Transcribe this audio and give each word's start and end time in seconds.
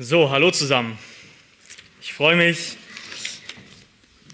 So, 0.00 0.30
hallo 0.30 0.52
zusammen. 0.52 0.96
Ich 2.00 2.12
freue 2.12 2.36
mich, 2.36 2.76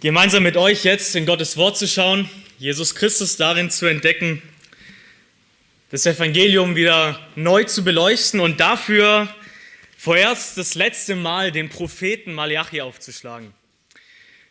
gemeinsam 0.03 0.43
mit 0.43 0.59
euch 0.59 0.85
jetzt 0.85 1.17
in 1.17 1.25
Gottes 1.25 1.57
Wort 1.57 1.79
zu 1.79 1.89
schauen, 1.89 2.29
Jesus 2.59 2.95
Christus 2.95 3.39
darin 3.39 3.71
zu 3.71 3.87
entdecken, 3.87 4.43
das 5.89 6.05
Evangelium 6.05 6.77
wieder 6.77 7.19
neu 7.35 7.65
zu 7.65 7.83
beleuchten 7.83 8.41
und 8.41 8.61
dafür 8.61 9.35
vorerst 9.97 10.59
das 10.59 10.75
letzte 10.75 11.16
Mal 11.16 11.51
den 11.51 11.71
Propheten 11.71 12.35
Malachi 12.35 12.83
aufzuschlagen. 12.83 13.55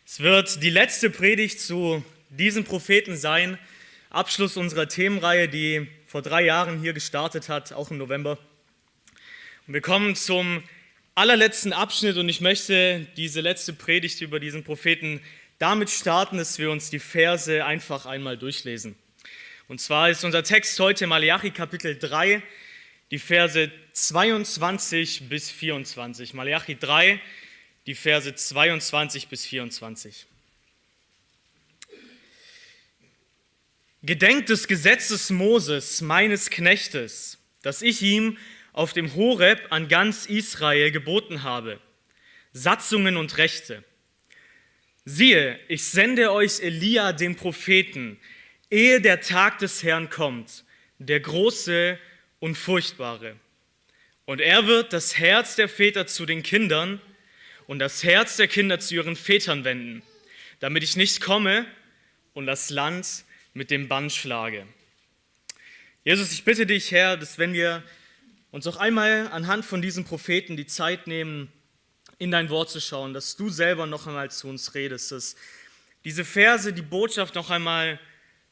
Es 0.04 0.18
wird 0.18 0.64
die 0.64 0.70
letzte 0.70 1.10
Predigt 1.10 1.60
zu 1.60 2.04
diesem 2.28 2.64
Propheten 2.64 3.16
sein, 3.16 3.56
Abschluss 4.10 4.56
unserer 4.56 4.88
Themenreihe, 4.88 5.48
die 5.48 5.86
vor 6.08 6.22
drei 6.22 6.42
Jahren 6.42 6.80
hier 6.80 6.92
gestartet 6.92 7.48
hat, 7.48 7.72
auch 7.72 7.92
im 7.92 7.98
November. 7.98 8.36
Und 9.68 9.74
wir 9.74 9.80
kommen 9.80 10.16
zum 10.16 10.64
allerletzten 11.14 11.72
Abschnitt 11.72 12.16
und 12.16 12.28
ich 12.28 12.40
möchte 12.40 13.06
diese 13.16 13.40
letzte 13.40 13.72
Predigt 13.72 14.20
über 14.20 14.40
diesen 14.40 14.64
Propheten 14.64 15.20
damit 15.58 15.90
starten, 15.90 16.38
dass 16.38 16.58
wir 16.58 16.70
uns 16.70 16.90
die 16.90 16.98
Verse 16.98 17.64
einfach 17.64 18.06
einmal 18.06 18.36
durchlesen. 18.36 18.96
Und 19.68 19.80
zwar 19.80 20.10
ist 20.10 20.24
unser 20.24 20.42
Text 20.42 20.78
heute 20.80 21.06
Malachi 21.06 21.50
Kapitel 21.50 21.96
3, 21.96 22.42
die 23.10 23.18
Verse 23.18 23.70
22 23.92 25.28
bis 25.28 25.50
24. 25.50 26.34
Malachi 26.34 26.76
3, 26.76 27.20
die 27.86 27.94
Verse 27.94 28.34
22 28.34 29.28
bis 29.28 29.46
24. 29.46 30.26
Gedenkt 34.02 34.48
des 34.48 34.66
Gesetzes 34.66 35.30
Moses, 35.30 36.00
meines 36.02 36.50
Knechtes, 36.50 37.38
das 37.62 37.80
ich 37.80 38.02
ihm 38.02 38.36
auf 38.74 38.92
dem 38.92 39.14
Horeb 39.14 39.68
an 39.70 39.88
ganz 39.88 40.26
Israel 40.26 40.90
geboten 40.90 41.42
habe, 41.42 41.80
Satzungen 42.52 43.16
und 43.16 43.38
Rechte. 43.38 43.82
Siehe, 45.06 45.58
ich 45.68 45.84
sende 45.84 46.32
euch 46.32 46.60
Elia, 46.60 47.12
den 47.12 47.36
Propheten, 47.36 48.18
ehe 48.70 49.00
der 49.00 49.20
Tag 49.20 49.60
des 49.60 49.82
Herrn 49.82 50.10
kommt, 50.10 50.64
der 50.98 51.20
große 51.20 51.98
und 52.40 52.56
furchtbare. 52.56 53.36
Und 54.24 54.40
er 54.40 54.66
wird 54.66 54.92
das 54.92 55.18
Herz 55.18 55.54
der 55.54 55.68
Väter 55.68 56.06
zu 56.06 56.26
den 56.26 56.42
Kindern 56.42 57.00
und 57.66 57.78
das 57.78 58.02
Herz 58.02 58.36
der 58.36 58.48
Kinder 58.48 58.80
zu 58.80 58.96
ihren 58.96 59.14
Vätern 59.14 59.64
wenden, 59.64 60.02
damit 60.58 60.82
ich 60.82 60.96
nicht 60.96 61.20
komme 61.20 61.64
und 62.32 62.46
das 62.46 62.70
Land 62.70 63.24
mit 63.52 63.70
dem 63.70 63.86
Bann 63.86 64.10
schlage. 64.10 64.66
Jesus, 66.02 66.32
ich 66.32 66.44
bitte 66.44 66.66
dich, 66.66 66.90
Herr, 66.90 67.16
dass 67.16 67.38
wenn 67.38 67.52
wir 67.52 67.84
uns 68.54 68.68
auch 68.68 68.76
einmal 68.76 69.26
anhand 69.32 69.64
von 69.64 69.82
diesen 69.82 70.04
Propheten 70.04 70.56
die 70.56 70.66
Zeit 70.66 71.08
nehmen, 71.08 71.52
in 72.18 72.30
dein 72.30 72.50
Wort 72.50 72.70
zu 72.70 72.80
schauen, 72.80 73.12
dass 73.12 73.34
du 73.34 73.48
selber 73.48 73.86
noch 73.86 74.06
einmal 74.06 74.30
zu 74.30 74.46
uns 74.46 74.76
redest, 74.76 75.10
dass 75.10 75.34
diese 76.04 76.24
Verse 76.24 76.72
die 76.72 76.80
Botschaft 76.80 77.34
noch 77.34 77.50
einmal 77.50 77.98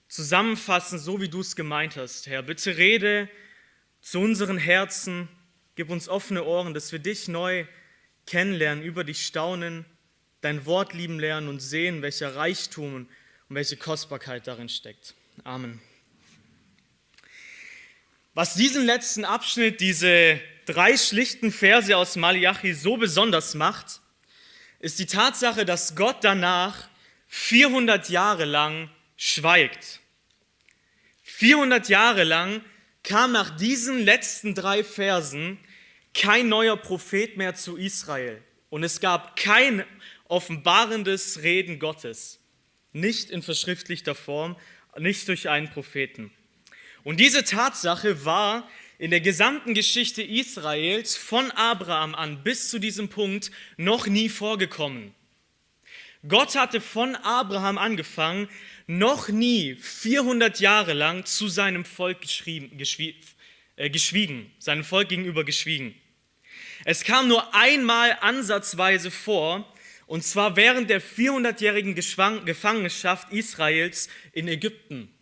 zusammenfassen, 0.09 0.99
so 0.99 1.21
wie 1.21 1.29
du 1.29 1.39
es 1.39 1.55
gemeint 1.55 1.97
hast. 1.97 2.27
Herr, 2.27 2.43
bitte 2.43 2.77
rede 2.77 3.29
zu 4.01 4.19
unseren 4.19 4.59
Herzen, 4.59 5.29
gib 5.77 5.89
uns 5.89 6.09
offene 6.09 6.43
Ohren, 6.43 6.75
dass 6.75 6.91
wir 6.91 6.99
dich 6.99 7.29
neu 7.29 7.65
kennenlernen, 8.27 8.83
über 8.83 9.05
dich 9.05 9.25
staunen, 9.25 9.85
dein 10.41 10.67
Wort 10.67 10.95
lieben 10.95 11.21
lernen 11.21 11.47
und 11.47 11.61
sehen, 11.61 12.03
welcher 12.03 12.35
Reichtum 12.35 12.95
und 12.97 13.09
welche 13.49 13.77
Kostbarkeit 13.77 14.49
darin 14.49 14.69
steckt. 14.69 15.15
Amen. 15.45 15.81
Was 18.35 18.55
diesen 18.55 18.87
letzten 18.87 19.27
Abschnitt, 19.27 19.81
diese 19.81 20.41
drei 20.65 20.97
schlichten 20.97 21.53
Verse 21.53 21.95
aus 21.95 22.17
Malachi 22.17 22.73
so 22.73 22.97
besonders 22.97 23.55
macht, 23.55 24.01
ist 24.79 24.99
die 24.99 25.07
Tatsache, 25.07 25.67
dass 25.67 25.97
Gott 25.97 26.19
danach 26.23 26.89
400 27.29 28.09
Jahre 28.09 28.47
lang 28.47 28.91
schweigt. 29.17 30.01
400 31.25 31.91
Jahre 31.91 32.25
lang 32.25 32.65
kam 33.03 33.33
nach 33.33 33.55
diesen 33.57 34.03
letzten 34.03 34.55
drei 34.55 34.83
Versen 34.83 35.59
kein 36.15 36.49
neuer 36.49 36.79
Prophet 36.79 37.37
mehr 37.37 37.55
zu 37.55 37.77
Israel. 37.77 38.43
Und 38.71 38.83
es 38.83 39.01
gab 39.01 39.37
kein 39.37 39.85
offenbarendes 40.29 41.43
Reden 41.43 41.79
Gottes. 41.79 42.41
Nicht 42.93 43.29
in 43.29 43.43
verschriftlichter 43.43 44.15
Form, 44.15 44.57
nicht 44.99 45.29
durch 45.29 45.51
einen 45.51 45.69
Propheten. 45.69 46.33
Und 47.05 47.19
diese 47.19 47.45
Tatsache 47.45 48.25
war 48.25 48.69
in 48.99 49.11
der 49.11 49.21
gesamten 49.21 49.75
Geschichte 49.75 50.23
Israels 50.23 51.17
von 51.17 51.51
Abraham 51.51 52.15
an 52.15 52.45
bis 52.45 52.71
zu 52.71 52.79
diesem 52.79 53.09
Punkt 53.09 53.51
noch 53.77 54.07
nie 54.07 54.29
vorgekommen. 54.29 55.13
Gott 56.29 56.55
hatte 56.55 56.81
von 56.81 57.17
Abraham 57.17 57.79
angefangen, 57.79 58.49
noch 58.87 59.29
nie 59.29 59.75
400 59.75 60.61
Jahre 60.61 60.93
lang 60.93 61.25
zu 61.25 61.49
seinem 61.49 61.85
Volk 61.85 62.19
äh, 63.77 63.91
geschwiegen, 63.91 64.53
seinem 64.59 64.85
Volk 64.85 65.09
gegenüber 65.09 65.45
geschwiegen. 65.45 65.97
Es 66.85 67.03
kam 67.03 67.27
nur 67.27 67.55
einmal 67.55 68.19
ansatzweise 68.21 69.11
vor, 69.11 69.67
und 70.07 70.23
zwar 70.23 70.57
während 70.57 70.91
der 70.91 71.01
400-jährigen 71.01 71.95
Gefangenschaft 71.97 73.33
Israels 73.33 74.09
in 74.33 74.47
Ägypten. 74.47 75.13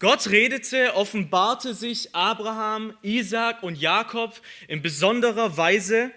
Gott 0.00 0.28
redete, 0.28 0.94
offenbarte 0.94 1.72
sich 1.72 2.14
Abraham, 2.14 2.96
Isaac 3.02 3.62
und 3.62 3.80
Jakob 3.80 4.40
in 4.66 4.82
besonderer 4.82 5.56
Weise. 5.56 6.10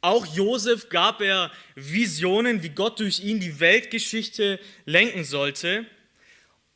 Auch 0.00 0.24
Josef 0.26 0.88
gab 0.88 1.20
er 1.20 1.50
Visionen, 1.74 2.62
wie 2.62 2.68
Gott 2.68 3.00
durch 3.00 3.20
ihn 3.20 3.40
die 3.40 3.58
Weltgeschichte 3.58 4.60
lenken 4.84 5.24
sollte. 5.24 5.84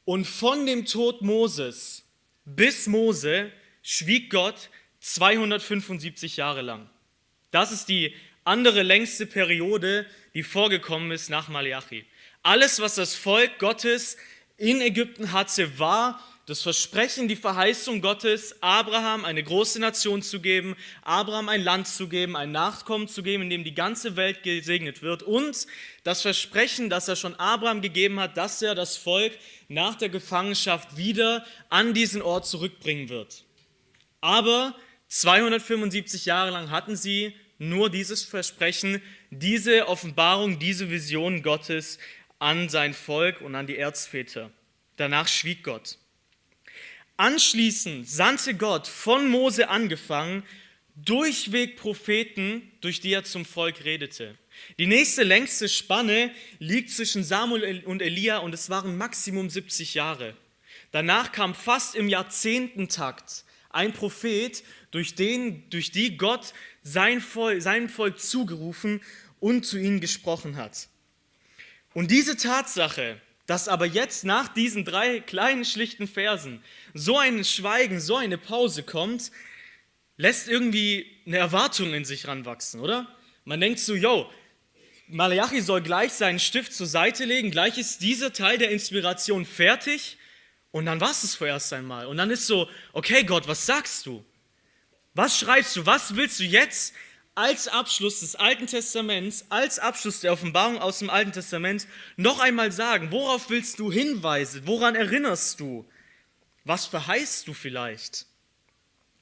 Und 0.05 0.27
von 0.27 0.67
dem 0.67 0.85
Tod 0.85 1.23
Moses 1.23 2.05
bis 2.45 2.87
Mose 2.87 3.53
schwieg 3.83 4.31
Gott 4.31 4.71
275 5.01 6.39
Jahre 6.39 6.63
lang. 6.63 6.91
Das 7.51 7.73
ist 7.73 7.89
die 7.89 8.15
andere 8.45 8.83
längste 8.83 9.27
Periode, 9.27 10.07
die 10.35 10.43
vorgekommen 10.43 11.11
ist 11.13 11.29
nach 11.29 11.49
Malachi. 11.49 12.05
Alles, 12.43 12.81
was 12.81 12.95
das 12.95 13.15
Volk 13.15 13.59
Gottes 13.59 14.17
in 14.57 14.81
Ägypten 14.81 15.33
hatte, 15.33 15.79
war 15.79 16.23
das 16.49 16.63
Versprechen, 16.63 17.29
die 17.29 17.37
Verheißung 17.37 18.01
Gottes, 18.01 18.57
Abraham 18.63 19.27
eine 19.27 19.43
große 19.43 19.79
Nation 19.79 20.23
zu 20.23 20.41
geben, 20.41 20.77
Abraham 21.03 21.51
ein 21.51 21.63
Land 21.63 21.87
zu 21.89 22.09
geben, 22.09 22.37
ein 22.37 22.53
Nachkommen 22.53 23.07
zu 23.07 23.23
geben, 23.23 23.43
in 23.43 23.51
dem 23.51 23.65
die 23.65 23.75
ganze 23.75 24.17
Welt 24.17 24.43
gesegnet 24.43 25.03
wird 25.03 25.23
und 25.23 25.67
das 26.05 26.23
Versprechen, 26.23 26.89
das 26.89 27.07
er 27.07 27.17
schon 27.17 27.35
Abraham 27.35 27.83
gegeben 27.83 28.19
hat, 28.19 28.39
dass 28.39 28.63
er 28.63 28.75
das 28.75 28.97
Volk 28.97 29.35
nach 29.69 29.97
der 29.97 30.09
Gefangenschaft 30.09 30.97
wieder 30.97 31.45
an 31.69 31.93
diesen 31.93 32.23
Ort 32.23 32.47
zurückbringen 32.47 33.11
wird. 33.11 33.45
Aber 34.23 34.75
275 35.09 36.25
Jahre 36.25 36.51
lang 36.51 36.71
hatten 36.71 36.97
sie 36.97 37.35
nur 37.59 37.91
dieses 37.91 38.25
Versprechen, 38.25 39.03
diese 39.31 39.87
Offenbarung, 39.87 40.59
diese 40.59 40.89
Vision 40.89 41.43
Gottes 41.43 41.99
an 42.39 42.71
sein 42.71 42.95
Volk 42.95 43.43
und 43.43 43.55
an 43.55 43.67
die 43.67 43.77
Erzväter. 43.77 44.51
Danach 44.97 45.29
schwieg 45.29 45.63
Gott. 45.63 45.99
Anschließend 47.19 48.09
sandte 48.09 48.55
Gott 48.55 48.87
von 48.87 49.29
Mose 49.29 49.69
angefangen 49.69 50.45
durchweg 50.95 51.77
Propheten, 51.77 52.71
durch 52.81 53.01
die 53.01 53.13
er 53.13 53.25
zum 53.25 53.45
Volk 53.45 53.85
redete. 53.85 54.39
Die 54.79 54.87
nächste 54.87 55.25
längste 55.25 55.69
Spanne 55.69 56.31
liegt 56.61 56.91
zwischen 56.91 57.25
Samuel 57.25 57.83
und 57.85 58.03
Elia 58.03 58.39
und 58.39 58.55
es 58.55 58.71
waren 58.71 58.97
Maximum 58.97 59.51
70 59.51 59.95
Jahre. 59.95 60.37
Danach 60.93 61.33
kam 61.33 61.57
fast 61.57 61.97
im 61.97 62.09
Jahrzehntentakt 62.09 63.45
ein 63.71 63.93
Prophet, 63.93 64.63
durch, 64.93 65.17
den, 65.17 65.69
durch 65.71 65.91
die 65.91 66.17
Gott 66.17 66.55
sein 66.85 67.21
Volk, 67.21 67.63
seinem 67.63 67.89
Volk 67.89 68.21
zugerufen 68.21 69.01
und 69.41 69.67
zu 69.67 69.77
ihnen 69.77 70.01
gesprochen 70.01 70.57
hat. 70.57 70.89
Und 71.95 72.13
diese 72.13 72.37
Tatsache, 72.37 73.21
dass 73.49 73.67
aber 73.67 73.87
jetzt 73.87 74.25
nach 74.25 74.49
diesen 74.49 74.85
drei 74.85 75.21
kleinen, 75.21 75.65
schlichten 75.65 76.07
Versen 76.07 76.63
so 76.93 77.17
ein 77.17 77.45
Schweigen, 77.45 77.99
so 77.99 78.17
eine 78.17 78.37
Pause 78.37 78.83
kommt, 78.83 79.33
lässt 80.19 80.49
irgendwie 80.49 81.07
eine 81.27 81.39
Erwartung 81.39 81.95
in 81.95 82.05
sich 82.05 82.29
ranwachsen, 82.29 82.79
oder? 82.79 83.09
Man 83.47 83.59
denkt 83.59 83.81
so, 83.81 83.95
yo, 83.95 84.31
Malachi 85.07 85.63
soll 85.63 85.81
gleich 85.81 86.13
seinen 86.13 86.41
Stift 86.41 86.75
zur 86.75 86.87
Seite 86.87 87.25
legen, 87.25 87.51
gleich 87.51 87.79
ist 87.79 88.03
dieser 88.03 88.35
Teil 88.35 88.59
der 88.59 88.71
Inspiration 88.71 89.47
fertig 89.47 90.19
und 90.71 90.85
dann 90.85 91.01
war 91.01 91.13
es 91.13 91.35
vorerst 91.35 91.73
einmal. 91.73 92.05
Und 92.05 92.19
dann 92.19 92.31
ist 92.31 92.47
so, 92.47 92.69
okay 92.93 93.25
Gott, 93.25 93.49
was 93.49 93.65
sagst 93.65 94.05
du? 94.05 94.23
Was 95.15 95.39
schreibst 95.39 95.75
du? 95.75 95.87
Was 95.87 96.17
willst 96.17 96.39
du 96.39 96.45
jetzt 96.45 96.93
als 97.39 97.69
Abschluss 97.69 98.19
des 98.19 98.35
Alten 98.35 98.67
Testaments, 98.67 99.47
als 99.49 99.79
Abschluss 99.79 100.19
der 100.19 100.33
Offenbarung 100.33 100.79
aus 100.79 100.99
dem 100.99 101.09
Alten 101.09 101.31
Testament 101.31 101.87
noch 102.17 102.41
einmal 102.41 102.73
sagen, 102.73 103.13
worauf 103.13 103.49
willst 103.49 103.79
du 103.79 103.93
hinweisen? 103.93 104.63
Woran 104.65 104.97
erinnerst 104.97 105.61
du? 105.61 105.89
Was 106.65 106.87
verheißt 106.87 107.47
du 107.47 107.55
vielleicht? 107.55 108.27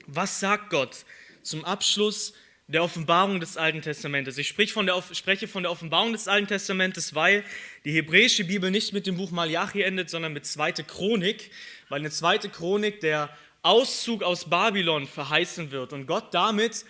Was 0.06 0.40
sagt 0.40 0.70
Gott 0.70 1.04
zum 1.42 1.66
Abschluss 1.66 2.32
der 2.68 2.82
Offenbarung 2.82 3.38
des 3.38 3.56
Alten 3.56 3.80
Testamentes. 3.80 4.38
Ich 4.38 4.48
spreche 4.48 4.72
von, 4.72 4.86
der, 4.86 5.00
spreche 5.12 5.46
von 5.46 5.62
der 5.62 5.70
Offenbarung 5.70 6.12
des 6.12 6.26
Alten 6.26 6.48
Testamentes, 6.48 7.14
weil 7.14 7.44
die 7.84 7.92
hebräische 7.92 8.44
Bibel 8.44 8.72
nicht 8.72 8.92
mit 8.92 9.06
dem 9.06 9.19
Buch 9.19 9.30
Malachi 9.30 9.82
endet, 9.82 10.10
sondern 10.10 10.32
mit 10.32 10.46
zweite 10.46 10.82
Chronik, 10.82 11.52
weil 11.90 12.00
eine 12.00 12.10
zweite 12.10 12.48
Chronik 12.48 12.98
der 13.00 13.30
Auszug 13.62 14.22
aus 14.22 14.48
Babylon 14.48 15.06
verheißen 15.06 15.70
wird 15.70 15.92
und 15.92 16.06
Gott 16.06 16.32
damit 16.32 16.84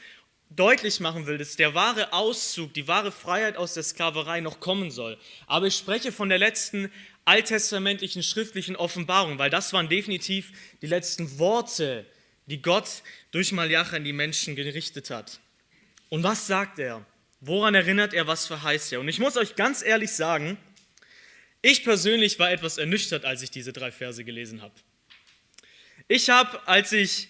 deutlich 0.50 1.00
machen 1.00 1.26
will, 1.26 1.38
dass 1.38 1.56
der 1.56 1.75
wahre 1.75 2.12
Auszug, 2.12 2.72
die 2.75 2.88
wahre 2.88 3.12
Freiheit 3.12 3.56
aus 3.56 3.75
der 3.75 3.82
Sklaverei 3.82 4.40
noch 4.40 4.60
kommen 4.60 4.90
soll. 4.90 5.19
Aber 5.46 5.66
ich 5.66 5.76
spreche 5.76 6.12
von 6.12 6.28
der 6.28 6.38
letzten 6.38 6.90
alttestamentlichen 7.25 8.22
schriftlichen 8.22 8.76
Offenbarung, 8.76 9.38
weil 9.38 9.50
das 9.50 9.72
waren 9.72 9.88
definitiv 9.88 10.52
die 10.81 10.87
letzten 10.87 11.38
Worte, 11.38 12.06
die 12.46 12.62
Gott 12.62 13.02
durch 13.32 13.52
Malachi 13.52 13.96
an 13.96 14.04
die 14.04 14.12
Menschen 14.12 14.54
gerichtet 14.54 15.10
hat. 15.10 15.40
Und 16.08 16.22
was 16.22 16.46
sagt 16.46 16.78
er? 16.78 17.04
Woran 17.40 17.75
erinnert 17.75 18.14
er? 18.14 18.26
Was 18.26 18.46
verheißt 18.46 18.93
er? 18.93 19.00
Und 19.00 19.08
ich 19.08 19.19
muss 19.19 19.37
euch 19.37 19.56
ganz 19.56 19.82
ehrlich 19.82 20.12
sagen, 20.12 20.56
ich 21.62 21.82
persönlich 21.82 22.38
war 22.38 22.50
etwas 22.50 22.78
ernüchtert, 22.78 23.25
als 23.25 23.43
ich 23.43 23.50
diese 23.50 23.72
drei 23.72 23.90
Verse 23.90 24.25
gelesen 24.25 24.62
habe. 24.62 24.75
Ich 26.06 26.31
habe, 26.31 26.66
als 26.69 26.93
ich 26.93 27.28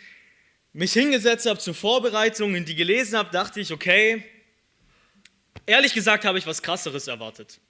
mich 0.76 0.92
hingesetzt 0.92 1.46
habe 1.46 1.58
zur 1.58 1.74
Vorbereitung 1.74 2.54
und 2.54 2.66
die 2.66 2.74
gelesen 2.74 3.16
habe, 3.16 3.30
dachte 3.30 3.60
ich, 3.60 3.72
okay, 3.72 4.22
ehrlich 5.64 5.94
gesagt 5.94 6.26
habe 6.26 6.38
ich 6.38 6.46
was 6.46 6.62
Krasseres 6.62 7.08
erwartet. 7.08 7.60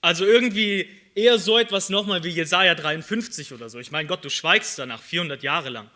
Also 0.00 0.24
irgendwie 0.24 0.88
eher 1.16 1.40
so 1.40 1.58
etwas 1.58 1.88
nochmal 1.88 2.22
wie 2.22 2.28
Jesaja 2.28 2.76
53 2.76 3.52
oder 3.52 3.68
so. 3.68 3.80
Ich 3.80 3.90
meine, 3.90 4.06
Gott, 4.06 4.24
du 4.24 4.30
schweigst 4.30 4.78
danach 4.78 5.02
400 5.02 5.42
Jahre 5.42 5.70
lang. 5.70 5.90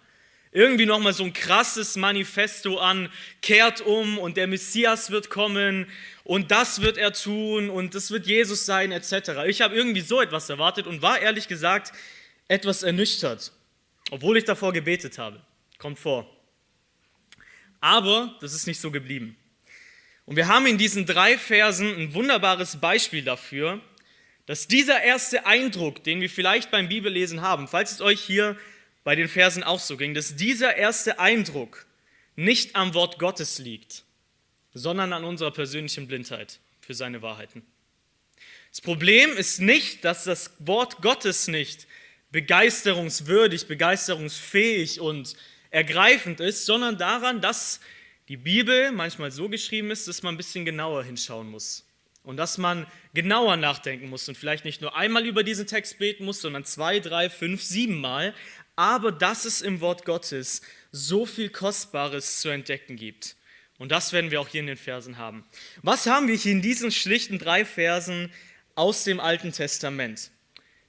Irgendwie 0.51 0.87
nochmal 0.87 1.13
so 1.13 1.23
ein 1.23 1.33
krasses 1.33 1.95
Manifesto 1.95 2.79
an, 2.79 3.09
kehrt 3.41 3.81
um 3.83 4.19
und 4.19 4.37
der 4.37 4.49
Messias 4.49 5.13
wird 5.13 5.31
kommen 5.31 5.87
und 6.25 6.51
das 6.51 6.81
wird 6.83 6.99
er 6.99 7.13
tun 7.13 7.71
und 7.71 7.95
das 7.95 8.11
wird 8.11 8.27
Jesus 8.27 8.67
sein, 8.67 8.91
etc. 8.91 9.45
Ich 9.47 9.61
habe 9.61 9.77
irgendwie 9.77 10.01
so 10.01 10.21
etwas 10.21 10.51
erwartet 10.51 10.89
und 10.89 11.03
war 11.03 11.21
ehrlich 11.21 11.47
gesagt 11.47 11.93
etwas 12.49 12.83
ernüchtert, 12.83 13.53
obwohl 14.11 14.39
ich 14.39 14.45
davor 14.45 14.73
gebetet 14.73 15.19
habe. 15.19 15.41
Kommt 15.79 15.99
vor. 15.99 16.31
Aber 17.81 18.37
das 18.41 18.55
ist 18.55 18.67
nicht 18.67 18.81
so 18.81 18.91
geblieben. 18.91 19.37
Und 20.25 20.37
wir 20.37 20.49
haben 20.49 20.67
in 20.67 20.79
diesen 20.79 21.07
drei 21.07 21.39
Versen 21.39 21.95
ein 21.95 22.15
wunderbares 22.15 22.81
Beispiel 22.81 23.23
dafür, 23.23 23.81
dass 24.47 24.69
dieser 24.69 25.03
erste 25.03 25.47
Eindruck, 25.47 26.03
den 26.05 26.21
wir 26.21 26.31
vielleicht 26.31 26.71
beim 26.71 26.89
Bibellesen 26.89 27.43
haben, 27.43 27.69
falls 27.69 27.93
es 27.93 28.01
euch 28.01 28.21
hier 28.21 28.57
bei 29.05 29.15
den 29.15 29.29
Versen 29.29 29.63
auch 29.63 29.81
so 29.81 29.97
ging, 29.97 30.15
dass 30.15 30.37
dieser 30.37 30.77
erste 30.77 31.19
Eindruck 31.21 31.87
nicht 32.35 32.75
am 32.75 32.95
Wort 32.95 33.19
Gottes 33.19 33.59
liegt, 33.59 34.05
sondern 34.75 35.13
an 35.13 35.25
unserer 35.25 35.53
persönlichen 35.53 36.07
Blindheit 36.07 36.59
für 36.81 36.95
seine 36.95 37.23
Wahrheiten. 37.23 37.65
Das 38.71 38.81
Problem 38.81 39.37
ist 39.37 39.61
nicht, 39.61 40.05
dass 40.05 40.25
das 40.25 40.53
Wort 40.59 41.03
Gottes 41.03 41.49
nicht 41.49 41.87
begeisterungswürdig, 42.31 43.67
begeisterungsfähig 43.69 45.01
und 45.01 45.37
ergreifend 45.77 46.41
ist, 46.41 46.65
sondern 46.65 46.97
daran, 46.97 47.43
dass 47.43 47.81
die 48.29 48.39
Bibel 48.39 48.93
manchmal 48.93 49.31
so 49.31 49.51
geschrieben 49.51 49.91
ist, 49.91 50.09
dass 50.09 50.23
man 50.23 50.33
ein 50.33 50.39
bisschen 50.39 50.65
genauer 50.65 51.05
hinschauen 51.05 51.51
muss. 51.51 51.85
Und 52.23 52.39
dass 52.39 52.57
man 52.57 52.87
genauer 53.13 53.59
nachdenken 53.59 54.09
muss 54.09 54.27
und 54.27 54.39
vielleicht 54.39 54.65
nicht 54.65 54.81
nur 54.81 54.97
einmal 54.97 55.27
über 55.27 55.45
diesen 55.45 55.67
Text 55.67 55.99
beten 55.99 56.25
muss, 56.25 56.41
sondern 56.41 56.65
zwei, 56.65 56.99
drei, 56.99 57.29
fünf, 57.29 57.63
sieben 57.63 58.01
Mal. 58.01 58.35
Aber 58.75 59.13
dass 59.13 59.45
es 59.45 59.61
im 59.61 59.83
Wort 59.83 60.07
Gottes 60.07 60.63
so 60.93 61.27
viel 61.27 61.51
Kostbares 61.51 62.41
zu 62.41 62.49
entdecken 62.49 62.97
gibt. 62.97 63.37
Und 63.77 63.93
das 63.93 64.15
werden 64.15 64.31
wir 64.31 64.41
auch 64.41 64.49
hier 64.49 64.61
in 64.61 64.69
den 64.69 64.79
Versen 64.79 65.19
haben. 65.19 65.45
Was 65.83 66.07
haben 66.07 66.27
wir 66.27 66.37
hier 66.37 66.53
in 66.53 66.63
diesen 66.63 66.91
schlichten 66.91 67.39
drei 67.39 67.67
Versen 67.67 68.33
aus 68.77 69.05
dem 69.05 69.21
Alten 69.21 69.53
Testament? 69.53 70.31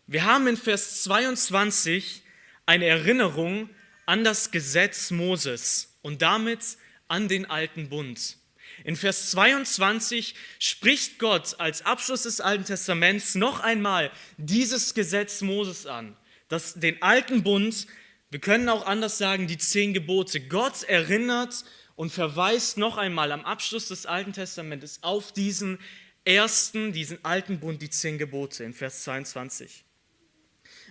Wir 0.07 0.23
haben 0.23 0.47
in 0.47 0.55
Vers 0.55 1.03
22 1.03 2.21
eine 2.65 2.85
Erinnerung 2.85 3.69
an 4.07 4.23
das 4.23 4.49
Gesetz 4.49 5.11
Moses 5.11 5.99
und 6.01 6.23
damit 6.23 6.77
an 7.07 7.27
den 7.27 7.45
alten 7.45 7.89
Bund. 7.89 8.37
In 8.83 8.95
Vers 8.95 9.31
22 9.31 10.33
spricht 10.59 11.19
Gott 11.19 11.59
als 11.59 11.85
Abschluss 11.85 12.23
des 12.23 12.41
Alten 12.41 12.65
Testaments 12.65 13.35
noch 13.35 13.59
einmal 13.59 14.11
dieses 14.37 14.95
Gesetz 14.95 15.41
Moses 15.41 15.85
an, 15.85 16.17
das 16.47 16.75
den 16.75 17.01
alten 17.01 17.43
Bund, 17.43 17.87
wir 18.29 18.39
können 18.39 18.67
auch 18.67 18.85
anders 18.85 19.17
sagen, 19.17 19.47
die 19.47 19.57
zehn 19.57 19.93
Gebote. 19.93 20.41
Gott 20.41 20.83
erinnert 20.83 21.63
und 21.95 22.11
verweist 22.11 22.77
noch 22.77 22.97
einmal 22.97 23.31
am 23.31 23.45
Abschluss 23.45 23.87
des 23.87 24.05
Alten 24.05 24.33
Testamentes 24.33 24.99
auf 25.01 25.31
diesen 25.31 25.79
ersten, 26.25 26.91
diesen 26.91 27.23
alten 27.23 27.59
Bund, 27.59 27.81
die 27.81 27.89
zehn 27.89 28.17
Gebote 28.17 28.65
in 28.65 28.73
Vers 28.73 29.03
22. 29.03 29.85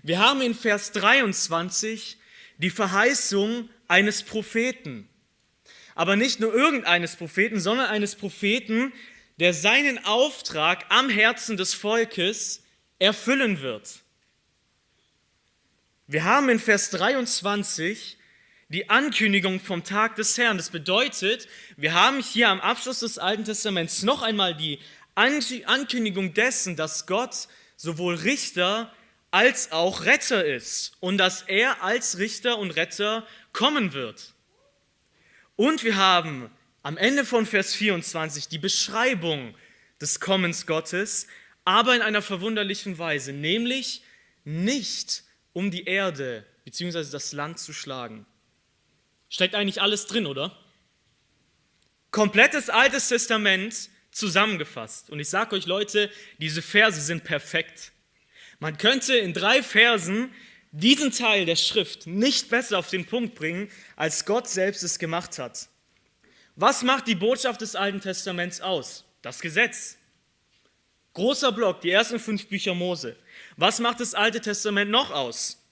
Wir 0.02 0.19
haben 0.19 0.40
in 0.40 0.54
Vers 0.54 0.92
23 0.92 2.16
die 2.58 2.70
Verheißung 2.70 3.69
eines 3.88 4.23
Propheten. 4.23 5.08
Aber 5.94 6.17
nicht 6.17 6.41
nur 6.41 6.55
irgendeines 6.55 7.17
Propheten, 7.17 7.61
sondern 7.61 7.87
eines 7.87 8.17
Propheten, 8.17 8.93
der 9.38 9.55
seinen 9.55 10.05
Auftrag 10.05 10.85
am 10.88 11.08
Herzen 11.08 11.56
des 11.56 11.75
Volkes 11.75 12.62
erfüllen 12.99 13.61
wird. 13.61 14.00
Wir 16.06 16.25
haben 16.25 16.49
in 16.49 16.58
Vers 16.58 16.91
23 16.91 18.17
die 18.69 18.88
Ankündigung 18.91 19.61
vom 19.61 19.85
Tag 19.85 20.17
des 20.17 20.38
Herrn. 20.38 20.56
Das 20.56 20.70
bedeutet, 20.70 21.49
wir 21.76 21.94
haben 21.94 22.20
hier 22.20 22.49
am 22.49 22.61
Abschluss 22.61 23.00
des 23.00 23.19
Alten 23.19 23.44
Testaments 23.44 24.03
noch 24.03 24.23
einmal 24.23 24.56
die 24.56 24.79
Ankündigung 25.14 26.35
dessen, 26.35 26.76
dass 26.76 27.06
Gott 27.06 27.49
sowohl 27.76 28.14
Richter 28.17 28.93
als 29.36 29.70
auch 29.70 30.06
Retter 30.06 30.46
ist 30.46 30.96
und 31.00 31.18
dass 31.18 31.42
er 31.42 31.82
als 31.82 32.16
Richter 32.16 32.56
und 32.56 32.70
Retter 32.70 33.26
kommen 33.52 33.92
wird. 33.92 34.32
Und 35.56 35.84
wir 35.84 35.96
haben 35.96 36.50
am 36.82 36.96
Ende 36.96 37.22
von 37.26 37.44
Vers 37.44 37.74
24 37.74 38.48
die 38.48 38.56
Beschreibung 38.56 39.54
des 40.00 40.20
Kommens 40.20 40.64
Gottes, 40.64 41.26
aber 41.66 41.94
in 41.94 42.00
einer 42.00 42.22
verwunderlichen 42.22 42.96
Weise, 42.96 43.34
nämlich 43.34 44.02
nicht 44.44 45.22
um 45.52 45.70
die 45.70 45.84
Erde 45.84 46.46
bzw. 46.64 47.05
das 47.10 47.34
Land 47.34 47.58
zu 47.58 47.74
schlagen. 47.74 48.24
Steckt 49.28 49.55
eigentlich 49.55 49.82
alles 49.82 50.06
drin, 50.06 50.24
oder? 50.24 50.56
Komplettes 52.10 52.70
Altes 52.70 53.08
Testament 53.08 53.90
zusammengefasst. 54.12 55.10
Und 55.10 55.20
ich 55.20 55.28
sage 55.28 55.56
euch 55.56 55.66
Leute, 55.66 56.10
diese 56.38 56.62
Verse 56.62 57.02
sind 57.02 57.22
perfekt. 57.22 57.93
Man 58.58 58.79
könnte 58.79 59.17
in 59.17 59.32
drei 59.32 59.63
Versen 59.63 60.32
diesen 60.72 61.13
Teil 61.13 61.46
der 61.46 61.56
Schrift 61.56 62.06
nicht 62.06 62.51
besser 62.51 62.79
auf 62.79 62.89
den 62.89 63.06
Punkt 63.06 63.34
bringen, 63.34 63.70
als 63.96 64.25
Gott 64.25 64.48
selbst 64.48 64.82
es 64.82 64.98
gemacht 64.98 65.39
hat. 65.39 65.69
Was 66.55 66.82
macht 66.82 67.06
die 67.06 67.15
Botschaft 67.15 67.60
des 67.60 67.77
Alten 67.77 68.01
Testaments 68.01 68.60
aus? 68.60 69.05
Das 69.22 69.41
Gesetz. 69.41 69.98
Großer 71.13 71.53
Block, 71.53 71.81
die 71.81 71.91
ersten 71.91 72.19
fünf 72.19 72.46
Bücher 72.46 72.75
Mose. 72.75 73.17
Was 73.56 73.79
macht 73.79 74.01
das 74.01 74.15
Alte 74.15 74.41
Testament 74.41 74.91
noch 74.91 75.10
aus? 75.10 75.63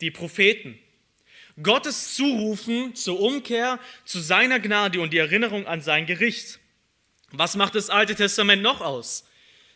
Die 0.00 0.10
Propheten. 0.10 0.78
Gottes 1.62 2.14
Zurufen 2.14 2.94
zur 2.94 3.20
Umkehr, 3.20 3.78
zu 4.04 4.20
seiner 4.20 4.60
Gnade 4.60 5.00
und 5.00 5.12
die 5.12 5.18
Erinnerung 5.18 5.66
an 5.66 5.80
sein 5.80 6.06
Gericht. 6.06 6.58
Was 7.30 7.54
macht 7.54 7.74
das 7.74 7.90
Alte 7.90 8.14
Testament 8.14 8.62
noch 8.62 8.80
aus? 8.80 9.24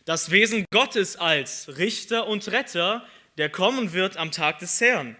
Das 0.09 0.31
Wesen 0.31 0.65
Gottes 0.71 1.17
als 1.17 1.77
Richter 1.77 2.25
und 2.25 2.47
Retter, 2.47 3.05
der 3.37 3.47
kommen 3.47 3.93
wird 3.93 4.17
am 4.17 4.31
Tag 4.31 4.57
des 4.57 4.81
Herrn. 4.81 5.15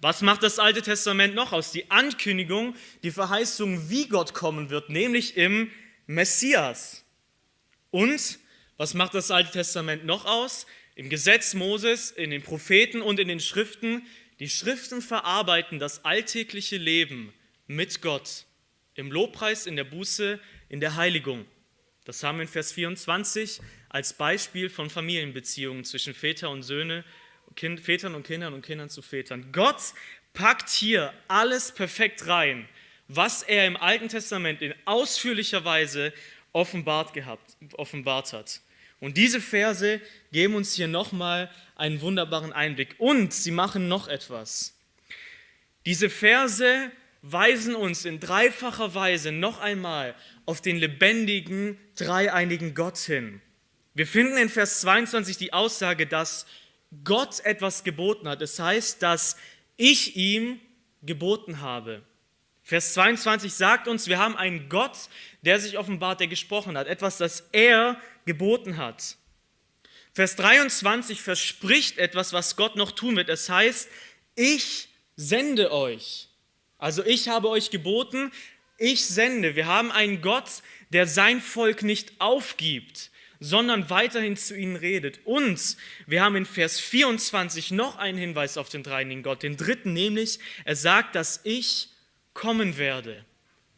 Was 0.00 0.22
macht 0.22 0.44
das 0.44 0.60
Alte 0.60 0.80
Testament 0.80 1.34
noch 1.34 1.52
aus? 1.52 1.72
Die 1.72 1.90
Ankündigung, 1.90 2.76
die 3.02 3.10
Verheißung, 3.10 3.90
wie 3.90 4.06
Gott 4.06 4.32
kommen 4.32 4.70
wird, 4.70 4.90
nämlich 4.90 5.36
im 5.36 5.72
Messias. 6.06 7.04
Und 7.90 8.38
was 8.76 8.94
macht 8.94 9.12
das 9.14 9.32
Alte 9.32 9.50
Testament 9.50 10.04
noch 10.04 10.24
aus? 10.24 10.66
Im 10.94 11.10
Gesetz 11.10 11.54
Moses, 11.54 12.12
in 12.12 12.30
den 12.30 12.44
Propheten 12.44 13.02
und 13.02 13.18
in 13.18 13.26
den 13.26 13.40
Schriften. 13.40 14.06
Die 14.38 14.48
Schriften 14.48 15.02
verarbeiten 15.02 15.80
das 15.80 16.04
alltägliche 16.04 16.76
Leben 16.76 17.34
mit 17.66 18.02
Gott. 18.02 18.44
Im 18.94 19.10
Lobpreis, 19.10 19.66
in 19.66 19.74
der 19.74 19.82
Buße, 19.82 20.38
in 20.68 20.78
der 20.78 20.94
Heiligung. 20.94 21.44
Das 22.04 22.22
haben 22.22 22.38
wir 22.38 22.42
in 22.42 22.48
Vers 22.48 22.72
24 22.72 23.60
als 23.90 24.14
Beispiel 24.14 24.70
von 24.70 24.88
Familienbeziehungen 24.88 25.84
zwischen 25.84 26.14
Väter 26.14 26.48
und 26.48 26.62
Söhne, 26.62 27.04
kind, 27.56 27.80
Vätern 27.80 28.14
und 28.14 28.26
Kindern 28.26 28.54
und 28.54 28.64
Kindern 28.64 28.88
zu 28.88 29.02
Vätern. 29.02 29.52
Gott 29.52 29.80
packt 30.32 30.70
hier 30.70 31.12
alles 31.28 31.72
perfekt 31.72 32.26
rein, 32.26 32.68
was 33.08 33.42
er 33.42 33.66
im 33.66 33.76
Alten 33.76 34.08
Testament 34.08 34.62
in 34.62 34.72
ausführlicher 34.84 35.64
Weise 35.64 36.12
offenbart, 36.52 37.12
gehabt, 37.12 37.56
offenbart 37.74 38.32
hat. 38.32 38.60
Und 39.00 39.16
diese 39.16 39.40
Verse 39.40 40.00
geben 40.30 40.54
uns 40.54 40.74
hier 40.74 40.88
nochmal 40.88 41.50
einen 41.74 42.00
wunderbaren 42.00 42.52
Einblick. 42.52 42.94
Und 42.98 43.32
sie 43.32 43.50
machen 43.50 43.88
noch 43.88 44.08
etwas. 44.08 44.76
Diese 45.86 46.10
Verse 46.10 46.92
weisen 47.22 47.74
uns 47.74 48.04
in 48.04 48.20
dreifacher 48.20 48.94
Weise 48.94 49.32
noch 49.32 49.58
einmal 49.58 50.14
auf 50.46 50.60
den 50.60 50.76
lebendigen, 50.76 51.78
dreieinigen 51.96 52.74
Gott 52.74 52.98
hin. 52.98 53.40
Wir 53.94 54.06
finden 54.06 54.36
in 54.36 54.48
Vers 54.48 54.80
22 54.80 55.36
die 55.36 55.52
Aussage, 55.52 56.06
dass 56.06 56.46
Gott 57.04 57.40
etwas 57.40 57.84
geboten 57.84 58.28
hat. 58.28 58.42
Es 58.42 58.56
das 58.56 58.66
heißt, 58.66 59.02
dass 59.02 59.36
ich 59.76 60.16
ihm 60.16 60.60
geboten 61.02 61.60
habe. 61.60 62.02
Vers 62.62 62.94
22 62.94 63.52
sagt 63.52 63.88
uns, 63.88 64.06
wir 64.06 64.18
haben 64.18 64.36
einen 64.36 64.68
Gott, 64.68 64.96
der 65.42 65.58
sich 65.58 65.76
offenbart, 65.78 66.20
der 66.20 66.28
gesprochen 66.28 66.78
hat, 66.78 66.86
etwas, 66.86 67.18
das 67.18 67.48
er 67.52 68.00
geboten 68.26 68.76
hat. 68.76 69.16
Vers 70.12 70.36
23 70.36 71.20
verspricht 71.20 71.98
etwas, 71.98 72.32
was 72.32 72.56
Gott 72.56 72.76
noch 72.76 72.92
tun 72.92 73.16
wird. 73.16 73.28
Es 73.28 73.48
heißt, 73.48 73.88
ich 74.34 74.88
sende 75.16 75.72
euch. 75.72 76.28
Also 76.78 77.04
ich 77.04 77.28
habe 77.28 77.48
euch 77.48 77.70
geboten, 77.70 78.32
ich 78.78 79.04
sende. 79.06 79.56
Wir 79.56 79.66
haben 79.66 79.90
einen 79.90 80.22
Gott, 80.22 80.62
der 80.90 81.06
sein 81.06 81.40
Volk 81.40 81.82
nicht 81.82 82.20
aufgibt, 82.20 83.09
sondern 83.40 83.88
weiterhin 83.88 84.36
zu 84.36 84.56
ihnen 84.56 84.76
redet. 84.76 85.20
Und 85.24 85.76
wir 86.06 86.22
haben 86.22 86.36
in 86.36 86.46
Vers 86.46 86.78
24 86.78 87.70
noch 87.72 87.96
einen 87.96 88.18
Hinweis 88.18 88.58
auf 88.58 88.68
den 88.68 88.82
dreinigen 88.82 89.22
Gott, 89.22 89.42
den 89.42 89.56
dritten, 89.56 89.94
nämlich 89.94 90.38
er 90.64 90.76
sagt, 90.76 91.14
dass 91.14 91.40
ich 91.44 91.88
kommen 92.34 92.76
werde. 92.76 93.24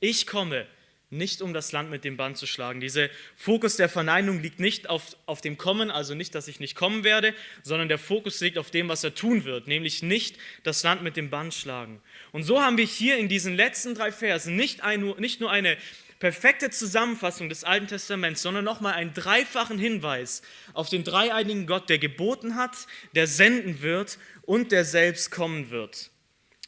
Ich 0.01 0.27
komme 0.27 0.67
nicht 1.13 1.43
um 1.43 1.53
das 1.53 1.73
Land 1.73 1.91
mit 1.91 2.05
dem 2.05 2.17
Bann 2.17 2.35
zu 2.35 2.47
schlagen. 2.47 2.81
Dieser 2.81 3.09
Fokus 3.37 3.77
der 3.77 3.91
Verneinung 3.91 4.41
liegt 4.41 4.59
nicht 4.59 4.89
auf, 4.89 5.15
auf 5.27 5.43
dem 5.43 5.59
Kommen, 5.59 5.91
also 5.91 6.15
nicht, 6.15 6.35
dass 6.35 6.49
ich 6.49 6.59
nicht 6.59 6.75
kommen 6.75 7.05
werde, 7.05 7.35
sondern 7.63 7.89
der 7.89 7.99
Fokus 7.99 8.41
liegt 8.41 8.57
auf 8.57 8.71
dem, 8.71 8.89
was 8.89 9.05
er 9.05 9.15
tun 9.15 9.45
wird, 9.45 9.69
nämlich 9.69 10.03
nicht 10.03 10.39
das 10.63 10.83
Land 10.83 11.03
mit 11.03 11.19
dem 11.19 11.29
Bann 11.29 11.53
schlagen. 11.53 12.01
Und 12.33 12.45
so 12.45 12.63
haben 12.63 12.79
wir 12.79 12.87
hier 12.87 13.19
in 13.19 13.29
diesen 13.29 13.55
letzten 13.55 13.95
drei 13.95 14.11
Versen 14.11 14.57
nicht, 14.57 14.83
ein, 14.83 15.03
nicht 15.19 15.41
nur 15.41 15.51
eine 15.51 15.77
perfekte 16.23 16.71
Zusammenfassung 16.71 17.49
des 17.49 17.65
Alten 17.65 17.89
Testaments, 17.89 18.43
sondern 18.43 18.65
nochmal 18.65 18.95
einen 18.95 19.13
dreifachen 19.13 19.77
Hinweis 19.77 20.43
auf 20.73 20.89
den 20.89 21.03
dreieinigen 21.03 21.67
Gott, 21.67 21.89
der 21.89 21.99
geboten 21.99 22.55
hat, 22.55 22.87
der 23.17 23.27
senden 23.27 23.83
wird 23.83 24.19
und 24.43 24.71
der 24.71 24.85
selbst 24.85 25.33
kommen 25.33 25.71
wird. 25.71 26.13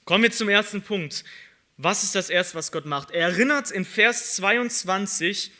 Kommen 0.06 0.24
wir 0.24 0.32
zum 0.32 0.48
ersten 0.48 0.82
Punkt. 0.82 1.22
Was 1.76 2.02
ist 2.02 2.16
das 2.16 2.30
Erste, 2.30 2.56
was 2.56 2.72
Gott 2.72 2.84
macht? 2.84 3.12
Er 3.12 3.28
erinnert 3.28 3.70
in 3.70 3.84
Vers 3.84 4.34
22 4.34 5.52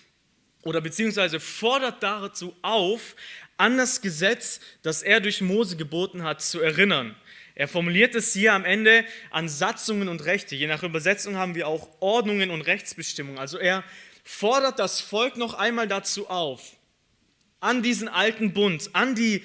oder 0.63 0.81
beziehungsweise 0.81 1.39
fordert 1.39 2.03
dazu 2.03 2.57
auf, 2.63 3.15
an 3.59 3.79
das 3.79 4.01
Gesetz, 4.01 4.59
das 4.83 5.05
er 5.05 5.21
durch 5.21 5.41
Mose 5.41 5.77
geboten 5.77 6.25
hat, 6.25 6.43
zu 6.43 6.59
erinnern. 6.59 7.15
Er 7.55 7.69
formuliert 7.69 8.15
es 8.15 8.33
hier 8.33 8.53
am 8.53 8.65
Ende 8.65 9.05
an 9.31 9.49
Satzungen 9.49 10.09
und 10.09 10.25
Rechte. 10.25 10.57
Je 10.57 10.67
nach 10.67 10.83
Übersetzung 10.83 11.37
haben 11.37 11.55
wir 11.55 11.69
auch 11.69 11.89
Ordnungen 12.01 12.51
und 12.51 12.63
Rechtsbestimmungen. 12.63 13.39
Also 13.39 13.59
er 13.59 13.85
fordert 14.25 14.79
das 14.79 15.01
Volk 15.01 15.37
noch 15.37 15.55
einmal 15.55 15.87
dazu 15.87 16.29
auf, 16.29 16.77
an 17.61 17.83
diesen 17.83 18.09
alten 18.09 18.53
Bund, 18.53 18.91
an 18.95 19.15
die 19.15 19.43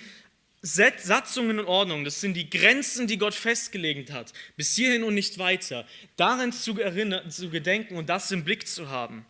Satzungen 0.61 1.59
und 1.59 1.65
Ordnungen, 1.65 2.03
das 2.03 2.19
sind 2.19 2.33
die 2.33 2.49
Grenzen, 2.49 3.07
die 3.07 3.17
Gott 3.17 3.33
festgelegt 3.33 4.11
hat, 4.11 4.33
bis 4.57 4.75
hierhin 4.75 5.03
und 5.03 5.13
nicht 5.13 5.37
weiter, 5.37 5.85
daran 6.17 6.51
zu, 6.51 6.77
erinnern, 6.79 7.31
zu 7.31 7.49
gedenken 7.49 7.95
und 7.95 8.09
das 8.09 8.31
im 8.31 8.43
Blick 8.43 8.67
zu 8.67 8.89
haben. 8.89 9.25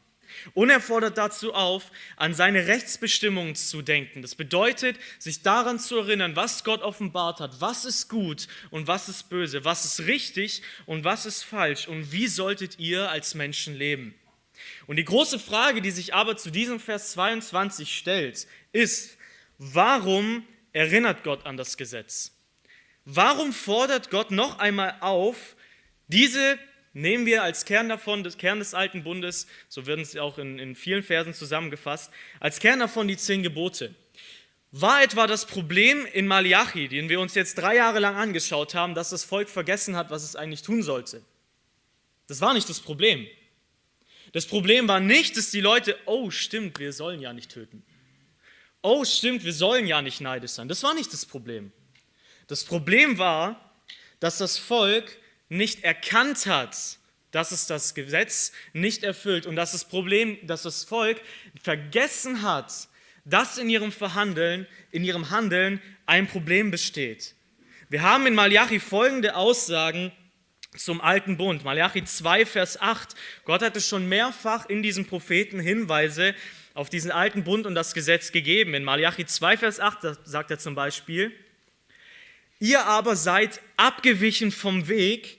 Und 0.54 0.70
er 0.70 0.82
fordert 0.82 1.18
dazu 1.18 1.54
auf, 1.54 1.92
an 2.16 2.34
seine 2.34 2.68
Rechtsbestimmungen 2.68 3.56
zu 3.56 3.82
denken. 3.82 4.22
Das 4.22 4.36
bedeutet, 4.36 4.98
sich 5.18 5.42
daran 5.42 5.80
zu 5.80 5.98
erinnern, 5.98 6.36
was 6.36 6.64
Gott 6.64 6.82
offenbart 6.82 7.40
hat, 7.40 7.62
was 7.62 7.86
ist 7.86 8.10
gut 8.10 8.48
und 8.70 8.88
was 8.88 9.10
ist 9.10 9.30
böse, 9.30 9.66
was 9.66 9.86
ist 9.86 10.08
richtig 10.08 10.62
und 10.86 11.04
was 11.04 11.26
ist 11.26 11.44
falsch 11.44 11.88
und 11.88 12.12
wie 12.12 12.28
solltet 12.28 12.80
ihr 12.80 13.10
als 13.10 13.36
Menschen 13.36 13.76
leben. 13.76 14.14
Und 14.88 14.96
die 14.96 15.06
große 15.06 15.40
Frage, 15.40 15.82
die 15.82 15.92
sich 15.92 16.14
aber 16.14 16.38
zu 16.38 16.52
diesem 16.52 16.80
Vers 16.80 17.12
22 17.12 17.96
stellt, 17.96 18.48
ist, 18.72 19.18
warum 19.58 20.46
erinnert 20.74 21.24
Gott 21.24 21.46
an 21.46 21.58
das 21.58 21.78
Gesetz? 21.78 22.32
Warum 23.06 23.54
fordert 23.54 24.10
Gott 24.10 24.32
noch 24.32 24.60
einmal 24.60 24.96
auf, 25.00 25.56
diese, 26.08 26.60
nehmen 26.94 27.26
wir 27.26 27.44
als 27.44 27.66
Kern 27.66 27.90
davon, 27.90 28.24
das 28.24 28.38
Kern 28.38 28.60
des 28.60 28.74
alten 28.74 29.04
Bundes, 29.04 29.48
so 29.68 29.86
werden 29.86 30.06
sie 30.06 30.20
auch 30.20 30.38
in, 30.38 30.60
in 30.60 30.76
vielen 30.76 31.04
Versen 31.04 31.34
zusammengefasst, 31.34 32.12
als 32.40 32.60
Kern 32.60 32.80
davon 32.80 33.08
die 33.08 33.18
zehn 33.18 33.44
Gebote. 33.44 33.94
War 34.72 35.02
etwa 35.04 35.26
das 35.26 35.46
Problem 35.46 36.06
in 36.06 36.28
Malachi, 36.28 36.88
den 36.88 37.10
wir 37.10 37.20
uns 37.20 37.34
jetzt 37.36 37.56
drei 37.56 37.76
Jahre 37.76 38.00
lang 38.00 38.16
angeschaut 38.16 38.76
haben, 38.76 38.94
dass 38.94 39.10
das 39.10 39.24
Volk 39.24 39.50
vergessen 39.50 39.96
hat, 39.96 40.12
was 40.12 40.24
es 40.24 40.36
eigentlich 40.36 40.62
tun 40.62 40.84
sollte? 40.84 41.24
Das 42.28 42.42
war 42.42 42.54
nicht 42.54 42.70
das 42.70 42.80
Problem. 42.80 43.28
Das 44.32 44.46
Problem 44.46 44.88
war 44.88 45.00
nicht, 45.00 45.38
dass 45.38 45.50
die 45.50 45.62
Leute, 45.62 45.98
oh 46.06 46.30
stimmt, 46.30 46.78
wir 46.78 46.94
sollen 46.94 47.20
ja 47.20 47.34
nicht 47.34 47.52
töten 47.52 47.84
oh 48.82 49.06
stimmt, 49.06 49.44
wir 49.44 49.54
sollen 49.54 49.88
ja 49.88 50.02
nicht 50.02 50.22
neidisch 50.22 50.52
sein. 50.52 50.68
Das 50.68 50.84
war 50.84 50.94
nicht 50.94 51.12
das 51.14 51.26
Problem. 51.26 51.72
Das 52.48 52.64
Problem 52.64 53.18
war, 53.18 53.74
dass 54.20 54.38
das 54.38 54.58
Volk 54.58 55.18
nicht 55.50 55.84
erkannt 55.84 56.46
hat, 56.46 57.00
dass 57.32 57.52
es 57.52 57.68
das 57.68 57.94
Gesetz 57.94 58.52
nicht 58.74 59.04
erfüllt 59.04 59.46
und 59.46 59.56
dass 59.56 59.72
das 59.74 59.86
Problem, 59.86 60.38
dass 60.48 60.64
das 60.64 60.84
Volk 60.84 61.22
vergessen 61.62 62.42
hat, 62.42 62.88
dass 63.26 63.58
in 63.58 63.70
ihrem 63.70 63.92
Verhandeln, 63.92 64.68
in 64.92 65.04
ihrem 65.04 65.30
Handeln 65.30 65.82
ein 66.06 66.28
Problem 66.28 66.72
besteht. 66.72 67.36
Wir 67.90 68.02
haben 68.02 68.26
in 68.26 68.36
Malachi 68.36 68.80
folgende 68.80 69.36
Aussagen 69.36 70.12
zum 70.78 71.02
alten 71.02 71.38
Bund. 71.38 71.64
Malachi 71.64 72.04
2, 72.04 72.46
Vers 72.46 72.80
8. 72.80 73.16
Gott 73.46 73.62
hatte 73.62 73.82
schon 73.82 74.08
mehrfach 74.08 74.68
in 74.68 74.84
diesem 74.84 75.06
Propheten 75.06 75.60
Hinweise 75.60 76.36
auf 76.74 76.90
diesen 76.90 77.12
alten 77.12 77.44
Bund 77.44 77.66
und 77.66 77.76
das 77.76 77.94
Gesetz 77.94 78.32
gegeben. 78.32 78.74
In 78.74 78.84
Malachi 78.84 79.26
2, 79.26 79.58
Vers 79.58 79.80
8 79.80 80.26
sagt 80.26 80.52
er 80.52 80.60
zum 80.60 80.76
Beispiel, 80.76 81.32
ihr 82.60 82.86
aber 82.86 83.16
seid 83.16 83.60
abgewichen 83.78 84.52
vom 84.52 84.88
Weg, 84.88 85.39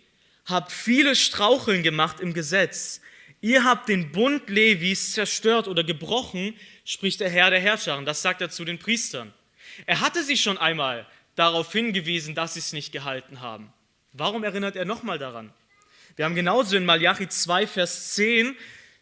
habt 0.50 0.72
viele 0.72 1.16
Straucheln 1.16 1.82
gemacht 1.82 2.20
im 2.20 2.34
Gesetz. 2.34 3.00
Ihr 3.40 3.64
habt 3.64 3.88
den 3.88 4.12
Bund 4.12 4.50
Levis 4.50 5.12
zerstört 5.12 5.66
oder 5.66 5.82
gebrochen, 5.82 6.54
spricht 6.84 7.20
der 7.20 7.30
Herr 7.30 7.50
der 7.50 7.60
Herrscher. 7.60 8.00
das 8.02 8.22
sagt 8.22 8.40
er 8.42 8.50
zu 8.50 8.64
den 8.64 8.78
Priestern. 8.78 9.32
Er 9.86 10.00
hatte 10.00 10.22
sie 10.22 10.36
schon 10.36 10.58
einmal 10.58 11.06
darauf 11.36 11.72
hingewiesen, 11.72 12.34
dass 12.34 12.54
sie 12.54 12.60
es 12.60 12.72
nicht 12.72 12.92
gehalten 12.92 13.40
haben. 13.40 13.72
Warum 14.12 14.44
erinnert 14.44 14.76
er 14.76 14.84
nochmal 14.84 15.18
daran? 15.18 15.52
Wir 16.16 16.24
haben 16.24 16.34
genauso 16.34 16.76
in 16.76 16.84
Malachi 16.84 17.28
2, 17.28 17.66
Vers 17.66 18.14
10 18.14 18.56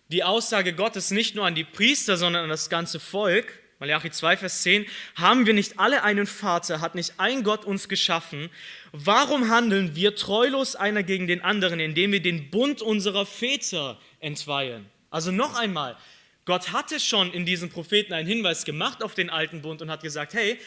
die 0.08 0.24
Aussage 0.24 0.72
Gottes 0.72 1.10
nicht 1.10 1.34
nur 1.34 1.46
an 1.46 1.54
die 1.54 1.64
Priester, 1.64 2.16
sondern 2.16 2.44
an 2.44 2.48
das 2.48 2.70
ganze 2.70 3.00
Volk. 3.00 3.52
Malachi 3.78 4.10
2, 4.10 4.38
Vers 4.38 4.62
10, 4.62 4.86
haben 5.16 5.46
wir 5.46 5.54
nicht 5.54 5.78
alle 5.78 6.02
einen 6.02 6.26
Vater, 6.26 6.80
hat 6.80 6.94
nicht 6.94 7.14
ein 7.18 7.44
Gott 7.44 7.64
uns 7.64 7.88
geschaffen? 7.88 8.50
Warum 8.92 9.50
handeln 9.50 9.94
wir 9.94 10.14
treulos 10.14 10.76
einer 10.76 11.02
gegen 11.02 11.26
den 11.26 11.42
anderen, 11.42 11.80
indem 11.80 12.12
wir 12.12 12.22
den 12.22 12.50
Bund 12.50 12.82
unserer 12.82 13.26
Väter 13.26 13.98
entweihen? 14.20 14.86
Also 15.10 15.30
noch 15.30 15.58
einmal, 15.58 15.96
Gott 16.44 16.72
hatte 16.72 16.98
schon 16.98 17.32
in 17.32 17.44
diesen 17.44 17.68
Propheten 17.68 18.12
einen 18.14 18.28
Hinweis 18.28 18.64
gemacht 18.64 19.02
auf 19.02 19.14
den 19.14 19.28
alten 19.28 19.60
Bund 19.60 19.82
und 19.82 19.90
hat 19.90 20.02
gesagt, 20.02 20.32
hey, 20.32 20.58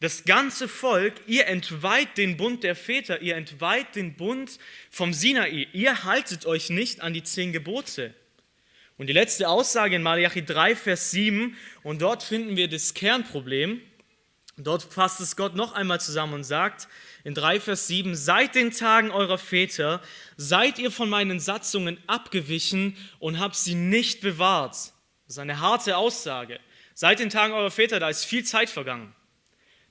das 0.00 0.24
ganze 0.24 0.66
Volk, 0.66 1.14
ihr 1.26 1.46
entweiht 1.46 2.16
den 2.16 2.36
Bund 2.36 2.64
der 2.64 2.74
Väter, 2.74 3.20
ihr 3.20 3.36
entweiht 3.36 3.94
den 3.94 4.14
Bund 4.14 4.58
vom 4.90 5.12
Sinai, 5.12 5.68
ihr 5.72 6.04
haltet 6.04 6.46
euch 6.46 6.70
nicht 6.70 7.02
an 7.02 7.12
die 7.12 7.22
zehn 7.22 7.52
Gebote. 7.52 8.14
Und 8.96 9.06
die 9.06 9.12
letzte 9.12 9.48
Aussage 9.48 9.96
in 9.96 10.02
Malachi 10.02 10.44
3, 10.44 10.74
Vers 10.74 11.10
7, 11.10 11.56
und 11.82 12.02
dort 12.02 12.22
finden 12.22 12.56
wir 12.56 12.68
das 12.68 12.94
Kernproblem. 12.94 13.80
Dort 14.56 14.82
fasst 14.82 15.20
es 15.20 15.36
Gott 15.36 15.54
noch 15.54 15.72
einmal 15.72 16.00
zusammen 16.00 16.34
und 16.34 16.44
sagt 16.44 16.88
in 17.24 17.34
3, 17.34 17.60
Vers 17.60 17.86
7, 17.86 18.14
seit 18.14 18.54
den 18.54 18.70
Tagen 18.70 19.10
eurer 19.10 19.38
Väter 19.38 20.00
seid 20.36 20.78
ihr 20.78 20.90
von 20.90 21.08
meinen 21.08 21.40
Satzungen 21.40 21.98
abgewichen 22.06 22.96
und 23.18 23.38
habt 23.38 23.56
sie 23.56 23.74
nicht 23.74 24.20
bewahrt. 24.20 24.72
Das 24.72 24.94
ist 25.36 25.38
eine 25.38 25.60
harte 25.60 25.96
Aussage. 25.96 26.60
Seit 26.94 27.18
den 27.18 27.30
Tagen 27.30 27.52
eurer 27.52 27.70
Väter, 27.70 28.00
da 28.00 28.08
ist 28.08 28.24
viel 28.24 28.44
Zeit 28.44 28.70
vergangen. 28.70 29.14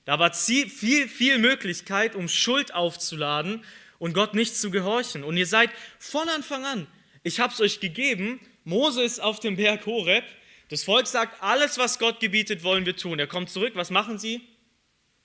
Da 0.04 0.18
war 0.18 0.32
viel, 0.32 0.68
viel 1.08 1.38
Möglichkeit, 1.38 2.14
um 2.14 2.28
Schuld 2.28 2.74
aufzuladen 2.74 3.64
und 3.98 4.12
Gott 4.12 4.34
nicht 4.34 4.56
zu 4.56 4.70
gehorchen. 4.70 5.24
Und 5.24 5.36
ihr 5.36 5.46
seid 5.46 5.70
von 5.98 6.28
Anfang 6.28 6.64
an, 6.64 6.86
ich 7.22 7.38
habe 7.38 7.52
es 7.52 7.60
euch 7.60 7.80
gegeben, 7.80 8.40
Mose 8.64 9.02
ist 9.02 9.20
auf 9.20 9.40
dem 9.40 9.56
Berg 9.56 9.86
Horeb. 9.86 10.24
Das 10.68 10.84
Volk 10.84 11.06
sagt, 11.06 11.42
alles, 11.42 11.78
was 11.78 11.98
Gott 11.98 12.20
gebietet, 12.20 12.62
wollen 12.62 12.86
wir 12.86 12.96
tun. 12.96 13.18
Er 13.18 13.26
kommt 13.26 13.50
zurück. 13.50 13.72
Was 13.74 13.90
machen 13.90 14.18
sie? 14.18 14.40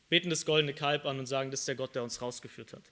Beten 0.10 0.30
das 0.30 0.46
goldene 0.46 0.74
Kalb 0.74 1.06
an 1.06 1.20
und 1.20 1.26
sagen, 1.26 1.52
das 1.52 1.62
ist 1.62 1.68
der 1.68 1.76
Gott, 1.76 1.96
der 1.96 2.04
uns 2.04 2.22
rausgeführt 2.22 2.74
hat. 2.74 2.84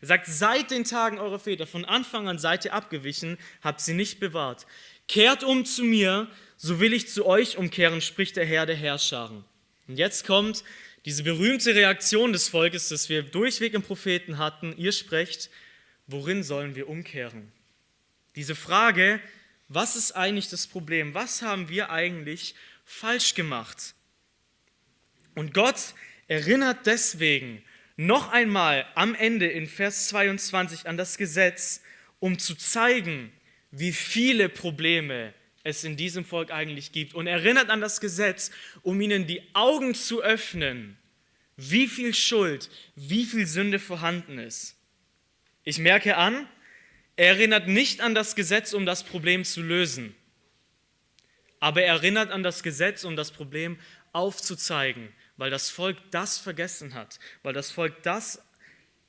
Er 0.00 0.06
sagt, 0.06 0.26
seit 0.26 0.70
den 0.70 0.84
Tagen 0.84 1.18
eurer 1.18 1.38
Väter, 1.38 1.66
von 1.66 1.84
Anfang 1.84 2.28
an 2.28 2.38
seid 2.38 2.64
ihr 2.64 2.72
abgewichen, 2.72 3.38
habt 3.62 3.80
sie 3.80 3.94
nicht 3.94 4.20
bewahrt. 4.20 4.66
Kehrt 5.08 5.44
um 5.44 5.64
zu 5.64 5.84
mir, 5.84 6.28
so 6.56 6.80
will 6.80 6.92
ich 6.92 7.08
zu 7.08 7.26
euch 7.26 7.56
umkehren, 7.56 8.00
spricht 8.00 8.36
der 8.36 8.46
Herr 8.46 8.66
der 8.66 8.76
Herrscharen. 8.76 9.44
Und 9.88 9.98
jetzt 9.98 10.26
kommt 10.26 10.62
diese 11.04 11.24
berühmte 11.24 11.74
Reaktion 11.74 12.32
des 12.32 12.48
Volkes, 12.48 12.88
das 12.88 13.08
wir 13.08 13.22
durchweg 13.22 13.74
im 13.74 13.82
Propheten 13.82 14.38
hatten. 14.38 14.74
Ihr 14.76 14.92
sprecht, 14.92 15.50
worin 16.06 16.42
sollen 16.44 16.76
wir 16.76 16.88
umkehren? 16.88 17.50
Diese 18.36 18.54
Frage, 18.54 19.20
was 19.68 19.96
ist 19.96 20.12
eigentlich 20.12 20.48
das 20.48 20.66
Problem? 20.66 21.14
Was 21.14 21.42
haben 21.42 21.68
wir 21.68 21.90
eigentlich 21.90 22.54
falsch 22.84 23.34
gemacht? 23.34 23.94
Und 25.34 25.54
Gott 25.54 25.94
erinnert 26.28 26.86
deswegen 26.86 27.62
noch 27.96 28.32
einmal 28.32 28.86
am 28.94 29.14
Ende 29.14 29.46
in 29.46 29.66
Vers 29.66 30.08
22 30.08 30.88
an 30.88 30.96
das 30.96 31.18
Gesetz, 31.18 31.82
um 32.20 32.38
zu 32.38 32.54
zeigen, 32.54 33.32
wie 33.70 33.92
viele 33.92 34.48
Probleme 34.48 35.34
es 35.64 35.84
in 35.84 35.96
diesem 35.96 36.24
Volk 36.24 36.50
eigentlich 36.50 36.92
gibt. 36.92 37.14
Und 37.14 37.26
erinnert 37.26 37.70
an 37.70 37.80
das 37.80 38.00
Gesetz, 38.00 38.50
um 38.82 39.00
ihnen 39.00 39.26
die 39.26 39.42
Augen 39.54 39.94
zu 39.94 40.22
öffnen, 40.22 40.96
wie 41.56 41.86
viel 41.86 42.14
Schuld, 42.14 42.70
wie 42.96 43.24
viel 43.24 43.46
Sünde 43.46 43.78
vorhanden 43.78 44.38
ist. 44.38 44.76
Ich 45.64 45.78
merke 45.78 46.16
an, 46.16 46.48
er 47.16 47.28
erinnert 47.28 47.68
nicht 47.68 48.00
an 48.00 48.14
das 48.14 48.34
Gesetz, 48.34 48.72
um 48.72 48.86
das 48.86 49.04
Problem 49.04 49.44
zu 49.44 49.62
lösen, 49.62 50.14
aber 51.60 51.82
er 51.82 51.94
erinnert 51.94 52.32
an 52.32 52.42
das 52.42 52.64
Gesetz, 52.64 53.04
um 53.04 53.14
das 53.14 53.30
Problem 53.30 53.78
aufzuzeigen, 54.12 55.10
weil 55.36 55.50
das 55.50 55.70
Volk 55.70 55.96
das 56.10 56.38
vergessen 56.38 56.94
hat, 56.94 57.18
weil 57.42 57.52
das 57.52 57.70
Volk 57.70 58.02
das 58.02 58.42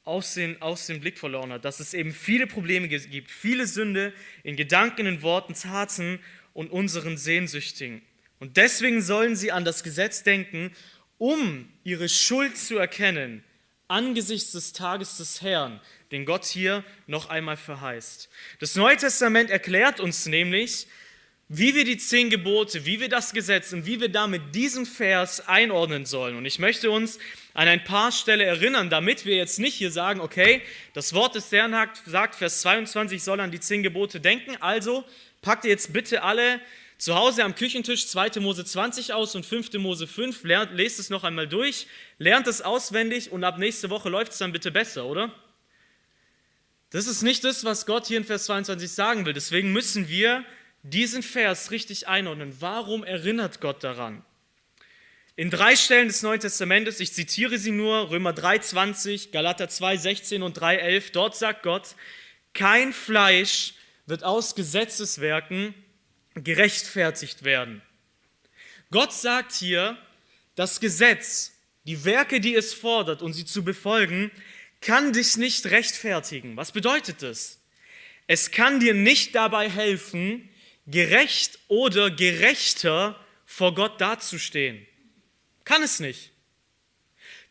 aus, 0.04 0.34
den, 0.34 0.62
aus 0.62 0.88
dem 0.88 1.00
Blick 1.00 1.18
verloren 1.18 1.52
hat, 1.52 1.66
dass 1.66 1.80
es 1.80 1.94
eben 1.94 2.12
viele 2.12 2.48
Probleme 2.48 2.88
gibt, 2.88 3.32
viele 3.32 3.68
Sünde 3.68 4.14
in 4.44 4.56
Gedanken, 4.56 5.06
in 5.06 5.22
Worten, 5.22 5.54
Taten 5.54 6.20
und 6.54 6.72
unseren 6.72 7.18
Sehnsüchtigen. 7.18 8.02
Und 8.40 8.58
deswegen 8.58 9.02
sollen 9.02 9.36
sie 9.36 9.52
an 9.52 9.64
das 9.64 9.84
Gesetz 9.84 10.24
denken, 10.24 10.72
um 11.18 11.72
ihre 11.84 12.10
Schuld 12.10 12.58
zu 12.58 12.78
erkennen 12.78 13.44
angesichts 13.88 14.52
des 14.52 14.74
Tages 14.74 15.18
des 15.18 15.42
Herrn, 15.42 15.80
den 16.12 16.26
Gott 16.26 16.46
hier 16.46 16.84
noch 17.06 17.30
einmal 17.30 17.58
verheißt. 17.58 18.30
Das 18.60 18.76
Neue 18.76 18.98
Testament 18.98 19.50
erklärt 19.50 20.00
uns 20.00 20.26
nämlich, 20.26 20.88
wie 21.56 21.76
wir 21.76 21.86
die 21.86 21.98
zehn 21.98 22.32
Gebote, 22.32 22.84
wie 22.88 23.00
wir 23.00 23.10
das 23.10 23.32
Gesetz 23.32 23.74
und 23.74 23.86
wie 23.86 24.02
wir 24.02 24.10
damit 24.10 24.56
diesen 24.56 24.88
Vers 24.88 25.48
einordnen 25.48 26.08
sollen. 26.08 26.36
Und 26.36 26.46
ich 26.46 26.58
möchte 26.58 26.90
uns 26.90 27.20
an 27.54 27.68
ein 27.68 27.84
paar 27.84 28.12
Stellen 28.12 28.40
erinnern, 28.40 28.90
damit 28.90 29.24
wir 29.24 29.36
jetzt 29.36 29.60
nicht 29.60 29.76
hier 29.76 29.92
sagen, 29.92 30.20
okay, 30.20 30.64
das 30.94 31.14
Wort 31.14 31.36
des 31.36 31.52
Herrn 31.52 31.76
sagt, 32.08 32.34
Vers 32.36 32.62
22 32.62 33.22
soll 33.22 33.40
an 33.40 33.52
die 33.52 33.60
zehn 33.60 33.84
Gebote 33.84 34.20
denken, 34.20 34.58
also 34.62 35.04
packt 35.44 35.66
ihr 35.66 35.70
jetzt 35.70 35.94
bitte 35.94 36.24
alle 36.24 36.60
zu 36.98 37.14
Hause 37.14 37.44
am 37.44 37.54
Küchentisch 37.54 38.08
2. 38.08 38.40
Mose 38.40 38.66
20 38.66 39.14
aus 39.14 39.36
und 39.36 39.46
5. 39.46 39.74
Mose 39.74 40.08
5, 40.08 40.44
lernt, 40.46 40.72
lest 40.74 40.98
es 40.98 41.12
noch 41.12 41.24
einmal 41.24 41.48
durch, 41.48 41.86
lernt 42.18 42.48
es 42.48 42.64
auswendig 42.64 43.32
und 43.32 43.44
ab 43.44 43.60
nächste 43.60 43.92
Woche 43.92 44.10
läuft 44.10 44.32
es 44.32 44.40
dann 44.40 44.54
bitte 44.54 44.72
besser, 44.72 45.06
oder? 45.06 45.32
Das 46.90 47.06
ist 47.06 47.22
nicht 47.22 47.44
das, 47.44 47.64
was 47.64 47.86
Gott 47.86 48.08
hier 48.08 48.18
in 48.18 48.24
Vers 48.24 48.46
22 48.46 48.92
sagen 48.92 49.28
will. 49.28 49.34
Deswegen 49.34 49.72
müssen 49.72 50.10
wir 50.10 50.44
diesen 50.84 51.24
Vers 51.24 51.72
richtig 51.72 52.08
einordnen. 52.08 52.56
Warum 52.60 53.04
erinnert 53.04 53.62
Gott 53.62 53.84
daran? 53.84 54.24
In 55.36 55.50
drei 55.50 55.76
Stellen 55.76 56.10
des 56.10 56.22
Neuen 56.22 56.42
Testamentes, 56.42 57.00
ich 57.00 57.14
zitiere 57.14 57.58
sie 57.58 57.72
nur, 57.72 58.12
Römer 58.12 58.32
3,20, 58.32 59.32
Galater 59.32 59.66
2,16 59.66 60.44
und 60.44 60.60
3,11, 60.60 61.12
dort 61.12 61.36
sagt 61.36 61.64
Gott, 61.64 61.96
kein 62.54 62.94
Fleisch 62.94 63.74
wird 64.06 64.24
aus 64.24 64.54
Gesetzeswerken 64.54 65.74
gerechtfertigt 66.36 67.44
werden. 67.44 67.82
Gott 68.92 69.12
sagt 69.12 69.54
hier, 69.54 69.98
das 70.54 70.80
Gesetz, 70.80 71.54
die 71.86 72.06
Werke, 72.06 72.40
die 72.40 72.54
es 72.54 72.76
fordert 72.76 73.24
und 73.24 73.34
sie 73.34 73.46
zu 73.46 73.64
befolgen, 73.64 74.30
kann 74.82 75.14
dich 75.14 75.38
nicht 75.38 75.66
rechtfertigen. 75.68 76.58
Was 76.58 76.72
bedeutet 76.72 77.24
das? 77.24 77.60
Es 78.28 78.52
kann 78.52 78.80
dir 78.80 78.94
nicht 78.94 79.34
dabei 79.34 79.68
helfen, 79.70 80.50
gerecht 80.86 81.60
oder 81.68 82.12
gerechter 82.12 83.20
vor 83.46 83.74
Gott 83.76 84.00
dazustehen. 84.02 84.86
Kann 85.64 85.84
es 85.84 86.00
nicht. 86.00 86.32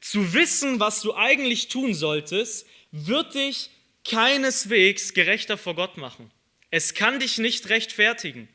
Zu 0.01 0.35
wissen, 0.35 0.81
was 0.81 1.01
du 1.01 1.14
eigentlich 1.14 1.68
tun 1.68 1.95
solltest, 1.95 2.66
wird 2.90 3.35
dich 3.35 3.71
keineswegs 4.05 5.14
gerechter 5.14 5.57
vor 5.57 5.75
Gott 5.75 5.97
machen. 5.97 6.31
Es 6.71 6.95
kann 6.95 7.21
dich 7.21 7.38
nicht 7.38 7.68
rechtfertigen. 7.68 8.49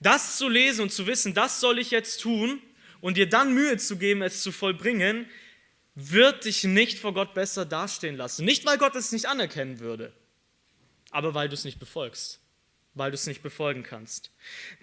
Das 0.00 0.36
zu 0.36 0.48
lesen 0.48 0.82
und 0.82 0.92
zu 0.92 1.06
wissen, 1.06 1.34
das 1.34 1.60
soll 1.60 1.78
ich 1.78 1.90
jetzt 1.90 2.20
tun 2.20 2.60
und 3.00 3.16
dir 3.16 3.28
dann 3.28 3.54
Mühe 3.54 3.76
zu 3.76 3.96
geben, 3.96 4.22
es 4.22 4.42
zu 4.42 4.50
vollbringen, 4.50 5.28
wird 5.94 6.44
dich 6.44 6.64
nicht 6.64 6.98
vor 6.98 7.14
Gott 7.14 7.34
besser 7.34 7.64
dastehen 7.64 8.16
lassen. 8.16 8.44
Nicht, 8.44 8.64
weil 8.64 8.78
Gott 8.78 8.96
es 8.96 9.12
nicht 9.12 9.26
anerkennen 9.26 9.78
würde, 9.78 10.12
aber 11.10 11.34
weil 11.34 11.48
du 11.48 11.54
es 11.54 11.64
nicht 11.64 11.78
befolgst, 11.78 12.40
weil 12.94 13.10
du 13.10 13.14
es 13.14 13.26
nicht 13.26 13.42
befolgen 13.42 13.82
kannst. 13.82 14.30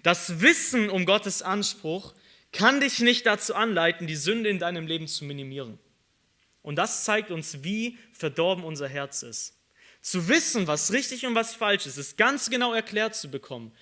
Das 0.02 0.40
Wissen 0.40 0.90
um 0.90 1.06
Gottes 1.06 1.42
Anspruch 1.42 2.14
kann 2.52 2.80
dich 2.80 2.98
nicht 3.00 3.26
dazu 3.26 3.54
anleiten, 3.54 4.06
die 4.06 4.16
Sünde 4.16 4.50
in 4.50 4.58
deinem 4.58 4.86
Leben 4.86 5.06
zu 5.06 5.24
minimieren. 5.24 5.78
Und 6.62 6.76
das 6.76 7.04
zeigt 7.04 7.30
uns, 7.30 7.62
wie 7.62 7.98
verdorben 8.12 8.64
unser 8.64 8.88
Herz 8.88 9.22
ist. 9.22 9.56
Zu 10.00 10.28
wissen, 10.28 10.66
was 10.66 10.92
richtig 10.92 11.26
und 11.26 11.34
was 11.34 11.54
falsch 11.54 11.86
ist, 11.86 11.96
ist 11.96 12.16
ganz 12.16 12.50
genau 12.50 12.72
erklärt 12.72 13.14
zu 13.14 13.30
bekommen, 13.30 13.72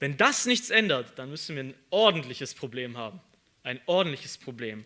wenn 0.00 0.16
das 0.16 0.46
nichts 0.46 0.70
ändert, 0.70 1.16
dann 1.16 1.30
müssen 1.30 1.54
wir 1.54 1.62
ein 1.62 1.74
ordentliches 1.90 2.54
Problem 2.54 2.96
haben. 2.96 3.20
Ein 3.62 3.80
ordentliches 3.86 4.36
Problem. 4.36 4.84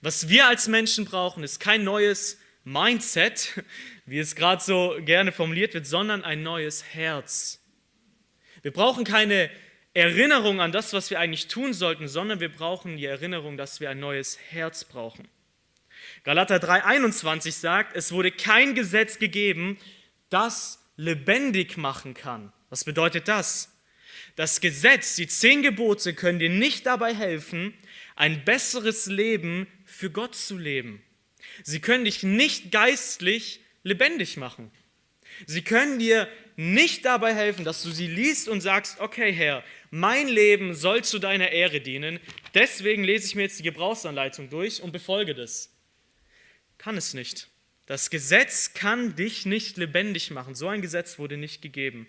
Was 0.00 0.28
wir 0.28 0.48
als 0.48 0.66
Menschen 0.66 1.04
brauchen, 1.04 1.44
ist 1.44 1.60
kein 1.60 1.84
neues 1.84 2.38
Mindset, 2.64 3.62
wie 4.06 4.18
es 4.18 4.34
gerade 4.34 4.62
so 4.62 4.96
gerne 5.04 5.30
formuliert 5.30 5.74
wird, 5.74 5.86
sondern 5.86 6.24
ein 6.24 6.42
neues 6.42 6.82
Herz. 6.82 7.57
Wir 8.62 8.72
brauchen 8.72 9.04
keine 9.04 9.50
Erinnerung 9.94 10.60
an 10.60 10.72
das, 10.72 10.92
was 10.92 11.10
wir 11.10 11.18
eigentlich 11.18 11.48
tun 11.48 11.72
sollten, 11.72 12.08
sondern 12.08 12.40
wir 12.40 12.50
brauchen 12.50 12.96
die 12.96 13.06
Erinnerung, 13.06 13.56
dass 13.56 13.80
wir 13.80 13.90
ein 13.90 14.00
neues 14.00 14.38
Herz 14.50 14.84
brauchen. 14.84 15.28
Galater 16.24 16.56
3:21 16.56 17.52
sagt, 17.52 17.96
es 17.96 18.12
wurde 18.12 18.30
kein 18.30 18.74
Gesetz 18.74 19.18
gegeben, 19.18 19.78
das 20.30 20.84
lebendig 20.96 21.76
machen 21.76 22.14
kann. 22.14 22.52
Was 22.70 22.84
bedeutet 22.84 23.28
das? 23.28 23.74
Das 24.36 24.60
Gesetz, 24.60 25.16
die 25.16 25.26
zehn 25.26 25.62
Gebote 25.62 26.14
können 26.14 26.38
dir 26.38 26.50
nicht 26.50 26.86
dabei 26.86 27.14
helfen, 27.14 27.74
ein 28.14 28.44
besseres 28.44 29.06
Leben 29.06 29.66
für 29.84 30.10
Gott 30.10 30.34
zu 30.34 30.56
leben. 30.56 31.02
Sie 31.62 31.80
können 31.80 32.04
dich 32.04 32.22
nicht 32.22 32.70
geistlich 32.70 33.60
lebendig 33.82 34.36
machen. 34.36 34.70
Sie 35.46 35.62
können 35.62 35.98
dir 35.98 36.28
nicht 36.56 37.04
dabei 37.04 37.34
helfen, 37.34 37.64
dass 37.64 37.82
du 37.82 37.90
sie 37.90 38.08
liest 38.08 38.48
und 38.48 38.60
sagst, 38.60 38.98
okay 39.00 39.32
Herr, 39.32 39.62
mein 39.90 40.26
Leben 40.26 40.74
soll 40.74 41.04
zu 41.04 41.18
deiner 41.18 41.52
Ehre 41.52 41.80
dienen, 41.80 42.18
deswegen 42.54 43.04
lese 43.04 43.26
ich 43.26 43.34
mir 43.34 43.42
jetzt 43.42 43.60
die 43.60 43.64
Gebrauchsanleitung 43.64 44.50
durch 44.50 44.82
und 44.82 44.90
befolge 44.90 45.34
das. 45.34 45.70
Kann 46.76 46.96
es 46.96 47.14
nicht. 47.14 47.48
Das 47.86 48.10
Gesetz 48.10 48.74
kann 48.74 49.16
dich 49.16 49.46
nicht 49.46 49.76
lebendig 49.76 50.30
machen. 50.30 50.54
So 50.54 50.68
ein 50.68 50.82
Gesetz 50.82 51.18
wurde 51.18 51.36
nicht 51.36 51.62
gegeben. 51.62 52.06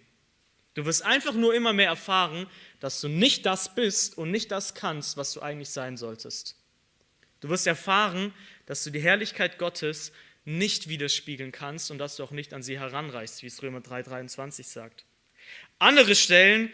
Du 0.73 0.85
wirst 0.85 1.03
einfach 1.05 1.33
nur 1.33 1.53
immer 1.53 1.73
mehr 1.73 1.87
erfahren, 1.87 2.47
dass 2.79 3.01
du 3.01 3.07
nicht 3.07 3.45
das 3.45 3.75
bist 3.75 4.17
und 4.17 4.31
nicht 4.31 4.51
das 4.51 4.75
kannst, 4.75 5.15
was 5.15 5.33
du 5.33 5.41
eigentlich 5.41 5.69
sein 5.69 5.95
solltest. 5.95 6.55
Du 7.39 7.49
wirst 7.49 7.67
erfahren, 7.67 8.33
dass 8.65 8.83
du 8.83 8.89
die 8.89 8.99
Herrlichkeit 8.99 9.57
Gottes 9.57 10.11
nicht 10.57 10.89
widerspiegeln 10.89 11.51
kannst 11.51 11.91
und 11.91 11.97
dass 11.97 12.15
du 12.15 12.23
auch 12.23 12.31
nicht 12.31 12.53
an 12.53 12.63
sie 12.63 12.79
heranreichst, 12.79 13.43
wie 13.43 13.47
es 13.47 13.61
Römer 13.61 13.79
3,23 13.79 14.63
sagt. 14.63 15.05
Andere 15.77 16.15
Stellen, 16.15 16.71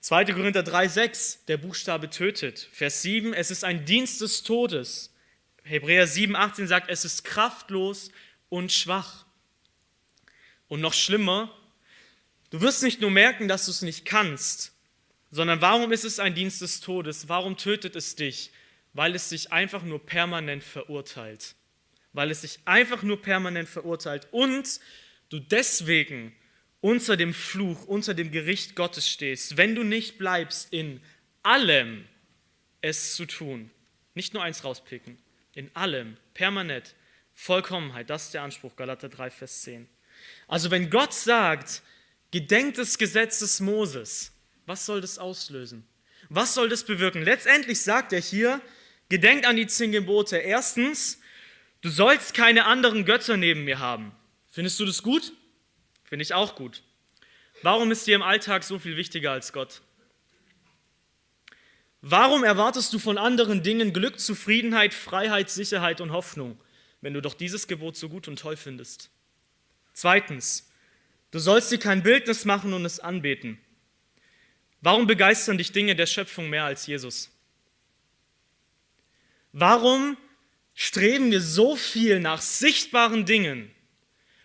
2. 0.00 0.26
Korinther 0.26 0.62
3,6, 0.62 1.46
der 1.46 1.56
Buchstabe 1.56 2.10
tötet. 2.10 2.68
Vers 2.72 3.02
7, 3.02 3.32
es 3.34 3.50
ist 3.50 3.64
ein 3.64 3.84
Dienst 3.84 4.20
des 4.20 4.42
Todes. 4.42 5.14
Hebräer 5.62 6.06
7,18 6.06 6.66
sagt, 6.66 6.90
es 6.90 7.04
ist 7.04 7.24
kraftlos 7.24 8.10
und 8.48 8.72
schwach. 8.72 9.24
Und 10.68 10.80
noch 10.80 10.94
schlimmer, 10.94 11.52
Du 12.50 12.60
wirst 12.60 12.82
nicht 12.82 13.00
nur 13.00 13.10
merken, 13.10 13.48
dass 13.48 13.64
du 13.64 13.70
es 13.70 13.82
nicht 13.82 14.04
kannst, 14.04 14.72
sondern 15.30 15.60
warum 15.60 15.92
ist 15.92 16.04
es 16.04 16.20
ein 16.20 16.34
Dienst 16.34 16.62
des 16.62 16.80
Todes? 16.80 17.28
Warum 17.28 17.56
tötet 17.56 17.96
es 17.96 18.14
dich? 18.14 18.52
Weil 18.92 19.14
es 19.14 19.28
dich 19.28 19.52
einfach 19.52 19.82
nur 19.82 20.04
permanent 20.04 20.62
verurteilt. 20.62 21.54
Weil 22.16 22.30
es 22.30 22.40
dich 22.40 22.58
einfach 22.64 23.02
nur 23.02 23.22
permanent 23.22 23.68
verurteilt 23.68 24.26
und 24.32 24.80
du 25.28 25.38
deswegen 25.38 26.34
unter 26.80 27.16
dem 27.16 27.32
Fluch, 27.32 27.84
unter 27.86 28.14
dem 28.14 28.32
Gericht 28.32 28.74
Gottes 28.74 29.08
stehst, 29.08 29.56
wenn 29.56 29.74
du 29.74 29.84
nicht 29.84 30.18
bleibst 30.18 30.72
in 30.72 31.00
allem 31.42 32.06
es 32.80 33.14
zu 33.14 33.26
tun. 33.26 33.70
Nicht 34.14 34.34
nur 34.34 34.42
eins 34.42 34.64
rauspicken, 34.64 35.18
in 35.54 35.70
allem, 35.74 36.16
permanent, 36.34 36.94
Vollkommenheit, 37.34 38.08
das 38.08 38.24
ist 38.24 38.34
der 38.34 38.42
Anspruch, 38.42 38.74
Galater 38.76 39.08
3, 39.08 39.30
Vers 39.30 39.62
10. 39.62 39.86
Also 40.48 40.70
wenn 40.70 40.90
Gott 40.90 41.12
sagt, 41.12 41.82
Gedenkt 42.30 42.78
des 42.78 42.98
Gesetzes 42.98 43.60
Moses. 43.60 44.32
Was 44.66 44.84
soll 44.84 45.00
das 45.00 45.18
auslösen? 45.18 45.86
Was 46.28 46.54
soll 46.54 46.68
das 46.68 46.84
bewirken? 46.84 47.22
Letztendlich 47.22 47.80
sagt 47.80 48.12
er 48.12 48.20
hier, 48.20 48.60
gedenkt 49.08 49.46
an 49.46 49.56
die 49.56 49.66
zehn 49.66 49.92
Gebote. 49.92 50.36
Erstens, 50.36 51.20
du 51.82 51.88
sollst 51.88 52.34
keine 52.34 52.66
anderen 52.66 53.04
Götter 53.04 53.36
neben 53.36 53.64
mir 53.64 53.78
haben. 53.78 54.12
Findest 54.50 54.80
du 54.80 54.86
das 54.86 55.02
gut? 55.02 55.32
Finde 56.04 56.22
ich 56.22 56.34
auch 56.34 56.54
gut. 56.54 56.82
Warum 57.62 57.90
ist 57.90 58.06
dir 58.06 58.16
im 58.16 58.22
Alltag 58.22 58.64
so 58.64 58.78
viel 58.78 58.96
wichtiger 58.96 59.32
als 59.32 59.52
Gott? 59.52 59.82
Warum 62.00 62.44
erwartest 62.44 62.92
du 62.92 62.98
von 62.98 63.18
anderen 63.18 63.62
Dingen 63.62 63.92
Glück, 63.92 64.20
Zufriedenheit, 64.20 64.94
Freiheit, 64.94 65.50
Sicherheit 65.50 66.00
und 66.00 66.12
Hoffnung, 66.12 66.58
wenn 67.00 67.14
du 67.14 67.20
doch 67.20 67.34
dieses 67.34 67.66
Gebot 67.66 67.96
so 67.96 68.08
gut 68.08 68.28
und 68.28 68.38
toll 68.38 68.56
findest? 68.56 69.10
Zweitens, 69.92 70.70
du 71.32 71.38
sollst 71.38 71.72
dir 71.72 71.78
kein 71.78 72.02
Bildnis 72.02 72.44
machen 72.44 72.72
und 72.74 72.84
es 72.84 73.00
anbeten. 73.00 73.58
Warum 74.80 75.06
begeistern 75.06 75.58
dich 75.58 75.72
Dinge 75.72 75.96
der 75.96 76.06
Schöpfung 76.06 76.48
mehr 76.48 76.64
als 76.64 76.86
Jesus? 76.86 77.30
Warum 79.52 80.16
streben 80.76 81.32
wir 81.32 81.40
so 81.40 81.74
viel 81.74 82.20
nach 82.20 82.40
sichtbaren 82.40 83.24
Dingen, 83.24 83.72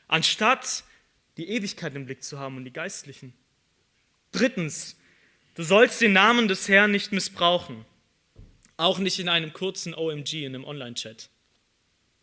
anstatt 0.08 0.84
die 1.38 1.50
Ewigkeit 1.50 1.96
im 1.96 2.08
Blick 2.08 2.24
zu 2.24 2.39
haben 2.39 2.58
und 2.58 2.65
die 2.65 2.74
geistlichen? 2.74 3.34
Drittens, 4.32 4.96
Du 5.56 5.63
sollst 5.63 6.00
den 6.00 6.13
Namen 6.13 6.48
des 6.48 6.70
Herrn 6.70 6.91
nicht 6.91 7.12
missbrauchen, 7.12 7.86
auch 8.78 9.00
nicht 9.00 9.20
in 9.20 9.28
einem 9.28 9.52
kurzen 9.52 9.94
OMG 9.94 10.46
in 10.46 10.56
einem 10.56 10.63
Online-Chat. 10.63 11.30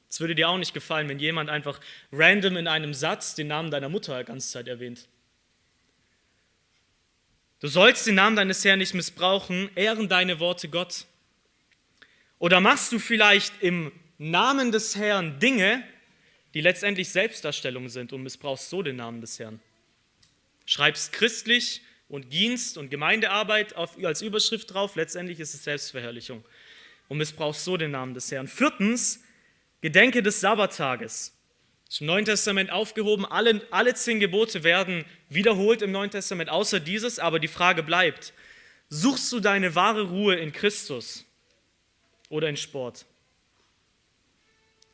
Es 0.09 0.21
würde 0.21 0.35
dir 0.35 0.49
auch 0.49 0.57
nicht 0.57 0.73
gefallen, 0.73 1.09
wenn 1.11 1.19
jemand 1.19 1.51
einfach 1.51 1.79
random 2.11 2.57
in 2.57 2.67
einem 2.67 2.95
Satz 2.95 3.35
den 3.35 3.49
Namen 3.49 3.71
deiner 3.71 3.91
Mutter 3.91 4.19
die 4.19 4.25
ganze 4.25 4.51
Zeit 4.51 4.67
erwähnt. 4.67 5.09
Du 7.61 7.69
sollst 7.69 8.07
den 8.07 8.15
Namen 8.15 8.37
deines 8.37 8.65
Herrn 8.65 8.79
nicht 8.79 8.95
missbrauchen, 8.95 9.69
ehren 9.75 10.09
deine 10.09 10.41
Worte 10.41 10.71
Gott. 10.71 11.05
Oder 12.39 12.61
machst 12.61 12.93
du 12.93 12.99
vielleicht 12.99 13.63
im 13.63 13.93
Namen 14.19 14.71
des 14.71 14.97
Herrn 14.97 15.39
Dinge, 15.41 15.83
die 16.55 16.61
letztendlich 16.61 17.09
Selbstdarstellung 17.11 17.89
sind 17.89 18.13
und 18.13 18.23
missbrauchst 18.23 18.71
so 18.71 18.83
den 18.83 18.97
Namen 18.97 19.21
des 19.21 19.39
Herrn? 19.39 19.61
Schreibst 20.65 21.13
christlich 21.13 21.83
und 22.09 22.33
Dienst 22.33 22.79
und 22.79 22.91
Gemeindearbeit 22.91 23.75
auf, 23.75 24.03
als 24.05 24.23
Überschrift 24.23 24.73
drauf. 24.73 24.95
Letztendlich 24.97 25.41
ist 25.41 25.55
es 25.55 25.65
Selbstverherrlichung 25.65 26.45
und 27.09 27.19
missbrauchst 27.19 27.65
so 27.65 27.77
den 27.77 27.91
Namen 27.91 28.15
des 28.15 28.31
Herrn. 28.31 28.47
Viertens, 28.47 29.25
Gedenke 29.81 30.23
des 30.23 30.41
Sabbattages. 30.41 31.35
Im 32.01 32.07
Neuen 32.07 32.25
Testament 32.27 32.71
aufgehoben. 32.71 33.25
Alle, 33.25 33.67
alle 33.71 33.95
zehn 33.95 34.21
Gebote 34.21 34.63
werden 34.63 35.05
wiederholt 35.31 35.81
im 35.81 35.91
Neuen 35.91 36.11
Testament, 36.11 36.51
außer 36.51 36.81
dieses. 36.81 37.19
Aber 37.19 37.39
die 37.39 37.49
Frage 37.49 37.83
bleibt: 37.83 38.35
Suchst 38.91 39.33
du 39.33 39.41
deine 39.41 39.75
wahre 39.75 40.03
Ruhe 40.03 40.35
in 40.35 40.53
Christus 40.53 41.28
oder 42.29 42.49
in 42.49 42.57
Sport? 42.57 43.07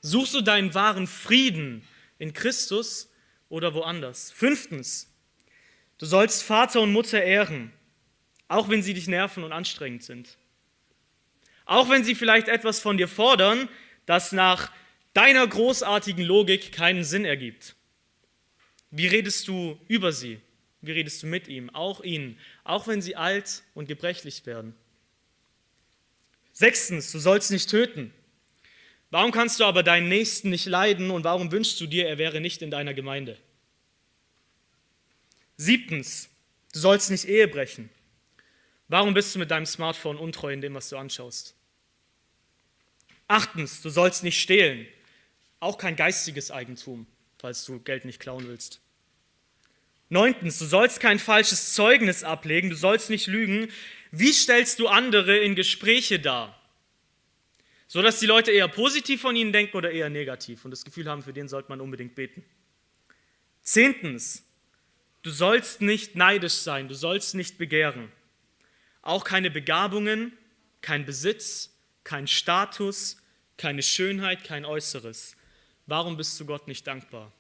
Suchst 0.01 0.35
du 0.35 0.41
deinen 0.41 0.75
wahren 0.75 1.07
Frieden 1.07 1.87
in 2.19 2.33
Christus 2.33 3.11
oder 3.49 3.75
woanders? 3.75 4.31
Fünftens, 4.33 5.15
Du 5.99 6.07
sollst 6.07 6.43
Vater 6.43 6.81
und 6.81 6.93
Mutter 6.93 7.23
ehren, 7.23 7.73
auch 8.49 8.69
wenn 8.69 8.83
sie 8.83 8.95
dich 8.95 9.07
nerven 9.07 9.45
und 9.45 9.53
anstrengend 9.53 10.03
sind. 10.03 10.37
Auch 11.67 11.89
wenn 11.89 12.05
sie 12.05 12.15
vielleicht 12.15 12.49
etwas 12.49 12.81
von 12.81 12.97
dir 12.97 13.09
fordern, 13.09 13.69
das 14.07 14.33
nach 14.33 14.73
deiner 15.15 15.47
großartigen 15.47 16.25
Logik 16.25 16.73
keinen 16.73 17.05
Sinn 17.05 17.25
ergibt. 17.25 17.77
Wie 18.91 19.07
redest 19.07 19.49
du 19.49 19.81
über 19.89 20.13
sie? 20.13 20.41
Wie 20.83 20.93
redest 20.93 21.23
du 21.23 21.27
mit 21.27 21.49
ihm? 21.49 21.71
Auch 21.71 22.03
ihnen, 22.03 22.39
auch 22.65 22.87
wenn 22.87 23.01
sie 23.01 23.17
alt 23.17 23.63
und 23.75 23.87
gebrechlich 23.87 24.45
werden. 24.45 24.75
Sechstens, 26.55 27.13
du 27.13 27.19
sollst 27.19 27.51
nicht 27.51 27.69
töten. 27.69 28.15
Warum 29.11 29.33
kannst 29.33 29.61
du 29.61 29.65
aber 29.65 29.83
deinen 29.83 30.09
Nächsten 30.09 30.51
nicht 30.51 30.67
leiden 30.67 31.11
und 31.11 31.25
warum 31.25 31.53
wünschst 31.53 31.81
du 31.81 31.87
dir, 31.87 32.09
er 32.09 32.17
wäre 32.17 32.41
nicht 32.41 32.63
in 32.63 32.71
deiner 32.71 32.95
Gemeinde? 32.95 33.39
Siebtens, 35.57 36.31
du 36.73 36.79
sollst 36.79 37.11
nicht 37.11 37.27
Ehe 37.27 37.49
brechen. 37.49 37.91
Warum 38.89 39.15
bist 39.15 39.35
du 39.35 39.39
mit 39.39 39.51
deinem 39.51 39.67
Smartphone 39.67 40.17
untreu 40.17 40.53
in 40.53 40.61
dem, 40.61 40.75
was 40.75 40.89
du 40.89 40.97
anschaust? 40.97 41.55
Achtens, 43.27 43.83
du 43.83 43.91
sollst 43.91 44.23
nicht 44.23 44.41
stehlen. 44.41 44.87
Auch 45.59 45.79
kein 45.79 45.97
geistiges 45.97 46.51
Eigentum, 46.51 47.07
falls 47.39 47.65
du 47.65 47.81
Geld 47.81 48.05
nicht 48.05 48.21
klauen 48.21 48.47
willst. 48.47 48.81
Neuntens, 50.09 50.59
du 50.59 50.67
sollst 50.67 51.01
kein 51.01 51.19
falsches 51.19 51.73
Zeugnis 51.73 52.23
ablegen, 52.23 52.71
du 52.71 52.77
sollst 52.77 53.11
nicht 53.11 53.27
lügen. 53.27 53.69
Wie 54.19 54.33
stellst 54.33 54.79
du 54.79 54.89
andere 54.89 55.39
in 55.39 55.55
Gespräche 55.55 56.21
dar? 56.21 56.61
So 57.87 58.03
dass 58.03 58.21
die 58.21 58.27
Leute 58.27 58.51
eher 58.51 58.69
positiv 58.69 59.21
von 59.21 59.37
ihnen 59.37 59.53
denken 59.53 59.77
oder 59.77 59.91
eher 59.91 60.11
negativ 60.11 60.65
und 60.65 60.71
das 60.71 60.85
Gefühl 60.85 61.09
haben, 61.09 61.23
für 61.23 61.33
den 61.33 61.49
sollte 61.49 61.69
man 61.69 61.81
unbedingt 61.81 62.15
beten. 62.15 62.45
Zehntens, 63.63 64.45
Du 65.25 65.31
sollst 65.31 65.81
nicht 65.81 66.17
neidisch 66.17 66.53
sein, 66.53 66.87
du 66.87 66.95
sollst 66.95 67.35
nicht 67.35 67.57
begehren. 67.57 68.13
Auch 69.01 69.25
keine 69.25 69.51
Begabungen, 69.51 70.37
kein 70.83 71.07
Besitz, 71.07 71.75
kein 72.05 72.29
Status, 72.29 73.17
keine 73.57 73.83
Schönheit, 73.83 74.45
kein 74.45 74.67
Äußeres. 74.67 75.35
Warum 75.87 76.19
bist 76.19 76.39
du 76.39 76.45
Gott 76.45 76.69
nicht 76.69 76.87
dankbar? 76.87 77.33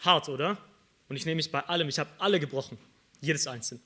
Hart, 0.00 0.28
oder? 0.28 0.58
Und 1.08 1.14
ich 1.14 1.26
nehme 1.26 1.36
mich 1.36 1.52
bei 1.52 1.60
allem, 1.60 1.88
ich 1.88 2.00
habe 2.00 2.10
alle 2.18 2.40
gebrochen, 2.40 2.76
jedes 3.20 3.46
einzelne. 3.46 3.80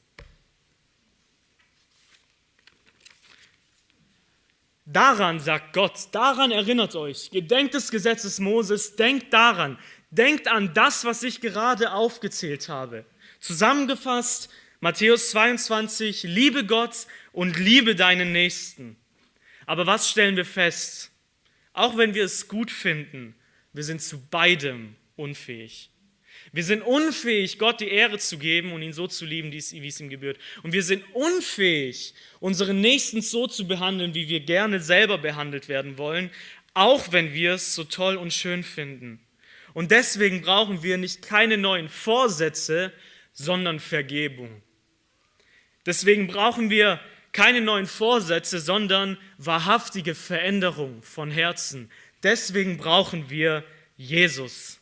Daran 4.86 5.40
sagt 5.40 5.72
Gott, 5.72 6.08
daran 6.12 6.52
erinnert 6.52 6.94
euch, 6.94 7.30
gedenkt 7.30 7.74
des 7.74 7.90
Gesetzes 7.90 8.38
Moses, 8.38 8.96
denkt 8.96 9.32
daran, 9.32 9.78
Denkt 10.10 10.48
an 10.48 10.72
das, 10.72 11.04
was 11.04 11.22
ich 11.22 11.40
gerade 11.40 11.92
aufgezählt 11.92 12.68
habe. 12.68 13.04
Zusammengefasst, 13.40 14.48
Matthäus 14.80 15.30
22, 15.30 16.22
liebe 16.22 16.64
Gott 16.64 17.06
und 17.32 17.58
liebe 17.58 17.94
deinen 17.94 18.32
Nächsten. 18.32 18.96
Aber 19.66 19.86
was 19.86 20.08
stellen 20.08 20.36
wir 20.36 20.44
fest? 20.44 21.10
Auch 21.72 21.96
wenn 21.96 22.14
wir 22.14 22.24
es 22.24 22.48
gut 22.48 22.70
finden, 22.70 23.34
wir 23.72 23.82
sind 23.82 24.00
zu 24.00 24.18
beidem 24.28 24.96
unfähig. 25.16 25.90
Wir 26.52 26.64
sind 26.64 26.82
unfähig, 26.82 27.58
Gott 27.58 27.80
die 27.80 27.88
Ehre 27.88 28.18
zu 28.18 28.38
geben 28.38 28.72
und 28.72 28.82
ihn 28.82 28.92
so 28.92 29.06
zu 29.06 29.24
lieben, 29.24 29.52
wie 29.52 29.58
es 29.58 30.00
ihm 30.00 30.08
gebührt. 30.08 30.38
Und 30.62 30.72
wir 30.72 30.82
sind 30.82 31.04
unfähig, 31.12 32.14
unseren 32.40 32.80
Nächsten 32.80 33.22
so 33.22 33.46
zu 33.46 33.66
behandeln, 33.66 34.14
wie 34.14 34.28
wir 34.28 34.40
gerne 34.40 34.80
selber 34.80 35.18
behandelt 35.18 35.68
werden 35.68 35.98
wollen, 35.98 36.30
auch 36.74 37.12
wenn 37.12 37.32
wir 37.32 37.54
es 37.54 37.74
so 37.74 37.84
toll 37.84 38.16
und 38.16 38.32
schön 38.32 38.62
finden. 38.62 39.20
Und 39.74 39.90
deswegen 39.90 40.42
brauchen 40.42 40.82
wir 40.82 40.96
nicht 40.96 41.22
keine 41.22 41.58
neuen 41.58 41.88
Vorsätze, 41.88 42.92
sondern 43.32 43.80
Vergebung. 43.80 44.62
Deswegen 45.84 46.26
brauchen 46.26 46.70
wir 46.70 47.00
keine 47.32 47.60
neuen 47.60 47.86
Vorsätze, 47.86 48.58
sondern 48.60 49.18
wahrhaftige 49.36 50.14
Veränderung 50.14 51.02
von 51.02 51.30
Herzen. 51.30 51.90
Deswegen 52.22 52.78
brauchen 52.78 53.28
wir 53.28 53.62
Jesus. 53.96 54.80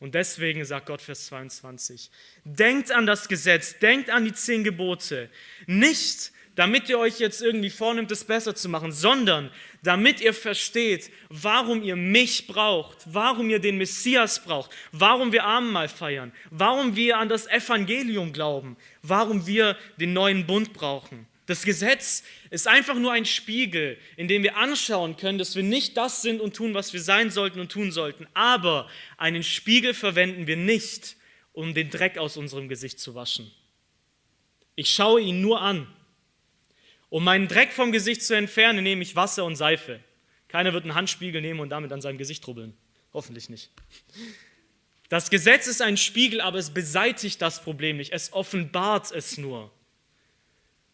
Und 0.00 0.14
deswegen 0.14 0.64
sagt 0.64 0.86
Gott 0.86 1.02
Vers 1.02 1.26
22, 1.26 2.10
denkt 2.44 2.90
an 2.90 3.06
das 3.06 3.28
Gesetz, 3.28 3.78
denkt 3.78 4.08
an 4.10 4.24
die 4.24 4.32
zehn 4.32 4.64
Gebote, 4.64 5.28
nicht 5.66 6.32
damit 6.56 6.88
ihr 6.88 6.98
euch 6.98 7.20
jetzt 7.20 7.42
irgendwie 7.42 7.70
vornimmt, 7.70 8.10
es 8.10 8.24
besser 8.24 8.54
zu 8.54 8.68
machen, 8.68 8.92
sondern 8.92 9.50
damit 9.82 10.20
ihr 10.20 10.34
versteht, 10.34 11.10
warum 11.28 11.82
ihr 11.82 11.96
mich 11.96 12.46
braucht, 12.46 12.98
warum 13.06 13.48
ihr 13.50 13.60
den 13.60 13.78
Messias 13.78 14.42
braucht, 14.42 14.70
warum 14.92 15.32
wir 15.32 15.44
Abendmahl 15.44 15.88
feiern, 15.88 16.32
warum 16.50 16.96
wir 16.96 17.18
an 17.18 17.28
das 17.28 17.46
Evangelium 17.46 18.32
glauben, 18.32 18.76
warum 19.02 19.46
wir 19.46 19.76
den 19.98 20.12
neuen 20.12 20.46
Bund 20.46 20.72
brauchen. 20.72 21.26
Das 21.46 21.62
Gesetz 21.62 22.24
ist 22.50 22.68
einfach 22.68 22.96
nur 22.96 23.12
ein 23.12 23.24
Spiegel, 23.24 23.98
in 24.16 24.28
dem 24.28 24.42
wir 24.42 24.56
anschauen 24.56 25.16
können, 25.16 25.38
dass 25.38 25.56
wir 25.56 25.62
nicht 25.62 25.96
das 25.96 26.22
sind 26.22 26.40
und 26.40 26.54
tun, 26.54 26.74
was 26.74 26.92
wir 26.92 27.00
sein 27.00 27.30
sollten 27.30 27.60
und 27.60 27.70
tun 27.70 27.92
sollten. 27.92 28.26
Aber 28.34 28.88
einen 29.16 29.42
Spiegel 29.42 29.94
verwenden 29.94 30.46
wir 30.46 30.56
nicht, 30.56 31.16
um 31.52 31.74
den 31.74 31.90
Dreck 31.90 32.18
aus 32.18 32.36
unserem 32.36 32.68
Gesicht 32.68 32.98
zu 32.98 33.14
waschen. 33.14 33.50
Ich 34.74 34.90
schaue 34.90 35.20
ihn 35.20 35.40
nur 35.40 35.60
an 35.60 35.86
um 37.10 37.24
meinen 37.24 37.48
Dreck 37.48 37.72
vom 37.72 37.92
Gesicht 37.92 38.22
zu 38.22 38.34
entfernen, 38.34 38.84
nehme 38.84 39.02
ich 39.02 39.16
Wasser 39.16 39.44
und 39.44 39.56
Seife. 39.56 40.00
Keiner 40.48 40.72
wird 40.72 40.84
einen 40.84 40.94
Handspiegel 40.94 41.42
nehmen 41.42 41.60
und 41.60 41.68
damit 41.68 41.92
an 41.92 42.00
seinem 42.00 42.18
Gesicht 42.18 42.46
rubbeln. 42.46 42.76
Hoffentlich 43.12 43.50
nicht. 43.50 43.70
Das 45.08 45.28
Gesetz 45.28 45.66
ist 45.66 45.82
ein 45.82 45.96
Spiegel, 45.96 46.40
aber 46.40 46.58
es 46.58 46.70
beseitigt 46.70 47.42
das 47.42 47.62
Problem 47.62 47.96
nicht. 47.96 48.12
Es 48.12 48.32
offenbart 48.32 49.10
es 49.10 49.38
nur. 49.38 49.72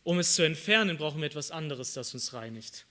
Um 0.07 0.21
es 0.21 0.37
zu 0.37 0.45
entfernen, 0.45 0.99
brauchen 0.99 1.21
wir 1.21 1.27
etwas 1.27 1.51
anderes, 1.51 1.93
das 1.93 2.15
uns 2.15 2.33
reinigt. 2.33 2.85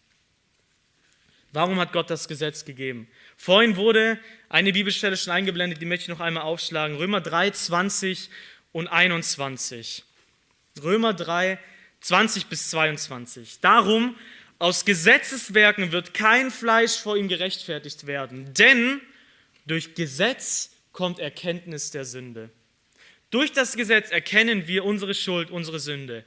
Warum 1.54 1.80
hat 1.80 1.94
Gott 1.94 2.10
das 2.10 2.28
Gesetz 2.28 2.66
gegeben? 2.66 3.08
Vorhin 3.38 3.78
wurde 3.78 4.20
eine 4.50 4.74
Bibelstelle 4.74 5.16
schon 5.16 5.32
eingeblendet, 5.32 5.82
die 5.82 5.86
möchte 5.86 6.04
ich 6.04 6.10
noch 6.10 6.20
einmal 6.20 6.44
aufschlagen. 6.44 6.98
Römer 6.98 7.22
3, 7.22 7.52
20 7.52 8.30
und 8.74 8.90
21. 8.90 10.04
Römer 10.84 11.14
3, 11.14 11.58
20 12.02 12.48
bis 12.48 12.70
22. 12.72 13.62
Darum, 13.62 14.18
aus 14.60 14.84
Gesetzeswerken 14.84 15.94
wird 15.94 16.14
kein 16.14 16.52
Fleisch 16.52 16.98
vor 16.98 17.16
ihm 17.16 17.30
gerechtfertigt 17.30 18.08
werden, 18.08 18.54
denn 18.56 19.00
durch 19.66 19.96
Gesetz 19.96 20.72
kommt 20.92 21.20
Erkenntnis 21.20 21.92
der 21.92 22.04
Sünde. 22.04 22.50
Durch 23.30 23.54
das 23.54 23.78
Gesetz 23.78 24.12
erkennen 24.12 24.68
wir 24.68 24.84
unsere 24.84 25.14
Schuld, 25.14 25.50
unsere 25.50 25.80
Sünde. 25.80 26.26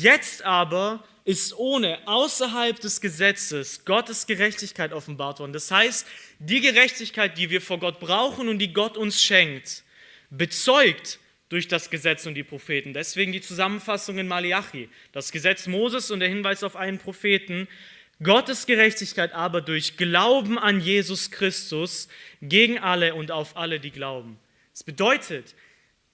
Jetzt 0.00 0.42
aber 0.42 1.04
ist 1.24 1.56
ohne, 1.56 1.98
außerhalb 2.06 2.80
des 2.80 3.00
Gesetzes, 3.00 3.84
Gottes 3.84 4.26
Gerechtigkeit 4.26 4.92
offenbart 4.92 5.38
worden. 5.38 5.52
Das 5.52 5.70
heißt, 5.70 6.06
die 6.38 6.60
Gerechtigkeit, 6.60 7.36
die 7.36 7.50
wir 7.50 7.60
vor 7.60 7.78
Gott 7.78 8.00
brauchen 8.00 8.48
und 8.48 8.58
die 8.58 8.72
Gott 8.72 8.96
uns 8.96 9.22
schenkt, 9.22 9.84
bezeugt 10.30 11.18
durch 11.50 11.68
das 11.68 11.90
Gesetz 11.90 12.24
und 12.24 12.34
die 12.34 12.42
Propheten. 12.42 12.94
Deswegen 12.94 13.32
die 13.32 13.42
Zusammenfassung 13.42 14.16
in 14.16 14.26
Malachi. 14.26 14.88
Das 15.12 15.30
Gesetz 15.30 15.66
Moses 15.66 16.10
und 16.10 16.20
der 16.20 16.30
Hinweis 16.30 16.64
auf 16.64 16.74
einen 16.74 16.98
Propheten. 16.98 17.68
Gottes 18.22 18.64
Gerechtigkeit 18.64 19.34
aber 19.34 19.60
durch 19.60 19.98
Glauben 19.98 20.58
an 20.58 20.80
Jesus 20.80 21.30
Christus 21.30 22.08
gegen 22.40 22.78
alle 22.78 23.14
und 23.14 23.30
auf 23.30 23.58
alle, 23.58 23.78
die 23.78 23.90
glauben. 23.90 24.38
Das 24.72 24.84
bedeutet, 24.84 25.54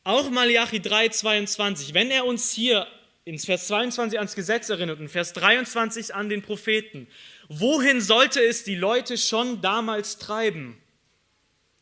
auch 0.02 0.30
Malachi 0.30 0.80
3, 0.80 1.10
22, 1.10 1.94
wenn 1.94 2.10
er 2.10 2.26
uns 2.26 2.50
hier 2.50 2.88
in 3.28 3.38
Vers 3.38 3.66
22 3.66 4.18
ans 4.18 4.34
Gesetz 4.34 4.70
erinnert 4.70 5.00
und 5.00 5.10
Vers 5.10 5.34
23 5.34 6.14
an 6.14 6.30
den 6.30 6.40
Propheten. 6.40 7.06
Wohin 7.48 8.00
sollte 8.00 8.42
es 8.42 8.64
die 8.64 8.74
Leute 8.74 9.18
schon 9.18 9.60
damals 9.60 10.16
treiben? 10.16 10.80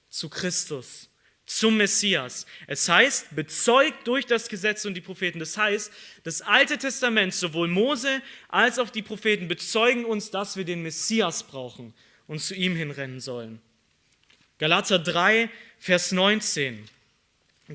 Zu 0.09 0.29
Christus, 0.29 1.09
zum 1.45 1.77
Messias. 1.77 2.47
Es 2.67 2.89
heißt, 2.89 3.37
bezeugt 3.37 4.09
durch 4.09 4.27
das 4.27 4.49
Gesetz 4.49 4.85
und 4.87 4.95
die 4.95 5.01
Propheten. 5.01 5.39
Das 5.39 5.57
heißt, 5.57 5.93
das 6.25 6.43
Alte 6.43 6.79
Testament, 6.79 7.33
sowohl 7.33 7.69
Mose 7.69 8.23
als 8.49 8.81
auch 8.81 8.91
die 8.91 9.03
Propheten, 9.03 9.47
bezeugen 9.47 10.05
uns, 10.05 10.33
dass 10.33 10.57
wir 10.57 10.65
den 10.65 10.83
Messias 10.83 11.45
brauchen 11.45 11.95
und 12.27 12.41
zu 12.41 12.57
ihm 12.57 12.75
hinrennen 12.75 13.21
sollen. 13.21 13.61
Galater 14.59 14.99
3, 14.99 15.49
Vers 15.79 16.11
19. 16.11 16.89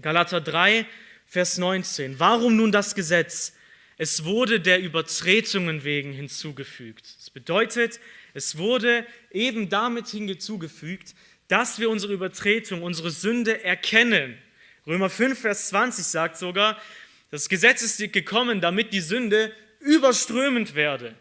Galater 0.01 0.41
3, 0.41 0.85
Vers 1.25 1.57
19. 1.57 2.19
Warum 2.19 2.57
nun 2.57 2.73
das 2.73 2.95
Gesetz? 2.95 3.53
Es 4.01 4.25
wurde 4.25 4.59
der 4.59 4.81
Übertretungen 4.81 5.83
wegen 5.83 6.11
hinzugefügt. 6.11 7.05
Das 7.19 7.29
bedeutet, 7.29 7.99
es 8.33 8.57
wurde 8.57 9.05
eben 9.29 9.69
damit 9.69 10.07
hinzugefügt, 10.07 11.13
dass 11.47 11.77
wir 11.77 11.87
unsere 11.87 12.11
Übertretung, 12.11 12.81
unsere 12.81 13.11
Sünde 13.11 13.63
erkennen. 13.63 14.39
Römer 14.87 15.11
5, 15.11 15.39
Vers 15.39 15.67
20 15.67 16.03
sagt 16.03 16.37
sogar, 16.37 16.81
das 17.29 17.47
Gesetz 17.47 17.83
ist 17.83 17.99
gekommen, 18.11 18.59
damit 18.59 18.91
die 18.91 19.01
Sünde 19.01 19.53
überströmend 19.79 20.73
werde. 20.73 21.13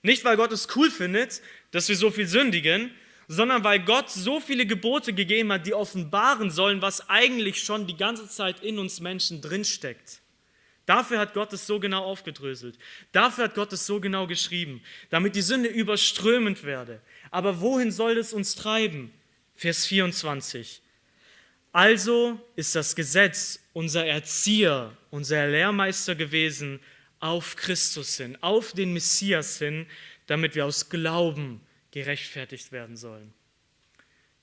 Nicht, 0.00 0.24
weil 0.24 0.38
Gott 0.38 0.52
es 0.52 0.66
cool 0.76 0.90
findet, 0.90 1.42
dass 1.72 1.90
wir 1.90 1.96
so 1.96 2.10
viel 2.10 2.26
sündigen, 2.26 2.90
sondern 3.28 3.64
weil 3.64 3.80
Gott 3.80 4.10
so 4.10 4.40
viele 4.40 4.64
Gebote 4.64 5.12
gegeben 5.12 5.52
hat, 5.52 5.66
die 5.66 5.74
offenbaren 5.74 6.50
sollen, 6.50 6.80
was 6.80 7.06
eigentlich 7.10 7.62
schon 7.62 7.86
die 7.86 7.98
ganze 7.98 8.30
Zeit 8.30 8.60
in 8.60 8.78
uns 8.78 9.00
Menschen 9.00 9.42
drinsteckt. 9.42 10.22
Dafür 10.86 11.18
hat 11.18 11.32
Gott 11.32 11.52
es 11.52 11.66
so 11.66 11.80
genau 11.80 12.04
aufgedröselt. 12.04 12.78
Dafür 13.12 13.44
hat 13.44 13.54
Gott 13.54 13.72
es 13.72 13.86
so 13.86 14.00
genau 14.00 14.26
geschrieben, 14.26 14.82
damit 15.10 15.34
die 15.34 15.42
Sünde 15.42 15.68
überströmend 15.68 16.64
werde. 16.64 17.00
Aber 17.30 17.60
wohin 17.60 17.90
soll 17.90 18.18
es 18.18 18.32
uns 18.32 18.54
treiben? 18.54 19.12
Vers 19.54 19.86
24. 19.86 20.82
Also 21.72 22.40
ist 22.54 22.74
das 22.74 22.94
Gesetz 22.94 23.60
unser 23.72 24.06
Erzieher, 24.06 24.96
unser 25.10 25.48
Lehrmeister 25.48 26.14
gewesen 26.14 26.80
auf 27.18 27.56
Christus 27.56 28.18
hin, 28.18 28.36
auf 28.42 28.72
den 28.72 28.92
Messias 28.92 29.58
hin, 29.58 29.86
damit 30.26 30.54
wir 30.54 30.66
aus 30.66 30.90
Glauben 30.90 31.60
gerechtfertigt 31.90 32.72
werden 32.72 32.96
sollen. 32.96 33.32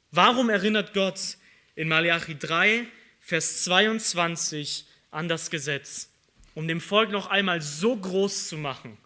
Warum 0.10 0.50
erinnert 0.50 0.94
Gott 0.94 1.38
in 1.76 1.88
Malachi 1.88 2.38
3, 2.38 2.86
Vers 3.20 3.64
22 3.64 4.86
an 5.12 5.30
das 5.30 5.50
Gesetz? 5.50 6.11
Um 6.54 6.68
dem 6.68 6.82
Volk 6.82 7.12
noch 7.12 7.28
einmal 7.28 7.62
so 7.62 7.96
groß 7.96 8.50
zu 8.50 8.58
machen, 8.58 8.98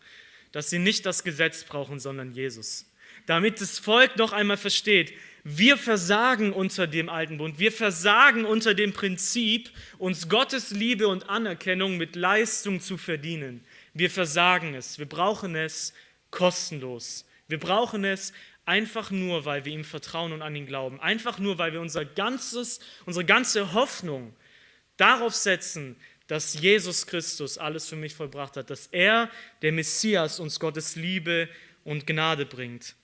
dass 0.51 0.69
sie 0.69 0.79
nicht 0.79 1.05
das 1.05 1.23
Gesetz 1.23 1.63
brauchen, 1.63 1.99
sondern 1.99 2.33
Jesus. 2.33 2.85
Damit 3.25 3.61
das 3.61 3.79
Volk 3.79 4.17
noch 4.17 4.33
einmal 4.33 4.57
versteht, 4.57 5.13
wir 5.43 5.77
versagen 5.77 6.53
unter 6.53 6.87
dem 6.87 7.07
alten 7.07 7.37
Bund, 7.37 7.59
wir 7.59 7.71
versagen 7.71 8.45
unter 8.45 8.73
dem 8.73 8.93
Prinzip, 8.93 9.69
uns 9.99 10.27
Gottes 10.27 10.71
Liebe 10.71 11.07
und 11.07 11.29
Anerkennung 11.29 11.97
mit 11.97 12.15
Leistung 12.15 12.81
zu 12.81 12.97
verdienen. 12.97 13.63
Wir 13.93 14.09
versagen 14.09 14.73
es, 14.73 14.97
wir 14.97 15.05
brauchen 15.05 15.55
es 15.55 15.93
kostenlos. 16.31 17.25
Wir 17.47 17.59
brauchen 17.59 18.03
es 18.03 18.33
einfach 18.65 19.11
nur, 19.11 19.45
weil 19.45 19.65
wir 19.65 19.71
ihm 19.71 19.83
vertrauen 19.83 20.33
und 20.33 20.41
an 20.41 20.55
ihn 20.55 20.65
glauben. 20.65 20.99
Einfach 20.99 21.37
nur, 21.37 21.57
weil 21.57 21.73
wir 21.73 21.81
unser 21.81 22.05
ganzes, 22.05 22.79
unsere 23.05 23.25
ganze 23.25 23.73
Hoffnung 23.73 24.35
darauf 24.97 25.35
setzen, 25.35 25.95
dass 26.27 26.59
Jesus 26.59 27.05
Christus 27.05 27.57
alles 27.57 27.87
für 27.87 27.95
mich 27.95 28.15
vollbracht 28.15 28.57
hat, 28.57 28.69
dass 28.69 28.87
er, 28.87 29.29
der 29.61 29.71
Messias, 29.71 30.39
uns 30.39 30.59
Gottes 30.59 30.95
Liebe 30.95 31.49
und 31.83 32.07
Gnade 32.07 32.45
bringt. 32.45 32.95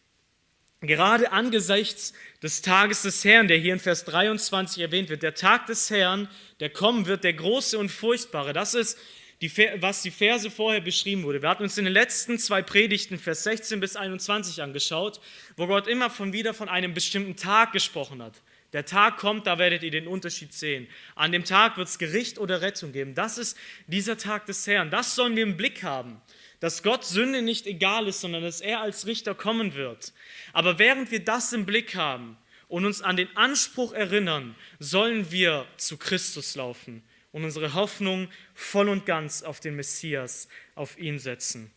Gerade 0.81 1.31
angesichts 1.31 2.13
des 2.41 2.63
Tages 2.63 3.03
des 3.03 3.23
Herrn, 3.23 3.47
der 3.47 3.57
hier 3.57 3.73
in 3.73 3.79
Vers 3.79 4.03
23 4.05 4.81
erwähnt 4.81 5.09
wird, 5.09 5.21
der 5.21 5.35
Tag 5.35 5.67
des 5.67 5.91
Herrn, 5.91 6.27
der 6.59 6.71
kommen 6.71 7.05
wird, 7.05 7.23
der 7.23 7.33
große 7.33 7.77
und 7.77 7.89
furchtbare, 7.89 8.51
das 8.51 8.73
ist, 8.73 8.97
die, 9.41 9.51
was 9.79 10.03
die 10.03 10.11
Verse 10.11 10.49
vorher 10.49 10.81
beschrieben 10.81 11.23
wurde. 11.23 11.41
Wir 11.41 11.49
hatten 11.49 11.63
uns 11.63 11.77
in 11.77 11.85
den 11.85 11.93
letzten 11.93 12.37
zwei 12.37 12.61
Predigten, 12.61 13.17
Vers 13.17 13.43
16 13.43 13.79
bis 13.79 13.95
21, 13.95 14.61
angeschaut, 14.61 15.19
wo 15.55 15.67
Gott 15.67 15.87
immer 15.87 16.09
von 16.09 16.31
wieder 16.31 16.53
von 16.53 16.69
einem 16.69 16.93
bestimmten 16.93 17.35
Tag 17.35 17.71
gesprochen 17.71 18.21
hat. 18.21 18.41
Der 18.73 18.85
Tag 18.85 19.17
kommt, 19.17 19.47
da 19.47 19.59
werdet 19.59 19.83
ihr 19.83 19.91
den 19.91 20.07
Unterschied 20.07 20.53
sehen. 20.53 20.87
An 21.15 21.31
dem 21.31 21.43
Tag 21.43 21.77
wird 21.77 21.89
es 21.89 21.99
Gericht 21.99 22.39
oder 22.39 22.61
Rettung 22.61 22.93
geben. 22.93 23.15
Das 23.15 23.37
ist 23.37 23.57
dieser 23.87 24.17
Tag 24.17 24.45
des 24.45 24.65
Herrn. 24.65 24.91
Das 24.91 25.15
sollen 25.15 25.35
wir 25.35 25.43
im 25.43 25.57
Blick 25.57 25.83
haben. 25.83 26.21
Dass 26.61 26.83
Gott 26.83 27.03
Sünde 27.03 27.41
nicht 27.41 27.67
egal 27.67 28.07
ist, 28.07 28.21
sondern 28.21 28.43
dass 28.43 28.61
er 28.61 28.81
als 28.81 29.07
Richter 29.07 29.35
kommen 29.35 29.75
wird. 29.75 30.13
Aber 30.53 30.79
während 30.79 31.11
wir 31.11 31.23
das 31.23 31.51
im 31.51 31.65
Blick 31.65 31.95
haben 31.95 32.37
und 32.69 32.85
uns 32.85 33.01
an 33.01 33.17
den 33.17 33.35
Anspruch 33.35 33.91
erinnern, 33.91 34.55
sollen 34.79 35.31
wir 35.31 35.67
zu 35.75 35.97
Christus 35.97 36.55
laufen 36.55 37.03
und 37.31 37.43
unsere 37.43 37.73
Hoffnung 37.73 38.29
voll 38.53 38.87
und 38.87 39.05
ganz 39.05 39.43
auf 39.43 39.59
den 39.59 39.75
Messias, 39.75 40.47
auf 40.75 40.97
ihn 40.97 41.19
setzen. 41.19 41.71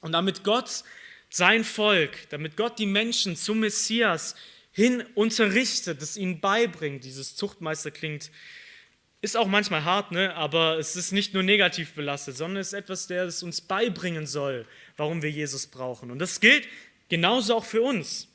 Und 0.00 0.12
damit 0.12 0.42
Gott 0.42 0.82
sein 1.28 1.62
Volk, 1.62 2.28
damit 2.30 2.56
Gott 2.56 2.78
die 2.78 2.86
Menschen 2.86 3.36
zum 3.36 3.60
Messias 3.60 4.34
hin 4.72 5.04
unterrichtet, 5.14 6.00
es 6.02 6.16
ihnen 6.16 6.40
beibringt. 6.40 7.04
Dieses 7.04 7.36
Zuchtmeister 7.36 7.90
klingt, 7.90 8.30
ist 9.22 9.36
auch 9.36 9.46
manchmal 9.46 9.84
hart, 9.84 10.12
ne? 10.12 10.34
aber 10.34 10.78
es 10.78 10.96
ist 10.96 11.12
nicht 11.12 11.34
nur 11.34 11.42
negativ 11.42 11.92
belastet, 11.92 12.36
sondern 12.36 12.58
es 12.58 12.68
ist 12.68 12.72
etwas, 12.74 13.06
der 13.06 13.24
es 13.24 13.42
uns 13.42 13.60
beibringen 13.60 14.26
soll, 14.26 14.66
warum 14.96 15.22
wir 15.22 15.30
Jesus 15.30 15.66
brauchen. 15.66 16.10
Und 16.10 16.18
das 16.18 16.40
gilt 16.40 16.66
genauso 17.08 17.56
auch 17.56 17.64
für 17.64 17.82
uns. 17.82 18.28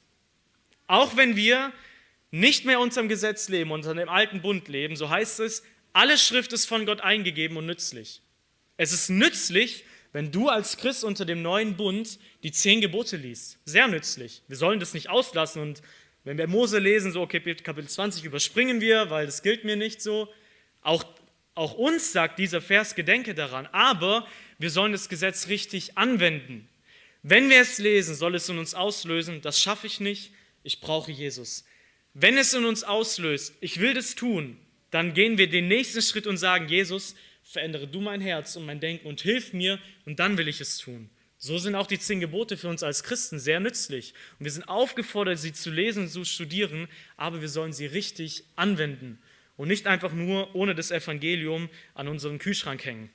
Auch 0.87 1.17
wenn 1.17 1.35
wir 1.35 1.71
nicht 2.29 2.65
mehr 2.65 2.79
unter 2.79 3.01
dem 3.01 3.09
Gesetz 3.09 3.49
leben, 3.49 3.71
unter 3.71 3.95
dem 3.95 4.09
alten 4.09 4.41
Bund 4.41 4.67
leben, 4.67 4.95
so 4.95 5.09
heißt 5.09 5.39
es, 5.39 5.63
alle 5.93 6.17
Schrift 6.17 6.53
ist 6.53 6.65
von 6.65 6.85
Gott 6.85 7.01
eingegeben 7.01 7.57
und 7.57 7.65
nützlich. 7.65 8.21
Es 8.77 8.91
ist 8.91 9.09
nützlich, 9.09 9.85
wenn 10.11 10.31
du 10.31 10.49
als 10.49 10.77
Christ 10.77 11.03
unter 11.03 11.25
dem 11.25 11.41
neuen 11.41 11.77
Bund 11.77 12.19
die 12.43 12.51
zehn 12.51 12.81
Gebote 12.81 13.17
liest. 13.17 13.57
Sehr 13.65 13.87
nützlich. 13.87 14.43
Wir 14.47 14.57
sollen 14.57 14.79
das 14.79 14.93
nicht 14.93 15.09
auslassen 15.09 15.61
und 15.61 15.81
wenn 16.25 16.37
wir 16.37 16.47
Mose 16.47 16.79
lesen, 16.79 17.11
so 17.11 17.21
okay, 17.21 17.39
Kapitel 17.39 17.87
20 17.87 18.25
überspringen 18.25 18.81
wir, 18.81 19.09
weil 19.09 19.27
das 19.27 19.43
gilt 19.43 19.63
mir 19.63 19.75
nicht 19.75 20.01
so. 20.01 20.27
Auch, 20.81 21.05
auch 21.53 21.75
uns 21.75 22.11
sagt 22.11 22.39
dieser 22.39 22.61
Vers, 22.61 22.95
gedenke 22.95 23.35
daran. 23.35 23.67
Aber 23.67 24.27
wir 24.57 24.71
sollen 24.71 24.91
das 24.91 25.07
Gesetz 25.07 25.47
richtig 25.47 25.97
anwenden. 25.97 26.67
Wenn 27.21 27.49
wir 27.49 27.61
es 27.61 27.77
lesen, 27.77 28.15
soll 28.15 28.35
es 28.35 28.49
in 28.49 28.57
uns 28.57 28.73
auslösen, 28.73 29.41
das 29.41 29.61
schaffe 29.61 29.87
ich 29.87 29.99
nicht, 29.99 30.31
ich 30.63 30.81
brauche 30.81 31.11
Jesus. 31.11 31.65
Wenn 32.13 32.37
es 32.37 32.53
in 32.53 32.65
uns 32.65 32.83
auslöst, 32.83 33.55
ich 33.61 33.79
will 33.79 33.93
das 33.93 34.15
tun, 34.15 34.57
dann 34.89 35.13
gehen 35.13 35.37
wir 35.37 35.47
den 35.47 35.67
nächsten 35.67 36.01
Schritt 36.01 36.27
und 36.27 36.37
sagen, 36.37 36.67
Jesus, 36.67 37.15
verändere 37.43 37.87
du 37.87 38.01
mein 38.01 38.21
Herz 38.21 38.55
und 38.55 38.65
mein 38.65 38.79
Denken 38.79 39.07
und 39.07 39.21
hilf 39.21 39.53
mir 39.53 39.79
und 40.05 40.19
dann 40.19 40.37
will 40.37 40.47
ich 40.47 40.59
es 40.61 40.77
tun. 40.79 41.09
So 41.45 41.59
sind 41.59 41.75
auch 41.75 41.85
die 41.85 41.99
zehn 41.99 42.19
Gebote 42.19 42.57
für 42.57 42.69
uns 42.69 42.81
als 42.81 43.03
Christen 43.03 43.37
sehr 43.37 43.59
nützlich. 43.59 44.15
Und 44.39 44.45
wir 44.45 44.51
sind 44.51 44.67
aufgefordert, 44.67 45.37
sie 45.37 45.53
zu 45.53 45.69
lesen 45.69 46.05
und 46.05 46.09
zu 46.09 46.25
studieren, 46.25 46.87
aber 47.17 47.39
wir 47.39 47.49
sollen 47.49 47.71
sie 47.71 47.85
richtig 47.85 48.45
anwenden 48.55 49.19
und 49.55 49.67
nicht 49.67 49.85
einfach 49.85 50.11
nur 50.11 50.55
ohne 50.55 50.73
das 50.73 50.89
Evangelium 50.89 51.69
an 51.93 52.07
unseren 52.07 52.39
Kühlschrank 52.39 52.83
hängen. 52.83 53.11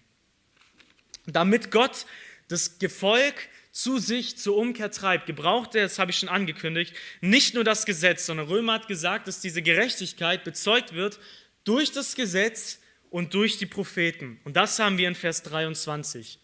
Damit 1.26 1.72
Gott 1.72 2.06
das 2.46 2.78
Gefolg 2.78 3.34
zu 3.72 3.98
sich 3.98 4.38
zur 4.38 4.56
Umkehr 4.56 4.92
treibt, 4.92 5.26
gebraucht 5.26 5.74
er, 5.74 5.82
das 5.82 5.98
habe 5.98 6.12
ich 6.12 6.18
schon 6.18 6.28
angekündigt, 6.28 6.94
nicht 7.20 7.54
nur 7.54 7.64
das 7.64 7.84
Gesetz, 7.84 8.26
sondern 8.26 8.46
Römer 8.46 8.74
hat 8.74 8.86
gesagt, 8.86 9.26
dass 9.26 9.40
diese 9.40 9.60
Gerechtigkeit 9.60 10.44
bezeugt 10.44 10.94
wird 10.94 11.18
durch 11.64 11.90
das 11.90 12.14
Gesetz 12.14 12.78
und 13.10 13.34
durch 13.34 13.58
die 13.58 13.66
Propheten. 13.66 14.38
Und 14.44 14.54
das 14.54 14.78
haben 14.78 14.98
wir 14.98 15.08
in 15.08 15.16
Vers 15.16 15.42
23. 15.42 16.38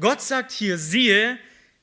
Gott 0.00 0.22
sagt 0.22 0.52
hier, 0.52 0.78
siehe, 0.78 1.38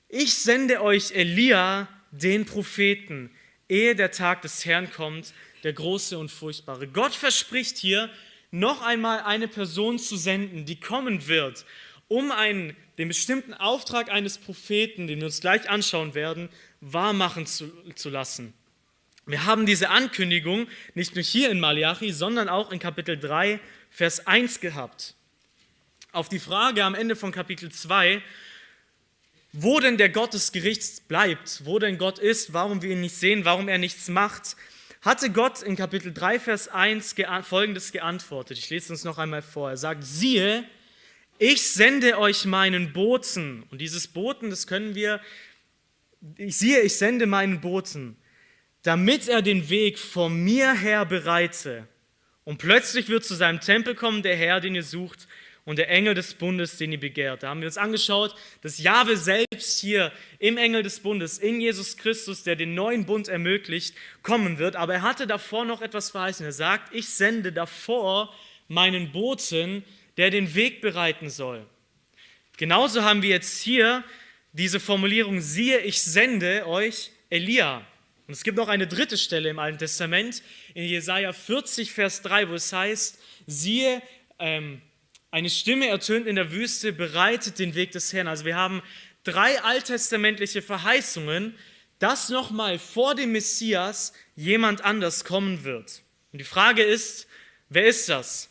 ich 0.08 0.36
sende 0.36 0.82
euch 0.82 1.12
Elia, 1.12 1.88
den 2.12 2.46
Propheten, 2.46 3.30
ehe 3.68 3.96
der 3.96 4.12
Tag 4.12 4.42
des 4.42 4.66
Herrn 4.66 4.92
kommt, 4.92 5.34
der 5.64 5.74
große 5.74 6.18
und 6.18 6.32
furchtbare. 6.32 6.88
Gott 6.88 7.14
verspricht 7.14 7.78
hier, 7.78 8.10
noch 8.52 8.82
einmal 8.82 9.22
eine 9.22 9.48
Person 9.48 10.00
zu 10.00 10.18
senden, 10.18 10.66
die 10.66 10.80
kommen 10.80 11.28
wird, 11.28 11.66
um 12.08 12.32
einen, 12.32 12.76
den 12.98 13.08
bestimmten 13.08 13.54
Auftrag 13.54 14.10
eines 14.10 14.40
Propheten, 14.40 15.06
den 15.06 15.20
wir 15.20 15.26
uns 15.26 15.42
gleich 15.42 15.70
anschauen 15.70 16.16
werden, 16.16 16.50
wahrmachen 16.82 17.46
zu, 17.46 17.72
zu 17.94 18.10
lassen. 18.10 18.54
Wir 19.28 19.46
haben 19.46 19.68
diese 19.68 19.92
Ankündigung 19.92 20.68
nicht 20.96 21.14
nur 21.14 21.24
hier 21.24 21.52
in 21.52 21.60
Malachi, 21.60 22.12
sondern 22.12 22.50
auch 22.50 22.72
in 22.72 22.80
Kapitel 22.80 23.20
3, 23.20 23.60
Vers 23.92 24.26
1 24.26 24.60
gehabt. 24.60 25.14
Auf 26.12 26.28
die 26.28 26.40
Frage 26.40 26.84
am 26.84 26.96
Ende 26.96 27.16
von 27.16 27.32
Kapitel 27.32 27.72
2, 27.72 28.24
wo 29.54 29.80
denn 29.80 29.98
der 29.98 30.10
Gott 30.10 30.34
des 30.34 30.52
Gerichts 30.52 31.02
bleibt, 31.02 31.62
wo 31.66 31.78
denn 31.78 32.00
Gott 32.00 32.18
ist, 32.18 32.52
warum 32.52 32.82
wir 32.82 32.92
ihn 32.92 33.02
nicht 33.02 33.16
sehen, 33.16 33.46
warum 33.46 33.68
er 33.68 33.78
nichts 33.78 34.08
macht, 34.08 34.56
hatte 35.02 35.30
Gott 35.30 35.62
in 35.62 35.76
Kapitel 35.76 36.12
3, 36.12 36.40
Vers 36.40 36.68
1 36.68 37.14
folgendes 37.44 37.92
geantwortet. 37.92 38.58
Ich 38.58 38.72
lese 38.72 38.92
uns 38.92 39.04
noch 39.04 39.20
einmal 39.20 39.44
vor. 39.44 39.70
Er 39.70 39.78
sagt, 39.78 40.04
siehe, 40.04 40.68
ich 41.38 41.70
sende 41.70 42.18
euch 42.18 42.46
meinen 42.46 42.92
Boten. 42.92 43.64
Und 43.70 43.80
dieses 43.80 44.08
Boten, 44.08 44.50
das 44.50 44.66
können 44.66 44.96
wir, 44.96 45.22
ich 46.38 46.58
siehe, 46.58 46.82
ich 46.82 46.98
sende 46.98 47.28
meinen 47.28 47.62
Boten, 47.62 48.18
damit 48.82 49.28
er 49.28 49.44
den 49.44 49.70
Weg 49.70 50.00
vor 50.00 50.32
mir 50.32 50.74
her 50.74 51.06
bereite. 51.06 51.88
Und 52.46 52.58
plötzlich 52.58 53.10
wird 53.10 53.24
zu 53.24 53.36
seinem 53.36 53.60
Tempel 53.60 53.94
kommen 53.94 54.24
der 54.24 54.36
Herr, 54.36 54.60
den 54.60 54.74
ihr 54.74 54.84
sucht, 54.84 55.28
und 55.70 55.76
der 55.76 55.88
Engel 55.92 56.16
des 56.16 56.34
Bundes, 56.34 56.78
den 56.78 56.94
ihr 56.94 57.00
begehrt. 57.00 57.44
Da 57.44 57.50
haben 57.50 57.62
wir 57.62 57.68
uns 57.68 57.78
angeschaut, 57.78 58.34
dass 58.64 58.80
Jahwe 58.80 59.16
selbst 59.16 59.80
hier 59.80 60.12
im 60.40 60.58
Engel 60.58 60.82
des 60.82 61.00
Bundes, 61.00 61.38
in 61.38 61.62
Jesus 61.62 61.96
Christus, 61.96 62.42
der 62.42 62.56
den 62.56 62.74
neuen 62.74 63.06
Bund 63.06 63.28
ermöglicht, 63.28 63.94
kommen 64.24 64.58
wird. 64.58 64.76
Aber 64.76 64.96
er 64.96 65.02
hatte 65.04 65.28
davor 65.28 65.66
noch 65.66 65.84
etwas 65.84 66.10
verheißen. 66.10 66.44
Er 66.44 66.54
sagt, 66.54 66.96
ich 66.96 67.10
sende 67.10 67.52
davor 67.52 68.34
meinen 68.68 69.12
Boten, 69.12 69.84
der 70.18 70.32
den 70.32 70.56
Weg 70.56 70.82
bereiten 70.82 71.30
soll. 71.30 71.64
Genauso 72.58 73.04
haben 73.04 73.22
wir 73.22 73.30
jetzt 73.30 73.62
hier 73.62 74.04
diese 74.54 74.80
Formulierung, 74.80 75.40
siehe, 75.40 75.82
ich 75.82 76.02
sende 76.02 76.66
euch 76.66 77.12
Elia. 77.30 77.86
Und 78.26 78.34
es 78.34 78.44
gibt 78.44 78.58
noch 78.58 78.70
eine 78.70 78.88
dritte 78.88 79.20
Stelle 79.20 79.50
im 79.50 79.60
Alten 79.60 79.78
Testament, 79.78 80.42
in 80.74 80.86
Jesaja 80.86 81.32
40, 81.32 81.92
Vers 81.92 82.24
3, 82.24 82.50
wo 82.50 82.56
es 82.56 82.74
heißt, 82.74 83.20
siehe, 83.46 84.02
ähm, 84.40 84.82
eine 85.32 85.50
Stimme 85.50 85.88
ertönt 85.88 86.28
in 86.28 86.36
der 86.36 86.52
Wüste, 86.52 86.92
bereitet 86.92 87.60
den 87.60 87.76
Weg 87.76 87.92
des 87.92 88.14
Herrn. 88.14 88.28
Also 88.28 88.46
wir 88.46 88.56
haben 88.56 88.82
drei 89.24 89.62
alttestamentliche 89.62 90.62
Verheißungen, 90.62 91.56
dass 92.00 92.30
nochmal 92.30 92.80
vor 92.80 93.14
dem 93.14 93.32
Messias 93.34 94.14
jemand 94.36 94.84
anders 94.84 95.26
kommen 95.26 95.64
wird. 95.64 96.02
Und 96.32 96.40
die 96.40 96.46
Frage 96.46 96.82
ist, 96.82 97.28
wer 97.68 97.86
ist 97.86 98.10
das? 98.10 98.50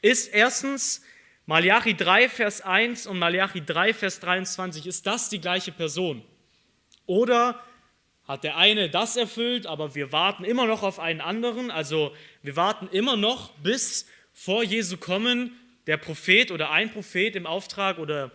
Ist 0.00 0.32
erstens 0.32 1.02
Malachi 1.46 1.94
3, 1.94 2.28
Vers 2.28 2.60
1 2.62 3.06
und 3.06 3.18
Malachi 3.18 3.64
3, 3.64 3.92
Vers 3.92 4.20
23, 4.20 4.86
ist 4.86 5.06
das 5.06 5.28
die 5.28 5.40
gleiche 5.40 5.72
Person? 5.72 6.22
Oder 7.06 7.60
hat 8.26 8.44
der 8.44 8.56
eine 8.56 8.88
das 8.88 9.16
erfüllt, 9.16 9.66
aber 9.66 9.94
wir 9.94 10.12
warten 10.12 10.44
immer 10.44 10.66
noch 10.66 10.82
auf 10.82 10.98
einen 10.98 11.20
anderen? 11.20 11.70
Also 11.70 12.14
wir 12.42 12.56
warten 12.56 12.88
immer 12.88 13.16
noch, 13.16 13.50
bis 13.56 14.06
vor 14.32 14.62
Jesu 14.64 14.96
kommen 14.96 15.58
der 15.86 15.96
Prophet 15.96 16.50
oder 16.50 16.70
ein 16.70 16.90
Prophet 16.90 17.36
im 17.36 17.46
Auftrag 17.46 17.98
oder 17.98 18.30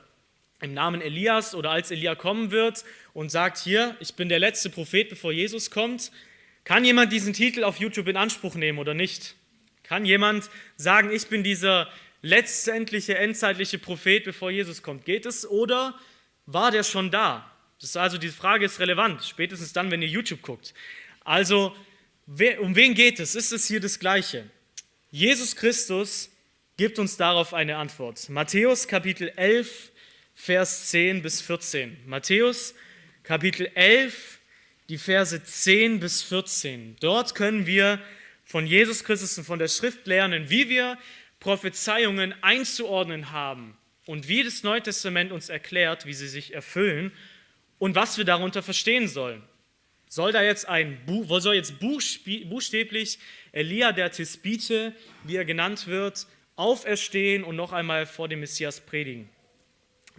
im 0.61 0.73
Namen 0.73 1.01
Elias 1.01 1.55
oder 1.55 1.71
als 1.71 1.91
Elia 1.91 2.15
kommen 2.15 2.51
wird 2.51 2.83
und 3.13 3.29
sagt, 3.29 3.57
hier, 3.57 3.95
ich 3.99 4.15
bin 4.15 4.29
der 4.29 4.39
letzte 4.39 4.69
Prophet, 4.69 5.09
bevor 5.09 5.31
Jesus 5.31 5.71
kommt. 5.71 6.11
Kann 6.63 6.83
jemand 6.83 7.11
diesen 7.11 7.33
Titel 7.33 7.63
auf 7.63 7.77
YouTube 7.77 8.07
in 8.07 8.17
Anspruch 8.17 8.55
nehmen 8.55 8.77
oder 8.77 8.93
nicht? 8.93 9.35
Kann 9.83 10.05
jemand 10.05 10.49
sagen, 10.75 11.11
ich 11.11 11.27
bin 11.27 11.43
dieser 11.43 11.89
letztendliche, 12.21 13.17
endzeitliche 13.17 13.79
Prophet, 13.79 14.25
bevor 14.25 14.51
Jesus 14.51 14.83
kommt? 14.83 15.05
Geht 15.05 15.25
es 15.25 15.49
oder 15.49 15.97
war 16.45 16.71
der 16.71 16.83
schon 16.83 17.09
da? 17.09 17.49
Das 17.79 17.91
ist 17.91 17.97
also, 17.97 18.17
die 18.17 18.27
Frage 18.27 18.65
ist 18.65 18.79
relevant, 18.81 19.23
spätestens 19.23 19.71
dann, 19.71 19.89
wenn 19.89 20.01
ihr 20.01 20.09
YouTube 20.09 20.41
guckt. 20.41 20.73
Also, 21.23 21.75
um 22.27 22.75
wen 22.75 22.93
geht 22.93 23.19
es? 23.19 23.35
Ist 23.35 23.53
es 23.53 23.65
hier 23.65 23.79
das 23.79 23.99
Gleiche? 23.99 24.49
Jesus 25.11 25.55
Christus 25.55 26.29
gibt 26.79 26.97
uns 26.97 27.17
darauf 27.17 27.53
eine 27.53 27.75
Antwort. 27.75 28.29
Matthäus 28.29 28.87
Kapitel 28.87 29.33
11, 29.35 29.91
Vers 30.33 30.87
10 30.91 31.21
bis 31.21 31.41
14. 31.41 31.97
Matthäus 32.05 32.73
Kapitel 33.21 33.69
11, 33.75 34.39
die 34.87 34.97
Verse 34.97 35.43
10 35.43 35.99
bis 35.99 36.23
14. 36.23 36.95
Dort 37.01 37.35
können 37.35 37.65
wir 37.65 37.99
von 38.45 38.65
Jesus 38.65 39.03
Christus 39.03 39.37
und 39.37 39.43
von 39.43 39.59
der 39.59 39.67
Schrift 39.67 40.07
lernen, 40.07 40.49
wie 40.49 40.69
wir 40.69 40.97
Prophezeiungen 41.41 42.33
einzuordnen 42.41 43.31
haben 43.31 43.77
und 44.05 44.29
wie 44.29 44.45
das 44.45 44.63
Neue 44.63 44.81
Testament 44.81 45.33
uns 45.33 45.49
erklärt, 45.49 46.05
wie 46.05 46.13
sie 46.13 46.29
sich 46.29 46.53
erfüllen 46.53 47.11
und 47.77 47.95
was 47.95 48.17
wir 48.17 48.23
darunter 48.23 48.63
verstehen 48.63 49.09
sollen. 49.09 49.43
Soll 50.07 50.31
da 50.31 50.41
jetzt 50.41 50.65
ein 50.69 50.97
soll 51.27 51.55
jetzt 51.55 51.77
buchstäblich 51.81 53.19
Elia 53.51 53.91
der 53.91 54.11
Tisbite, 54.11 54.95
wie 55.25 55.35
er 55.35 55.43
genannt 55.43 55.85
wird, 55.87 56.25
auferstehen 56.59 57.43
und 57.43 57.55
noch 57.55 57.71
einmal 57.71 58.05
vor 58.05 58.27
dem 58.27 58.41
Messias 58.41 58.81
predigen? 58.81 59.29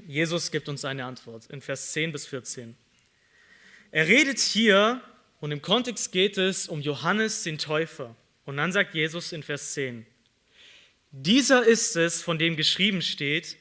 Jesus 0.07 0.50
gibt 0.50 0.68
uns 0.68 0.85
eine 0.85 1.05
Antwort 1.05 1.46
in 1.50 1.61
Vers 1.61 1.92
10 1.92 2.12
bis 2.12 2.26
14. 2.26 2.76
Er 3.92 4.09
redet 4.09 4.38
hier 4.38 5.00
und 5.40 5.53
im 5.53 5.62
Kontext 5.62 6.12
geht 6.12 6.38
es 6.38 6.68
um 6.68 6.81
Johannes 6.81 7.42
den 7.42 7.59
Täufer. 7.59 8.16
Und 8.46 8.57
dann 8.57 8.72
sagt 8.72 8.94
Jesus 8.94 9.33
in 9.33 9.42
Vers 9.42 9.74
10, 9.74 10.07
dieser 11.12 11.64
ist 11.64 11.96
es, 11.96 12.22
von 12.22 12.38
dem 12.38 12.57
geschrieben 12.57 13.03
steht, 13.03 13.57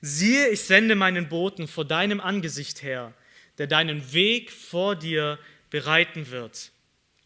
siehe, 0.00 0.48
ich 0.48 0.62
sende 0.62 0.94
meinen 0.94 1.28
Boten 1.28 1.68
vor 1.68 1.84
deinem 1.84 2.20
Angesicht 2.20 2.82
her, 2.82 3.12
der 3.58 3.66
deinen 3.66 4.12
Weg 4.12 4.50
vor 4.50 4.96
dir 4.96 5.38
bereiten 5.70 6.30
wird. 6.30 6.72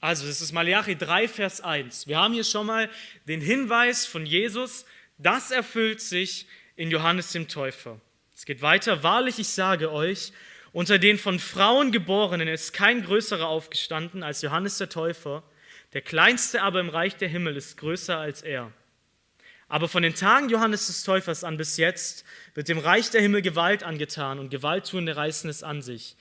Also, 0.01 0.27
das 0.27 0.41
ist 0.41 0.53
Malachi 0.53 0.97
3, 0.97 1.29
Vers 1.29 1.61
1. 1.61 2.07
Wir 2.07 2.19
haben 2.19 2.35
hier 2.35 2.45
schon 2.45 2.67
mal 2.67 2.89
den 3.27 3.41
Hinweis 3.41 4.07
von 4.07 4.27
Jesus, 4.27 4.85
das 5.19 5.51
erfüllt 5.51 6.01
sich 6.01 6.47
in 6.77 6.91
Johannes 6.91 7.33
dem 7.33 7.49
Täufer. 7.49 8.01
Es 8.35 8.47
geht 8.47 8.63
weiter. 8.63 9.03
Wahrlich, 9.03 9.39
ich 9.39 9.49
sage 9.49 9.93
euch, 9.93 10.33
unter 10.73 10.99
den 10.99 11.19
von 11.19 11.39
Frauen 11.39 11.93
geborenen 11.93 12.47
ist 12.47 12.73
kein 12.73 13.03
größerer 13.03 13.49
aufgestanden 13.49 14.23
als 14.23 14.43
Johannes 14.43 14.79
der 14.79 14.89
Täufer. 14.89 15.43
Der 15.93 16.03
kleinste 16.03 16.63
aber 16.63 16.81
im 16.81 16.89
Reich 16.89 17.17
der 17.17 17.29
Himmel 17.29 17.57
ist 17.57 17.79
größer 17.79 18.17
als 18.17 18.43
er. 18.43 18.71
Aber 19.69 19.89
von 19.89 20.03
den 20.03 20.15
Tagen 20.15 20.49
Johannes 20.49 20.87
des 20.87 21.03
Täufers 21.03 21.45
an 21.45 21.57
bis 21.57 21.77
jetzt 21.77 22.25
wird 22.55 22.69
dem 22.69 22.79
Reich 22.79 23.11
der 23.11 23.21
Himmel 23.21 23.43
Gewalt 23.43 23.83
angetan 23.83 24.39
und 24.39 24.51
Gewalttuende 24.51 25.17
reißen 25.17 25.51
es 25.51 25.63
an 25.63 25.83
sich. 25.83 26.17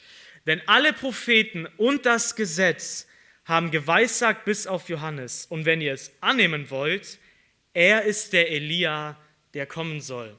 Denn 0.46 0.62
alle 0.66 0.94
Propheten 0.94 1.68
und 1.78 2.06
das 2.06 2.36
Gesetz 2.36 3.08
haben 3.46 3.72
geweissagt 3.72 4.44
bis 4.46 4.68
auf 4.68 4.90
Johannes. 4.90 5.46
Und 5.46 5.66
wenn 5.66 5.82
ihr 5.82 5.94
es 5.94 6.12
annehmen 6.20 6.70
wollt, 6.70 7.20
er 7.78 8.02
ist 8.06 8.34
der 8.34 8.50
Elia, 8.50 9.16
der 9.54 9.68
kommen 9.68 10.02
soll. 10.02 10.36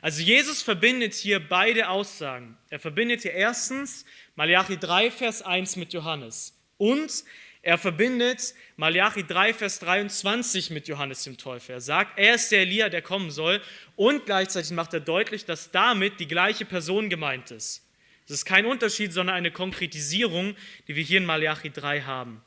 Also 0.00 0.22
Jesus 0.22 0.62
verbindet 0.62 1.12
hier 1.12 1.38
beide 1.38 1.90
Aussagen. 1.90 2.56
Er 2.70 2.78
verbindet 2.78 3.20
hier 3.20 3.34
erstens 3.34 4.06
Malachi 4.34 4.78
3, 4.78 5.10
Vers 5.10 5.42
1 5.42 5.76
mit 5.76 5.92
Johannes 5.92 6.58
und 6.78 7.12
er 7.60 7.76
verbindet 7.76 8.54
Malachi 8.76 9.26
3, 9.26 9.52
Vers 9.52 9.80
23 9.80 10.70
mit 10.70 10.88
Johannes 10.88 11.22
dem 11.24 11.36
Täufer. 11.36 11.74
Er 11.74 11.80
sagt, 11.82 12.18
er 12.18 12.36
ist 12.36 12.50
der 12.50 12.60
Elia, 12.60 12.88
der 12.88 13.02
kommen 13.02 13.30
soll 13.30 13.60
und 13.94 14.24
gleichzeitig 14.24 14.70
macht 14.70 14.94
er 14.94 15.00
deutlich, 15.00 15.44
dass 15.44 15.70
damit 15.70 16.18
die 16.18 16.28
gleiche 16.28 16.64
Person 16.64 17.10
gemeint 17.10 17.50
ist. 17.50 17.86
Das 18.26 18.38
ist 18.38 18.46
kein 18.46 18.64
Unterschied, 18.64 19.12
sondern 19.12 19.36
eine 19.36 19.50
Konkretisierung, 19.50 20.56
die 20.88 20.96
wir 20.96 21.04
hier 21.04 21.18
in 21.18 21.26
Malachi 21.26 21.68
3 21.68 22.00
haben. 22.00 22.40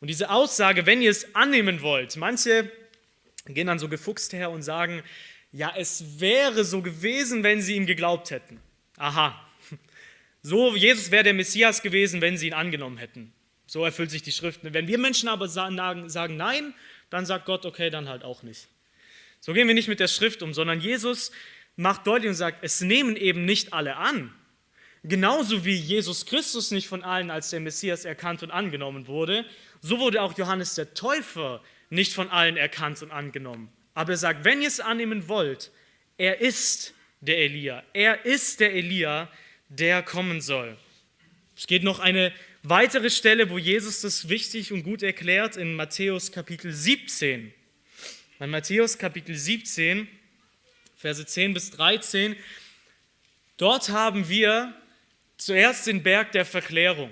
Und 0.00 0.06
diese 0.06 0.30
Aussage, 0.30 0.86
wenn 0.86 1.02
ihr 1.02 1.10
es 1.10 1.34
annehmen 1.34 1.82
wollt, 1.82 2.16
manche 2.16 2.70
gehen 3.46 3.66
dann 3.66 3.78
so 3.78 3.88
gefuchst 3.88 4.32
her 4.32 4.50
und 4.50 4.62
sagen, 4.62 5.02
ja, 5.52 5.72
es 5.76 6.20
wäre 6.20 6.64
so 6.64 6.82
gewesen, 6.82 7.42
wenn 7.42 7.60
sie 7.60 7.76
ihm 7.76 7.86
geglaubt 7.86 8.30
hätten. 8.30 8.60
Aha, 8.96 9.38
so 10.42 10.76
Jesus 10.76 11.10
wäre 11.10 11.24
der 11.24 11.34
Messias 11.34 11.82
gewesen, 11.82 12.20
wenn 12.20 12.36
sie 12.36 12.48
ihn 12.48 12.54
angenommen 12.54 12.98
hätten. 12.98 13.32
So 13.66 13.84
erfüllt 13.84 14.10
sich 14.10 14.22
die 14.22 14.32
Schrift. 14.32 14.60
Wenn 14.62 14.86
wir 14.86 14.98
Menschen 14.98 15.28
aber 15.28 15.48
sagen, 15.48 15.74
nein, 16.36 16.74
dann 17.08 17.26
sagt 17.26 17.46
Gott, 17.46 17.64
okay, 17.64 17.90
dann 17.90 18.08
halt 18.08 18.24
auch 18.24 18.42
nicht. 18.42 18.68
So 19.40 19.52
gehen 19.52 19.68
wir 19.68 19.74
nicht 19.74 19.88
mit 19.88 20.00
der 20.00 20.08
Schrift 20.08 20.42
um, 20.42 20.52
sondern 20.52 20.80
Jesus 20.80 21.30
macht 21.76 22.06
deutlich 22.06 22.28
und 22.28 22.34
sagt, 22.34 22.58
es 22.62 22.80
nehmen 22.80 23.16
eben 23.16 23.44
nicht 23.44 23.72
alle 23.72 23.96
an. 23.96 24.34
Genauso 25.02 25.64
wie 25.64 25.74
Jesus 25.74 26.24
Christus 26.24 26.70
nicht 26.70 26.88
von 26.88 27.02
allen 27.02 27.30
als 27.30 27.50
der 27.50 27.60
Messias 27.60 28.04
erkannt 28.04 28.42
und 28.42 28.50
angenommen 28.50 29.06
wurde, 29.06 29.44
so 29.80 29.98
wurde 29.98 30.22
auch 30.22 30.36
Johannes 30.36 30.74
der 30.74 30.94
Täufer 30.94 31.62
nicht 31.94 32.12
von 32.12 32.28
allen 32.30 32.56
erkannt 32.56 33.02
und 33.02 33.10
angenommen. 33.10 33.70
Aber 33.94 34.12
er 34.12 34.18
sagt, 34.18 34.44
wenn 34.44 34.60
ihr 34.60 34.68
es 34.68 34.80
annehmen 34.80 35.28
wollt, 35.28 35.70
er 36.18 36.40
ist 36.40 36.94
der 37.20 37.38
Elia. 37.38 37.82
Er 37.92 38.24
ist 38.24 38.60
der 38.60 38.74
Elia, 38.74 39.30
der 39.68 40.02
kommen 40.02 40.40
soll. 40.40 40.76
Es 41.56 41.66
geht 41.66 41.84
noch 41.84 42.00
eine 42.00 42.32
weitere 42.62 43.10
Stelle, 43.10 43.50
wo 43.50 43.58
Jesus 43.58 44.00
das 44.00 44.28
wichtig 44.28 44.72
und 44.72 44.82
gut 44.82 45.02
erklärt 45.02 45.56
in 45.56 45.74
Matthäus 45.74 46.32
Kapitel 46.32 46.72
17. 46.72 47.54
In 48.40 48.50
Matthäus 48.50 48.98
Kapitel 48.98 49.36
17, 49.36 50.08
Verse 50.96 51.24
10 51.24 51.54
bis 51.54 51.70
13, 51.70 52.34
dort 53.56 53.90
haben 53.90 54.28
wir 54.28 54.74
zuerst 55.36 55.86
den 55.86 56.02
Berg 56.02 56.32
der 56.32 56.44
Verklärung. 56.44 57.10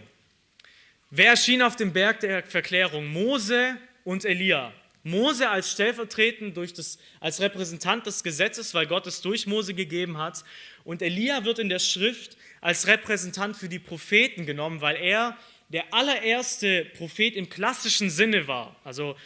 Wer 1.10 1.30
erschien 1.30 1.62
auf 1.62 1.76
dem 1.76 1.92
Berg 1.92 2.20
der 2.20 2.42
Verklärung? 2.42 3.06
Mose 3.06 3.76
und 4.04 4.24
Elia. 4.24 4.72
Mose 5.04 5.48
als 5.48 5.72
stellvertretend 5.72 6.56
durch 6.56 6.72
das, 6.72 6.98
als 7.18 7.40
Repräsentant 7.40 8.06
des 8.06 8.22
Gesetzes, 8.22 8.72
weil 8.72 8.86
Gott 8.86 9.06
es 9.06 9.20
durch 9.20 9.46
Mose 9.46 9.74
gegeben 9.74 10.18
hat. 10.18 10.44
Und 10.84 11.02
Elia 11.02 11.44
wird 11.44 11.58
in 11.58 11.68
der 11.68 11.80
Schrift 11.80 12.36
als 12.60 12.86
Repräsentant 12.86 13.56
für 13.56 13.68
die 13.68 13.80
Propheten 13.80 14.46
genommen, 14.46 14.80
weil 14.80 14.96
er 14.96 15.36
der 15.70 15.92
allererste 15.92 16.84
Prophet 16.96 17.34
im 17.34 17.48
klassischen 17.48 18.10
Sinne 18.10 18.46
war. 18.46 18.76
Also 18.84 19.16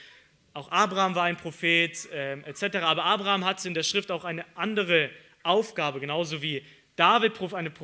auch 0.55 0.71
Abraham 0.71 1.15
war 1.15 1.25
ein 1.25 1.37
Prophet 1.37 2.11
äh, 2.13 2.41
etc. 2.41 2.77
Aber 2.79 3.05
Abraham 3.05 3.45
hat 3.45 3.63
in 3.67 3.75
der 3.75 3.83
Schrift 3.83 4.11
auch 4.11 4.25
eine 4.25 4.47
andere 4.57 5.11
Aufgabe, 5.43 6.01
genauso 6.01 6.41
wie 6.41 6.63
David 6.97 7.35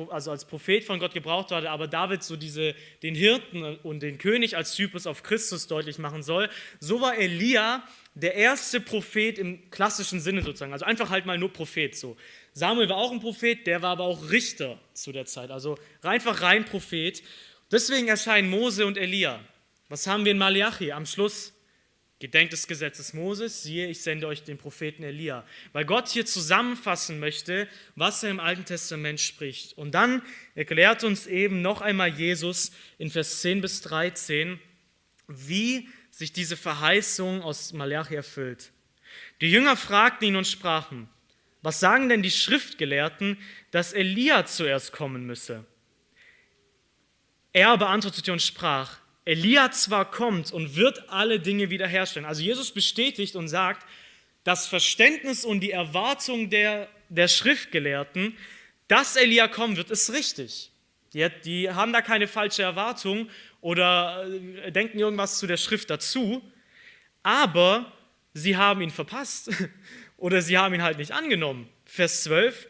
also 0.09 0.31
als 0.31 0.45
Prophet 0.45 0.83
von 0.83 0.99
Gott 0.99 1.13
gebraucht 1.13 1.51
wurde, 1.51 1.69
aber 1.69 1.87
David 1.87 2.23
so 2.23 2.35
diese, 2.35 2.73
den 3.03 3.13
Hirten 3.13 3.77
und 3.83 4.01
den 4.01 4.17
König 4.17 4.57
als 4.57 4.75
Typus 4.75 5.05
auf 5.05 5.21
Christus 5.21 5.67
deutlich 5.67 5.99
machen 5.99 6.23
soll. 6.23 6.49
So 6.79 6.99
war 6.99 7.15
Elia 7.17 7.83
der 8.15 8.33
erste 8.33 8.79
Prophet 8.79 9.37
im 9.37 9.69
klassischen 9.69 10.19
Sinne 10.19 10.41
sozusagen, 10.41 10.73
also 10.73 10.85
einfach 10.85 11.11
halt 11.11 11.25
mal 11.25 11.37
nur 11.37 11.53
Prophet 11.53 11.95
so. 11.95 12.17
Samuel 12.53 12.89
war 12.89 12.97
auch 12.97 13.11
ein 13.11 13.19
Prophet, 13.19 13.65
der 13.67 13.81
war 13.81 13.91
aber 13.91 14.03
auch 14.03 14.31
Richter 14.31 14.79
zu 14.93 15.11
der 15.11 15.25
Zeit, 15.25 15.51
also 15.51 15.77
einfach 16.01 16.41
rein 16.41 16.65
Prophet. 16.65 17.23
Deswegen 17.71 18.07
erscheinen 18.07 18.49
Mose 18.49 18.85
und 18.85 18.97
Elia. 18.97 19.39
Was 19.89 20.07
haben 20.07 20.25
wir 20.25 20.31
in 20.31 20.37
Malachi 20.37 20.91
am 20.91 21.05
Schluss? 21.05 21.52
Gedenkt 22.19 22.53
des 22.53 22.67
Gesetzes 22.67 23.13
Moses, 23.13 23.63
siehe, 23.63 23.87
ich 23.89 24.01
sende 24.01 24.27
euch 24.27 24.43
den 24.43 24.57
Propheten 24.57 25.03
Elia. 25.03 25.45
Weil 25.73 25.83
Gott 25.83 26.07
hier 26.07 26.25
zusammenfassen 26.25 27.19
möchte, 27.19 27.67
was 27.95 28.23
er 28.23 28.31
im 28.31 28.39
Alten 28.39 28.65
Testament 28.65 29.19
spricht. 29.19 29.77
Und 29.77 29.91
dann 29.91 30.21
erklärt 30.55 31.03
uns 31.03 31.27
eben 31.27 31.61
noch 31.61 31.81
einmal 31.81 32.09
Jesus 32.09 32.71
in 32.97 33.09
Vers 33.09 33.41
10 33.41 33.61
bis 33.61 33.81
13, 33.81 34.59
wie 35.27 35.89
sich 36.11 36.31
diese 36.31 36.55
Verheißung 36.55 37.41
aus 37.41 37.73
Malachi 37.73 38.15
erfüllt. 38.15 38.71
Die 39.41 39.51
Jünger 39.51 39.75
fragten 39.75 40.29
ihn 40.29 40.35
und 40.35 40.47
sprachen, 40.47 41.09
was 41.61 41.79
sagen 41.79 42.09
denn 42.09 42.21
die 42.21 42.31
Schriftgelehrten, 42.31 43.37
dass 43.71 43.93
Elia 43.93 44.45
zuerst 44.45 44.91
kommen 44.91 45.25
müsse? 45.25 45.65
Er 47.53 47.77
beantwortete 47.77 48.31
und 48.31 48.41
sprach, 48.41 48.99
Elia 49.25 49.71
zwar 49.71 50.09
kommt 50.09 50.51
und 50.51 50.75
wird 50.75 51.09
alle 51.09 51.39
Dinge 51.39 51.69
wiederherstellen. 51.69 52.27
Also 52.27 52.41
Jesus 52.41 52.71
bestätigt 52.71 53.35
und 53.35 53.47
sagt, 53.47 53.85
das 54.43 54.67
Verständnis 54.67 55.45
und 55.45 55.61
die 55.61 55.71
Erwartung 55.71 56.49
der, 56.49 56.89
der 57.09 57.29
Schriftgelehrten, 57.29 58.37
dass 58.87 59.15
Elia 59.15 59.47
kommen 59.47 59.77
wird, 59.77 59.89
ist 59.91 60.11
richtig. 60.11 60.71
Die, 61.13 61.27
die 61.45 61.69
haben 61.69 61.93
da 61.93 62.01
keine 62.01 62.27
falsche 62.27 62.63
Erwartung 62.63 63.29
oder 63.61 64.27
äh, 64.65 64.71
denken 64.71 64.99
irgendwas 64.99 65.39
zu 65.39 65.47
der 65.47 65.57
Schrift 65.57 65.89
dazu, 65.89 66.43
aber 67.21 67.91
sie 68.33 68.57
haben 68.57 68.81
ihn 68.81 68.89
verpasst 68.89 69.51
oder 70.17 70.41
sie 70.41 70.57
haben 70.57 70.73
ihn 70.73 70.83
halt 70.83 70.97
nicht 70.97 71.11
angenommen. 71.11 71.69
Vers 71.85 72.23
12, 72.23 72.67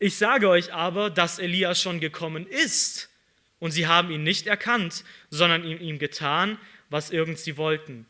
ich 0.00 0.16
sage 0.16 0.48
euch 0.48 0.72
aber, 0.72 1.10
dass 1.10 1.38
Elia 1.38 1.76
schon 1.76 2.00
gekommen 2.00 2.46
ist 2.48 3.11
und 3.62 3.70
sie 3.70 3.86
haben 3.86 4.10
ihn 4.10 4.24
nicht 4.24 4.48
erkannt, 4.48 5.04
sondern 5.30 5.64
ihm, 5.64 5.80
ihm 5.80 6.00
getan, 6.00 6.58
was 6.90 7.12
irgend 7.12 7.38
sie 7.38 7.56
wollten. 7.56 8.06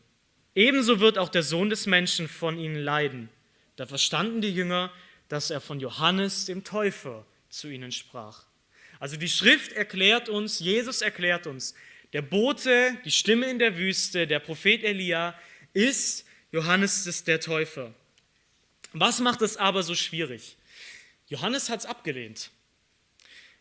Ebenso 0.55 0.99
wird 0.99 1.19
auch 1.19 1.29
der 1.29 1.43
Sohn 1.43 1.69
des 1.69 1.85
Menschen 1.85 2.27
von 2.27 2.57
ihnen 2.57 2.77
leiden. 2.77 3.29
Da 3.75 3.85
verstanden 3.85 4.41
die 4.41 4.49
Jünger, 4.49 4.91
dass 5.29 5.51
er 5.51 5.61
von 5.61 5.79
Johannes 5.79 6.45
dem 6.45 6.63
Täufer 6.63 7.23
zu 7.51 7.67
ihnen 7.67 7.91
sprach. 7.91 8.45
Also 8.99 9.15
die 9.15 9.29
Schrift 9.29 9.73
erklärt 9.73 10.27
uns, 10.27 10.57
Jesus 10.57 11.03
erklärt 11.03 11.45
uns, 11.45 11.75
der 12.13 12.23
Bote, 12.23 12.97
die 13.05 13.11
Stimme 13.11 13.47
in 13.47 13.59
der 13.59 13.77
Wüste, 13.77 14.25
der 14.25 14.39
Prophet 14.39 14.83
Elia 14.83 15.39
ist 15.73 16.25
Johannes 16.51 17.25
der 17.25 17.39
Täufer. 17.39 17.93
Was 18.91 19.19
macht 19.19 19.43
es 19.43 19.57
aber 19.57 19.83
so 19.83 19.93
schwierig? 19.93 20.57
Johannes 21.27 21.69
hat 21.69 21.81
es 21.81 21.85
abgelehnt. 21.85 22.49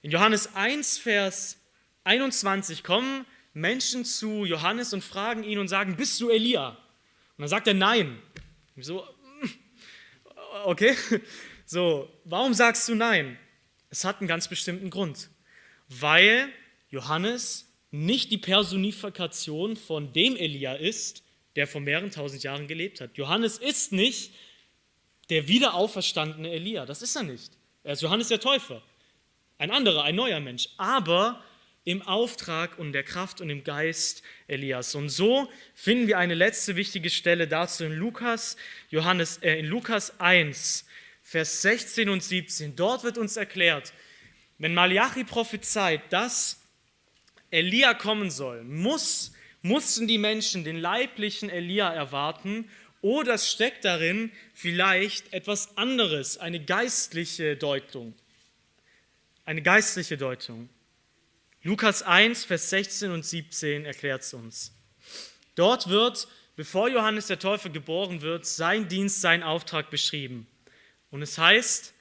In 0.00 0.10
Johannes 0.10 0.54
1, 0.54 0.96
Vers 0.96 1.58
21 2.04 2.82
kommen 2.82 3.26
Menschen 3.54 4.04
zu 4.04 4.44
Johannes 4.44 4.92
und 4.92 5.02
fragen 5.02 5.44
ihn 5.44 5.58
und 5.58 5.68
sagen, 5.68 5.96
bist 5.96 6.20
du 6.20 6.30
Elia? 6.30 6.70
Und 6.70 6.76
dann 7.38 7.48
sagt 7.48 7.66
er 7.66 7.74
nein. 7.74 8.18
So, 8.76 9.06
okay, 10.64 10.96
so, 11.66 12.08
warum 12.24 12.54
sagst 12.54 12.88
du 12.88 12.94
nein? 12.94 13.38
Es 13.90 14.04
hat 14.04 14.20
einen 14.20 14.28
ganz 14.28 14.48
bestimmten 14.48 14.90
Grund. 14.90 15.28
Weil 15.88 16.48
Johannes 16.90 17.70
nicht 17.90 18.30
die 18.30 18.38
Personifikation 18.38 19.76
von 19.76 20.12
dem 20.12 20.36
Elia 20.36 20.74
ist, 20.74 21.22
der 21.56 21.66
vor 21.66 21.82
mehreren 21.82 22.10
tausend 22.10 22.42
Jahren 22.42 22.66
gelebt 22.66 23.00
hat. 23.00 23.16
Johannes 23.18 23.58
ist 23.58 23.92
nicht 23.92 24.32
der 25.28 25.46
wiederauferstandene 25.48 26.50
Elia. 26.50 26.86
Das 26.86 27.02
ist 27.02 27.14
er 27.16 27.22
nicht. 27.22 27.52
Er 27.84 27.92
ist 27.92 28.02
Johannes 28.02 28.28
der 28.28 28.40
Täufer. 28.40 28.82
Ein 29.58 29.70
anderer, 29.70 30.04
ein 30.04 30.14
neuer 30.14 30.40
Mensch. 30.40 30.68
Aber 30.78 31.42
im 31.84 32.02
Auftrag 32.02 32.78
und 32.78 32.92
der 32.92 33.02
Kraft 33.02 33.40
und 33.40 33.50
im 33.50 33.64
Geist 33.64 34.22
Elias. 34.46 34.94
Und 34.94 35.08
so 35.08 35.50
finden 35.74 36.06
wir 36.06 36.18
eine 36.18 36.34
letzte 36.34 36.76
wichtige 36.76 37.10
Stelle 37.10 37.48
dazu 37.48 37.84
in 37.84 37.92
Lukas, 37.92 38.56
Johannes, 38.90 39.38
äh, 39.38 39.58
in 39.58 39.66
Lukas 39.66 40.20
1, 40.20 40.86
Vers 41.22 41.62
16 41.62 42.08
und 42.08 42.22
17. 42.22 42.76
Dort 42.76 43.04
wird 43.04 43.18
uns 43.18 43.36
erklärt, 43.36 43.92
wenn 44.58 44.74
Malachi 44.74 45.24
prophezeit, 45.24 46.00
dass 46.10 46.60
Elia 47.50 47.94
kommen 47.94 48.30
soll, 48.30 48.62
muss, 48.62 49.32
mussten 49.60 50.06
die 50.06 50.18
Menschen 50.18 50.64
den 50.64 50.78
leiblichen 50.78 51.50
Elia 51.50 51.92
erwarten 51.92 52.68
oder 53.00 53.36
steckt 53.38 53.84
darin 53.84 54.30
vielleicht 54.54 55.32
etwas 55.32 55.76
anderes, 55.76 56.38
eine 56.38 56.64
geistliche 56.64 57.56
Deutung. 57.56 58.14
Eine 59.44 59.60
geistliche 59.60 60.16
Deutung. 60.16 60.68
Lukas 61.64 62.02
1, 62.02 62.44
Vers 62.44 62.70
16 62.70 63.12
und 63.12 63.24
17 63.24 63.84
erklärt 63.84 64.22
es 64.22 64.34
uns. 64.34 64.72
Dort 65.54 65.88
wird, 65.88 66.26
bevor 66.56 66.88
Johannes 66.88 67.28
der 67.28 67.38
Täufer 67.38 67.70
geboren 67.70 68.20
wird, 68.20 68.46
sein 68.46 68.88
Dienst, 68.88 69.20
sein 69.20 69.44
Auftrag 69.44 69.88
beschrieben. 69.88 70.48
Und 71.10 71.22
es 71.22 71.38
heißt, 71.38 71.94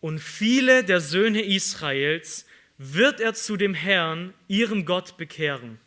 und 0.00 0.18
viele 0.18 0.84
der 0.84 1.00
Söhne 1.00 1.40
Israels 1.40 2.44
wird 2.76 3.20
er 3.20 3.32
zu 3.32 3.56
dem 3.56 3.72
Herrn, 3.72 4.34
ihrem 4.46 4.84
Gott, 4.84 5.16
bekehren. 5.16 5.78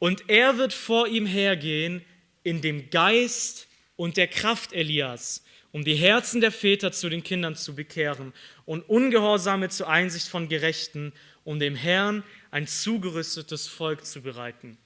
Und 0.00 0.28
er 0.28 0.58
wird 0.58 0.72
vor 0.72 1.06
ihm 1.06 1.26
hergehen 1.26 2.04
in 2.42 2.62
dem 2.62 2.90
Geist 2.90 3.68
und 3.94 4.16
der 4.16 4.26
Kraft 4.26 4.72
Elias, 4.72 5.44
um 5.70 5.84
die 5.84 5.94
Herzen 5.94 6.40
der 6.40 6.50
Väter 6.50 6.90
zu 6.90 7.08
den 7.08 7.22
Kindern 7.22 7.54
zu 7.54 7.76
bekehren 7.76 8.32
und 8.64 8.88
Ungehorsame 8.88 9.68
zur 9.68 9.88
Einsicht 9.88 10.26
von 10.26 10.48
Gerechten 10.48 11.12
um 11.44 11.58
dem 11.58 11.76
Herrn 11.76 12.24
ein 12.50 12.66
zugerüstetes 12.66 13.68
Volk 13.68 14.04
zu 14.04 14.22
bereiten. 14.22 14.78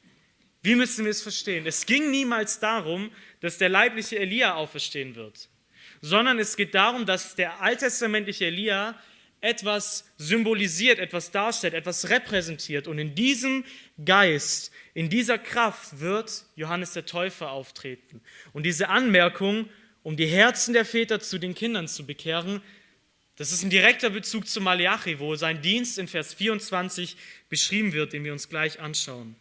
Wie 0.63 0.75
müssen 0.75 1.05
wir 1.05 1.11
es 1.11 1.23
verstehen? 1.23 1.67
Es 1.67 1.87
ging 1.87 2.11
niemals 2.11 2.59
darum, 2.59 3.11
dass 3.41 3.59
der 3.59 3.69
leibliche 3.69 4.19
Elia 4.19 4.55
auferstehen 4.55 5.15
wird, 5.15 5.49
sondern 6.01 6.39
es 6.39 6.57
geht 6.57 6.75
darum, 6.75 7.07
dass 7.07 7.37
der 7.37 7.61
alttestamentliche 7.63 8.47
Elia 8.47 8.99
etwas 9.41 10.11
symbolisiert, 10.17 10.99
etwas 10.99 11.31
darstellt, 11.31 11.75
etwas 11.75 12.11
repräsentiert. 12.11 12.89
Und 12.89 12.99
in 12.99 13.15
diesem 13.15 13.65
Geist, 14.05 14.73
in 14.95 15.09
dieser 15.09 15.39
Kraft 15.39 16.01
wird 16.01 16.45
Johannes 16.57 16.93
der 16.93 17.07
Täufer 17.07 17.53
auftreten. 17.53 18.21
Und 18.53 18.65
diese 18.65 18.89
Anmerkung, 18.89 19.69
um 20.03 20.17
die 20.17 20.27
Herzen 20.27 20.75
der 20.75 20.85
Väter 20.85 21.21
zu 21.21 21.39
den 21.39 21.55
Kindern 21.55 21.87
zu 21.87 22.05
bekehren, 22.05 22.63
das 23.39 23.53
ist 23.53 23.63
ein 23.63 23.71
direkter 23.71 24.11
Bezug 24.11 24.49
zu 24.49 24.61
Malachi, 24.61 25.21
wo 25.21 25.37
sein 25.37 25.63
Dienst 25.63 25.97
in 25.97 26.09
Vers 26.09 26.35
24 26.35 27.17
beschrieben 27.49 27.93
wird, 27.93 28.13
den 28.13 28.25
wir 28.25 28.33
uns 28.33 28.49
gleich 28.49 28.81
anschauen. 28.81 29.37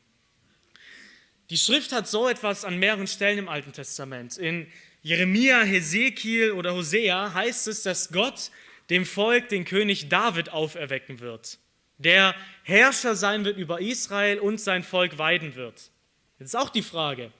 Die 1.49 1.57
Schrift 1.57 1.91
hat 1.91 2.07
so 2.07 2.29
etwas 2.29 2.63
an 2.63 2.77
mehreren 2.77 3.07
Stellen 3.07 3.39
im 3.39 3.49
Alten 3.49 3.73
Testament. 3.73 4.37
In 4.37 4.67
Jeremia, 5.01 5.63
Hesekiel 5.63 6.51
oder 6.51 6.75
Hosea 6.75 7.33
heißt 7.33 7.67
es, 7.67 7.81
dass 7.81 8.11
Gott 8.11 8.51
dem 8.91 9.03
Volk 9.05 9.49
den 9.49 9.65
König 9.65 10.09
David 10.09 10.49
auferwecken 10.49 11.19
wird, 11.19 11.57
der 11.97 12.35
Herrscher 12.63 13.15
sein 13.15 13.45
wird 13.45 13.57
über 13.57 13.81
Israel 13.81 14.39
und 14.39 14.61
sein 14.61 14.83
Volk 14.83 15.17
weiden 15.17 15.55
wird. 15.55 15.89
Jetzt 16.37 16.49
ist 16.49 16.55
auch 16.55 16.69
die 16.69 16.83
Frage, 16.83 17.31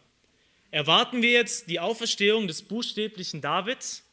erwarten 0.72 1.22
wir 1.22 1.32
jetzt 1.32 1.70
die 1.70 1.80
Auferstehung 1.80 2.48
des 2.48 2.64
buchstäblichen 2.64 3.42
Davids? 3.42 4.04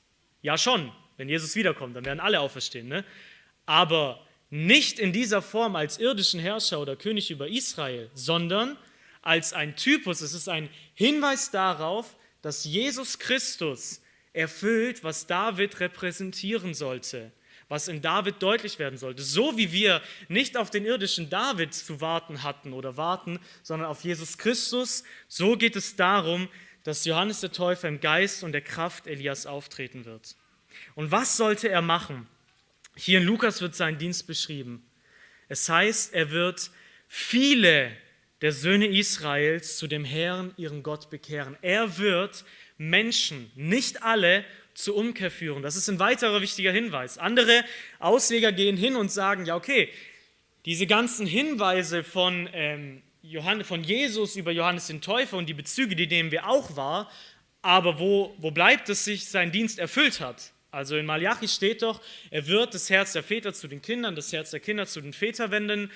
Ja 0.43 0.59
schon, 0.59 0.93
wenn 1.17 1.29
Jesus 1.29 1.55
wiederkommt, 1.55 1.97
dann 1.97 2.05
werden 2.05 2.21
alle 2.21 2.41
auferstehen. 2.41 2.89
Ne? 2.89 3.05
Aber 3.67 4.25
nicht 4.51 4.99
in 4.99 5.13
dieser 5.13 5.43
Form 5.43 5.77
als 5.77 5.99
irdischen 5.99 6.41
Herrscher 6.41 6.81
oder 6.81 6.97
König 6.97 7.31
über 7.31 7.49
Israel, 7.49 8.11
sondern 8.15 8.77
als 9.23 9.53
ein 9.53 9.75
Typus. 9.75 10.21
Es 10.21 10.35
ist 10.35 10.49
ein 10.49 10.69
Hinweis 10.95 11.51
darauf, 11.51 12.15
dass 12.43 12.65
Jesus 12.65 13.19
Christus 13.19 14.03
erfüllt, 14.33 15.03
was 15.03 15.27
David 15.27 15.81
repräsentieren 15.81 16.75
sollte, 16.75 17.33
was 17.69 17.89
in 17.89 18.03
David 18.03 18.43
deutlich 18.43 18.79
werden 18.79 18.99
sollte. 18.99 19.23
So 19.23 19.57
wie 19.57 19.73
wir 19.73 20.03
nicht 20.29 20.57
auf 20.57 20.71
den 20.71 20.85
irdischen 20.85 21.31
David 21.31 21.73
zu 21.73 22.01
warten 22.01 22.43
hatten 22.43 22.73
oder 22.75 22.97
warten, 22.97 23.41
sondern 23.63 23.89
auf 23.89 24.05
Jesus 24.05 24.37
Christus, 24.37 25.05
so 25.27 25.57
geht 25.57 25.75
es 25.75 25.97
darum, 25.97 26.49
dass 26.83 27.07
Johannes 27.07 27.41
der 27.41 27.53
Täufer 27.53 27.89
im 27.89 28.01
Geist 28.01 28.45
und 28.45 28.53
der 28.53 28.61
Kraft 28.61 29.07
Elias 29.07 29.47
auftreten 29.47 30.05
wird. 30.05 30.37
Und 30.95 31.11
was 31.11 31.37
sollte 31.37 31.69
er 31.69 31.83
machen? 31.83 32.27
Hier 32.97 33.19
in 33.19 33.25
Lukas 33.25 33.61
wird 33.61 33.75
sein 33.75 33.99
Dienst 33.99 34.27
beschrieben. 34.27 34.85
Es 35.49 35.69
heißt, 35.69 36.15
er 36.15 36.31
wird 36.31 36.71
viele 37.09 37.91
der 38.41 38.53
Söhne 38.53 38.87
Israels 38.87 39.77
zu 39.77 39.87
dem 39.87 40.05
Herrn, 40.05 40.53
ihren 40.57 40.83
Gott, 40.83 41.11
bekehren. 41.11 41.57
Er 41.63 41.99
wird 41.99 42.45
Menschen, 42.77 43.51
nicht 43.55 44.03
alle, 44.03 44.45
zur 44.75 44.97
Umkehr 44.97 45.31
führen. 45.31 45.63
Das 45.63 45.77
ist 45.77 45.89
ein 45.89 45.99
weiterer 45.99 46.41
wichtiger 46.41 46.73
Hinweis. 46.73 47.17
Andere 47.19 47.65
Ausleger 48.01 48.53
gehen 48.53 48.77
hin 48.77 48.97
und 48.97 49.11
sagen, 49.11 49.47
ja 49.47 49.55
okay, 49.55 49.89
diese 50.65 50.87
ganzen 50.87 51.27
Hinweise 51.27 52.03
von, 52.03 52.49
ähm, 52.53 53.03
Johannes, 53.23 53.67
von 53.67 53.85
Jesus 53.85 54.37
über 54.37 54.51
Johannes 54.51 54.89
den 54.89 55.01
Täufer 55.01 55.37
und 55.37 55.47
die 55.47 55.55
Bezüge, 55.55 55.95
die 55.95 56.07
nehmen 56.07 56.31
wir 56.31 56.49
auch 56.49 56.77
wahr, 56.77 57.11
aber 57.63 57.99
wo, 57.99 58.35
wo 58.39 58.51
bleibt 58.51 58.89
es 58.89 59.05
sich 59.05 59.27
sein 59.27 59.53
Dienst 59.53 59.79
erfüllt 59.79 60.21
hat? 60.21 60.53
Also 60.75 60.97
in 60.97 61.07
Malachi 61.07 61.49
steht 61.49 61.83
doch, 61.83 62.03
er 62.31 62.47
wird 62.47 62.75
das 62.75 62.91
Herz 62.91 63.13
der 63.13 63.23
Väter 63.23 63.55
zu 63.55 63.69
den 63.69 63.81
Kindern, 63.81 64.17
das 64.17 64.33
Herz 64.33 64.51
der 64.51 64.61
Kinder 64.61 64.87
zu 64.87 65.01
den 65.01 65.13
Vätern 65.13 65.51
wenden. 65.51 65.93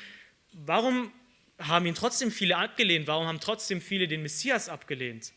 Warum 0.53 1.13
haben 1.59 1.87
ihn 1.87 1.95
trotzdem 1.95 2.31
viele 2.31 2.57
abgelehnt? 2.57 3.07
Warum 3.09 3.27
haben 3.27 3.41
trotzdem 3.41 3.81
viele 3.81 4.07
den 4.07 4.23
Messias 4.23 4.69
abgelehnt? 4.69 5.33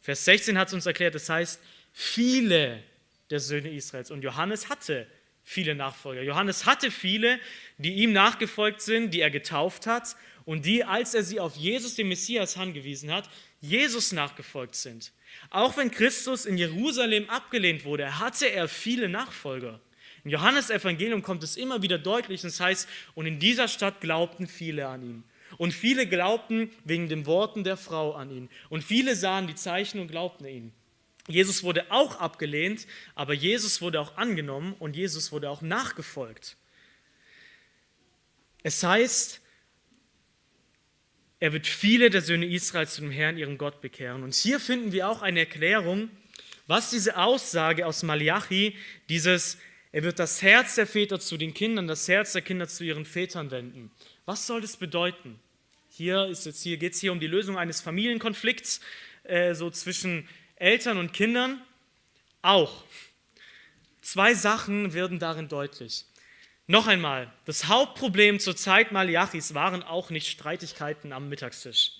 Vers 0.00 0.24
16 0.24 0.56
hat 0.56 0.68
es 0.68 0.74
uns 0.74 0.86
erklärt, 0.86 1.16
das 1.16 1.28
heißt, 1.28 1.60
viele 1.92 2.82
der 3.30 3.40
Söhne 3.40 3.70
Israels. 3.70 4.12
Und 4.12 4.22
Johannes 4.22 4.68
hatte 4.68 5.08
viele 5.42 5.74
Nachfolger. 5.74 6.22
Johannes 6.22 6.64
hatte 6.64 6.92
viele, 6.92 7.40
die 7.78 7.94
ihm 7.94 8.12
nachgefolgt 8.12 8.80
sind, 8.82 9.12
die 9.12 9.20
er 9.20 9.30
getauft 9.30 9.86
hat 9.86 10.16
und 10.46 10.64
die, 10.64 10.84
als 10.84 11.12
er 11.12 11.24
sie 11.24 11.40
auf 11.40 11.56
Jesus, 11.56 11.96
den 11.96 12.08
Messias, 12.08 12.56
angewiesen 12.56 13.12
hat, 13.12 13.28
Jesus 13.60 14.12
nachgefolgt 14.12 14.76
sind. 14.76 15.12
Auch 15.50 15.76
wenn 15.76 15.90
Christus 15.90 16.46
in 16.46 16.56
Jerusalem 16.56 17.28
abgelehnt 17.28 17.84
wurde, 17.84 18.20
hatte 18.20 18.46
er 18.46 18.68
viele 18.68 19.08
Nachfolger. 19.08 19.80
Im 20.24 20.30
Johannesevangelium 20.30 21.22
kommt 21.22 21.42
es 21.42 21.56
immer 21.56 21.82
wieder 21.82 21.98
deutlich, 21.98 22.42
das 22.42 22.60
heißt, 22.60 22.88
und 23.14 23.26
in 23.26 23.40
dieser 23.40 23.66
Stadt 23.66 24.00
glaubten 24.00 24.46
viele 24.46 24.86
an 24.86 25.02
ihn. 25.02 25.24
Und 25.58 25.72
viele 25.72 26.06
glaubten 26.06 26.70
wegen 26.84 27.08
den 27.08 27.26
Worten 27.26 27.64
der 27.64 27.76
Frau 27.76 28.12
an 28.14 28.30
ihn. 28.30 28.48
Und 28.68 28.84
viele 28.84 29.16
sahen 29.16 29.48
die 29.48 29.54
Zeichen 29.56 30.00
und 30.00 30.08
glaubten 30.08 30.46
ihn. 30.46 30.72
Jesus 31.26 31.64
wurde 31.64 31.90
auch 31.90 32.20
abgelehnt, 32.20 32.86
aber 33.16 33.34
Jesus 33.34 33.82
wurde 33.82 34.00
auch 34.00 34.16
angenommen 34.16 34.74
und 34.78 34.94
Jesus 34.94 35.32
wurde 35.32 35.50
auch 35.50 35.60
nachgefolgt. 35.60 36.56
Es 38.62 38.82
heißt, 38.84 39.40
er 41.38 41.52
wird 41.52 41.66
viele 41.66 42.10
der 42.10 42.22
Söhne 42.22 42.46
Israels 42.46 42.94
zu 42.94 43.02
dem 43.02 43.10
Herrn, 43.10 43.36
ihrem 43.36 43.58
Gott, 43.58 43.80
bekehren. 43.80 44.22
Und 44.22 44.34
hier 44.34 44.58
finden 44.58 44.92
wir 44.92 45.08
auch 45.08 45.22
eine 45.22 45.40
Erklärung, 45.40 46.10
was 46.66 46.90
diese 46.90 47.16
Aussage 47.16 47.86
aus 47.86 48.02
Malachi, 48.02 48.74
dieses, 49.08 49.58
er 49.92 50.02
wird 50.02 50.18
das 50.18 50.42
Herz 50.42 50.74
der 50.74 50.86
Väter 50.86 51.20
zu 51.20 51.36
den 51.36 51.54
Kindern, 51.54 51.86
das 51.86 52.08
Herz 52.08 52.32
der 52.32 52.42
Kinder 52.42 52.66
zu 52.66 52.84
ihren 52.84 53.04
Vätern 53.04 53.50
wenden. 53.50 53.90
Was 54.24 54.46
soll 54.46 54.60
das 54.60 54.76
bedeuten? 54.76 55.38
Hier, 55.90 56.32
hier 56.34 56.76
geht 56.76 56.94
es 56.94 57.00
hier 57.00 57.12
um 57.12 57.20
die 57.20 57.26
Lösung 57.26 57.56
eines 57.56 57.80
Familienkonflikts, 57.80 58.80
äh, 59.24 59.54
so 59.54 59.70
zwischen 59.70 60.28
Eltern 60.56 60.98
und 60.98 61.12
Kindern. 61.12 61.62
Auch. 62.42 62.84
Zwei 64.02 64.34
Sachen 64.34 64.94
werden 64.94 65.18
darin 65.18 65.48
deutlich. 65.48 66.04
Noch 66.68 66.88
einmal, 66.88 67.32
das 67.44 67.68
Hauptproblem 67.68 68.40
zur 68.40 68.56
Zeit 68.56 68.90
Maliachis 68.90 69.54
waren 69.54 69.84
auch 69.84 70.10
nicht 70.10 70.26
Streitigkeiten 70.26 71.12
am 71.12 71.28
Mittagstisch. 71.28 71.92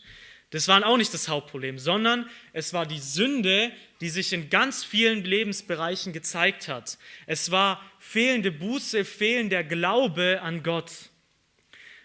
Das 0.50 0.66
waren 0.66 0.82
auch 0.82 0.96
nicht 0.96 1.14
das 1.14 1.28
Hauptproblem, 1.28 1.78
sondern 1.78 2.28
es 2.52 2.72
war 2.72 2.84
die 2.84 2.98
Sünde, 2.98 3.70
die 4.00 4.08
sich 4.08 4.32
in 4.32 4.50
ganz 4.50 4.84
vielen 4.84 5.24
Lebensbereichen 5.24 6.12
gezeigt 6.12 6.66
hat. 6.66 6.98
Es 7.26 7.50
war 7.50 7.80
fehlende 8.00 8.50
Buße, 8.50 9.04
fehlender 9.04 9.62
Glaube 9.62 10.40
an 10.42 10.62
Gott. 10.62 10.90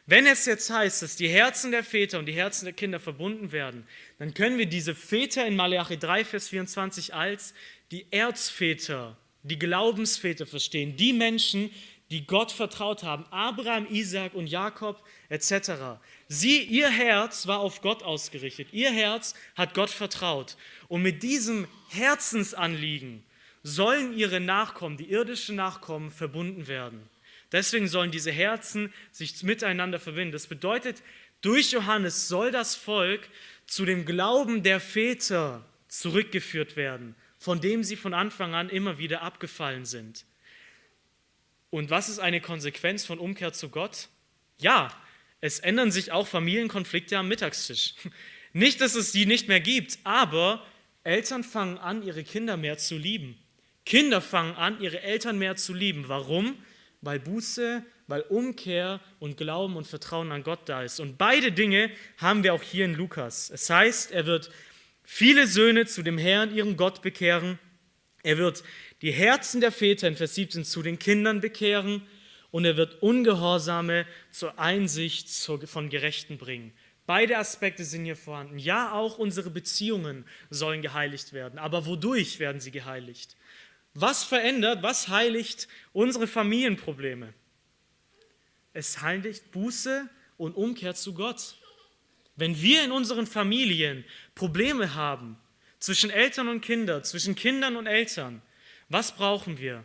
Wenn 0.06 0.28
es 0.28 0.46
jetzt 0.46 0.70
heißt, 0.70 1.02
dass 1.02 1.16
die 1.16 1.30
Herzen 1.30 1.72
der 1.72 1.84
Väter 1.84 2.20
und 2.20 2.26
die 2.26 2.34
Herzen 2.34 2.66
der 2.66 2.74
Kinder 2.74 3.00
verbunden 3.00 3.52
werden, 3.52 3.88
dann 4.20 4.34
können 4.34 4.58
wir 4.58 4.66
diese 4.66 4.94
Väter 4.94 5.46
in 5.48 5.56
Malachi 5.56 5.98
3, 5.98 6.26
Vers 6.26 6.50
24 6.50 7.14
als 7.14 7.54
die 7.92 8.06
Erzväter, 8.12 9.18
die 9.44 9.58
Glaubensväter 9.58 10.46
verstehen, 10.46 10.98
die 10.98 11.14
Menschen, 11.14 11.72
die 12.12 12.28
Gott 12.28 12.52
vertraut 12.52 13.04
haben, 13.04 13.26
Abraham, 13.32 13.88
Isaac 13.90 14.34
und 14.34 14.48
Jakob 14.48 15.02
etc. 15.30 16.00
Sie, 16.28 16.62
ihr 16.62 16.90
Herz 16.90 17.48
war 17.48 17.60
auf 17.60 17.82
Gott 17.82 18.04
ausgerichtet, 18.04 18.68
ihr 18.74 18.92
Herz 18.92 19.34
hat 19.56 19.74
Gott 19.74 19.90
vertraut. 19.90 20.58
Und 20.90 21.02
mit 21.02 21.24
diesem 21.24 21.68
Herzensanliegen 21.90 23.24
sollen 23.64 24.18
ihre 24.18 24.42
Nachkommen, 24.42 24.98
die 24.98 25.10
irdischen 25.10 25.56
Nachkommen, 25.56 26.12
verbunden 26.12 26.68
werden. 26.68 27.02
Deswegen 27.52 27.88
sollen 27.88 28.12
diese 28.12 28.32
Herzen 28.32 28.94
sich 29.12 29.42
miteinander 29.44 30.00
verbinden. 30.00 30.34
Das 30.34 30.48
bedeutet, 30.48 31.02
durch 31.42 31.72
Johannes 31.72 32.28
soll 32.28 32.52
das 32.52 32.76
Volk 32.76 33.30
zu 33.66 33.86
dem 33.86 34.06
Glauben 34.06 34.64
der 34.64 34.80
Väter 34.80 35.64
zurückgeführt 35.88 36.76
werden, 36.76 37.16
von 37.40 37.62
dem 37.62 37.84
sie 37.84 37.96
von 37.96 38.14
Anfang 38.14 38.54
an 38.54 38.70
immer 38.70 38.98
wieder 38.98 39.22
abgefallen 39.22 39.86
sind. 39.86 40.26
Und 41.72 41.90
was 41.90 42.10
ist 42.10 42.20
eine 42.20 42.42
Konsequenz 42.42 43.06
von 43.06 43.18
Umkehr 43.18 43.54
zu 43.54 43.70
Gott? 43.70 44.10
Ja, 44.60 44.92
es 45.40 45.60
ändern 45.60 45.92
sich 45.92 46.12
auch 46.12 46.28
Familienkonflikte 46.28 47.18
am 47.18 47.28
Mittagstisch. 47.28 47.96
Nicht, 48.54 48.82
dass 48.82 48.96
es 48.96 49.14
die 49.14 49.26
nicht 49.26 49.48
mehr 49.48 49.62
gibt, 49.62 49.98
aber 50.04 50.66
Eltern 51.06 51.46
fangen 51.46 51.78
an, 51.78 52.04
ihre 52.04 52.24
Kinder 52.24 52.58
mehr 52.58 52.78
zu 52.78 52.98
lieben. 52.98 53.40
Kinder 53.86 54.20
fangen 54.20 54.56
an, 54.56 54.82
ihre 54.82 55.02
Eltern 55.02 55.40
mehr 55.40 55.56
zu 55.56 55.74
lieben. 55.74 56.10
Warum? 56.10 56.58
Weil 57.00 57.20
Buße, 57.20 57.84
weil 58.08 58.22
Umkehr 58.24 59.00
und 59.20 59.38
Glauben 59.38 59.78
und 59.78 59.88
Vertrauen 59.88 60.34
an 60.34 60.44
Gott 60.44 60.68
da 60.68 60.84
ist. 60.84 61.00
Und 61.00 61.18
beide 61.18 61.54
Dinge 61.54 61.92
haben 62.18 62.44
wir 62.44 62.54
auch 62.54 62.62
hier 62.62 62.84
in 62.84 62.94
Lukas. 62.94 63.50
Es 63.50 63.70
heißt, 63.70 64.12
er 64.12 64.26
wird 64.26 64.52
viele 65.04 65.48
Söhne 65.48 65.86
zu 65.86 66.04
dem 66.04 66.18
Herrn, 66.18 66.54
ihrem 66.54 66.76
Gott, 66.76 67.02
bekehren. 67.02 67.58
Er 68.22 68.38
wird 68.38 68.64
die 69.02 69.12
Herzen 69.12 69.62
der 69.62 69.72
Väter 69.72 70.08
in 70.08 70.16
Vers 70.16 70.36
17 70.36 70.64
zu 70.66 70.82
den 70.84 71.00
Kindern 71.00 71.42
bekehren 71.42 72.04
und 72.52 72.66
er 72.66 72.78
wird 72.78 73.02
Ungehorsame 73.02 74.06
zur 74.30 74.60
Einsicht 74.60 75.30
von 75.30 75.90
Gerechten 75.90 76.38
bringen. 76.38 76.74
Beide 77.08 77.38
Aspekte 77.38 77.84
sind 77.84 78.06
hier 78.06 78.16
vorhanden. 78.16 78.60
Ja, 78.60 78.92
auch 78.92 79.18
unsere 79.18 79.50
Beziehungen 79.50 80.26
sollen 80.50 80.82
geheiligt 80.82 81.34
werden. 81.34 81.58
Aber 81.58 81.86
wodurch 81.86 82.40
werden 82.40 82.62
sie 82.62 82.72
geheiligt? 82.72 83.36
Was 83.94 84.24
verändert, 84.24 84.84
was 84.84 85.08
heiligt 85.08 85.68
unsere 85.94 86.28
Familienprobleme? 86.28 87.34
Es 88.74 89.02
heiligt 89.02 89.52
Buße 89.52 90.08
und 90.38 90.56
Umkehr 90.56 90.94
zu 90.94 91.14
Gott. 91.14 91.56
Wenn 92.36 92.62
wir 92.62 92.84
in 92.84 92.92
unseren 92.92 93.28
Familien 93.28 94.06
Probleme 94.36 94.96
haben, 94.96 95.38
zwischen 95.80 96.12
Eltern 96.12 96.48
und 96.48 96.62
Kindern, 96.62 97.04
zwischen 97.04 97.36
Kindern 97.36 97.76
und 97.76 97.88
Eltern, 97.88 98.42
was 98.92 99.16
brauchen 99.16 99.58
wir? 99.58 99.84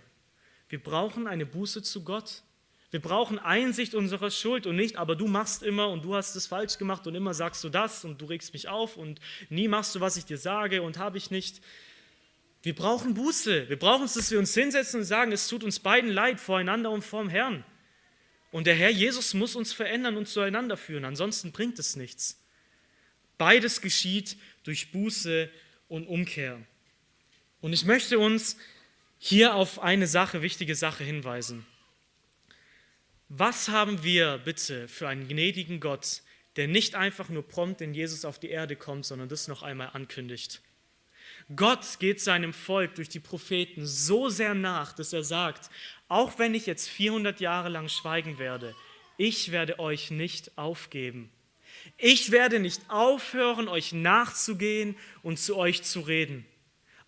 Wir 0.69 0.83
brauchen 0.83 1.27
eine 1.27 1.47
Buße 1.47 1.83
zu 1.83 2.03
Gott. 2.03 2.43
Wir 2.91 3.01
brauchen 3.01 3.39
Einsicht 3.39 3.95
unserer 3.95 4.31
Schuld 4.31 4.67
und 4.67 4.77
nicht, 4.77 4.97
aber 4.97 5.17
du 5.17 5.27
machst 5.27 5.63
immer 5.63 5.89
und 5.89 6.05
du 6.05 6.15
hast 6.15 6.35
es 6.35 6.47
falsch 6.47 6.79
gemacht 6.79 7.07
und 7.07 7.15
immer 7.15 7.35
sagst 7.35 7.63
du 7.63 7.69
das 7.69 8.05
und 8.05 8.21
du 8.21 8.27
regst 8.27 8.53
mich 8.53 8.69
auf 8.69 8.97
und 8.97 9.21
nie 9.49 9.69
machst 9.69 9.95
du, 9.95 10.01
was 10.01 10.17
ich 10.17 10.25
dir 10.25 10.39
sage 10.39 10.83
und 10.83 10.99
habe 10.99 11.19
ich 11.19 11.31
nicht. 11.31 11.61
Wir 12.63 12.75
brauchen 12.75 13.15
Buße. 13.15 13.69
Wir 13.69 13.79
brauchen 13.79 14.05
es, 14.05 14.15
dass 14.15 14.31
wir 14.31 14.39
uns 14.39 14.55
hinsetzen 14.55 15.01
und 15.01 15.07
sagen, 15.07 15.31
es 15.31 15.47
tut 15.47 15.63
uns 15.63 15.79
beiden 15.79 16.11
leid 16.11 16.41
voreinander 16.41 16.91
und 16.91 17.03
vorm 17.03 17.29
Herrn. 17.29 17.65
Und 18.51 18.67
der 18.67 18.75
Herr 18.75 18.91
Jesus 18.91 19.35
muss 19.35 19.55
uns 19.57 19.73
verändern 19.73 20.17
und 20.17 20.27
zueinander 20.27 20.77
führen, 20.77 21.05
ansonsten 21.05 21.53
bringt 21.53 21.79
es 21.79 21.97
nichts. 21.97 22.43
Beides 23.39 23.81
geschieht 23.81 24.37
durch 24.65 24.93
Buße 24.93 25.51
und 25.89 26.07
Umkehr. 26.07 26.61
Und 27.61 27.73
ich 27.73 27.85
möchte 27.85 28.19
uns 28.19 28.57
hier 29.19 29.55
auf 29.55 29.81
eine 29.81 30.07
Sache, 30.07 30.43
wichtige 30.43 30.75
Sache 30.75 31.05
hinweisen. 31.05 31.67
Was 33.29 33.69
haben 33.69 34.05
wir 34.05 34.39
bitte 34.39 34.87
für 34.89 35.09
einen 35.09 35.27
gnädigen 35.27 35.81
Gott, 35.81 36.23
der 36.57 36.69
nicht 36.69 36.95
einfach 36.95 37.29
nur 37.29 37.47
prompt 37.47 37.81
in 37.81 37.93
Jesus 37.93 38.25
auf 38.25 38.39
die 38.39 38.51
Erde 38.51 38.77
kommt, 38.77 39.05
sondern 39.05 39.29
das 39.29 39.49
noch 39.49 39.63
einmal 39.63 39.91
ankündigt? 39.93 40.63
Gott 41.55 41.99
geht 41.99 42.21
seinem 42.21 42.53
Volk 42.53 42.95
durch 42.95 43.09
die 43.09 43.21
Propheten 43.21 43.87
so 43.87 44.29
sehr 44.29 44.55
nach, 44.55 44.93
dass 44.93 45.13
er 45.13 45.25
sagt, 45.25 45.71
auch 46.09 46.39
wenn 46.39 46.55
ich 46.55 46.67
jetzt 46.67 46.89
400 46.89 47.41
Jahre 47.41 47.69
lang 47.69 47.89
schweigen 47.89 48.39
werde, 48.39 48.75
ich 49.17 49.51
werde 49.51 49.79
euch 49.79 50.11
nicht 50.11 50.57
aufgeben. 50.57 51.31
Ich 51.97 52.31
werde 52.31 52.59
nicht 52.61 52.83
aufhören, 52.89 53.69
euch 53.69 53.93
nachzugehen 53.93 54.97
und 55.23 55.39
zu 55.39 55.57
euch 55.57 55.83
zu 55.83 56.01
reden. 56.01 56.47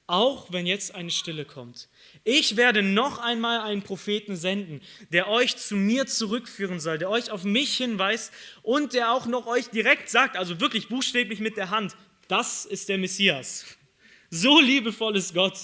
auch 0.09 0.51
wenn 0.51 0.67
jetzt 0.67 0.95
eine 0.95 1.11
Stille 1.11 1.45
kommt. 1.45 1.89
Ich 2.31 2.59
werde 2.59 2.83
noch 2.83 3.21
einmal 3.21 3.61
einen 3.61 3.81
Propheten 3.81 4.37
senden, 4.37 4.83
der 5.15 5.29
euch 5.29 5.57
zu 5.57 5.77
mir 5.77 6.05
zurückführen 6.05 6.79
soll, 6.79 6.99
der 6.99 7.09
euch 7.09 7.31
auf 7.31 7.45
mich 7.45 7.79
hinweist 7.79 8.35
und 8.61 8.93
der 8.93 9.15
auch 9.15 9.25
noch 9.25 9.47
euch 9.47 9.71
direkt 9.71 10.11
sagt, 10.11 10.37
also 10.37 10.61
wirklich 10.61 10.91
buchstäblich 10.91 11.41
mit 11.41 11.57
der 11.57 11.71
Hand, 11.71 11.97
das 12.29 12.67
ist 12.67 12.91
der 12.91 12.99
Messias. 12.99 13.65
So 14.29 14.61
liebevoll 14.61 15.17
ist 15.17 15.33
Gott. 15.33 15.59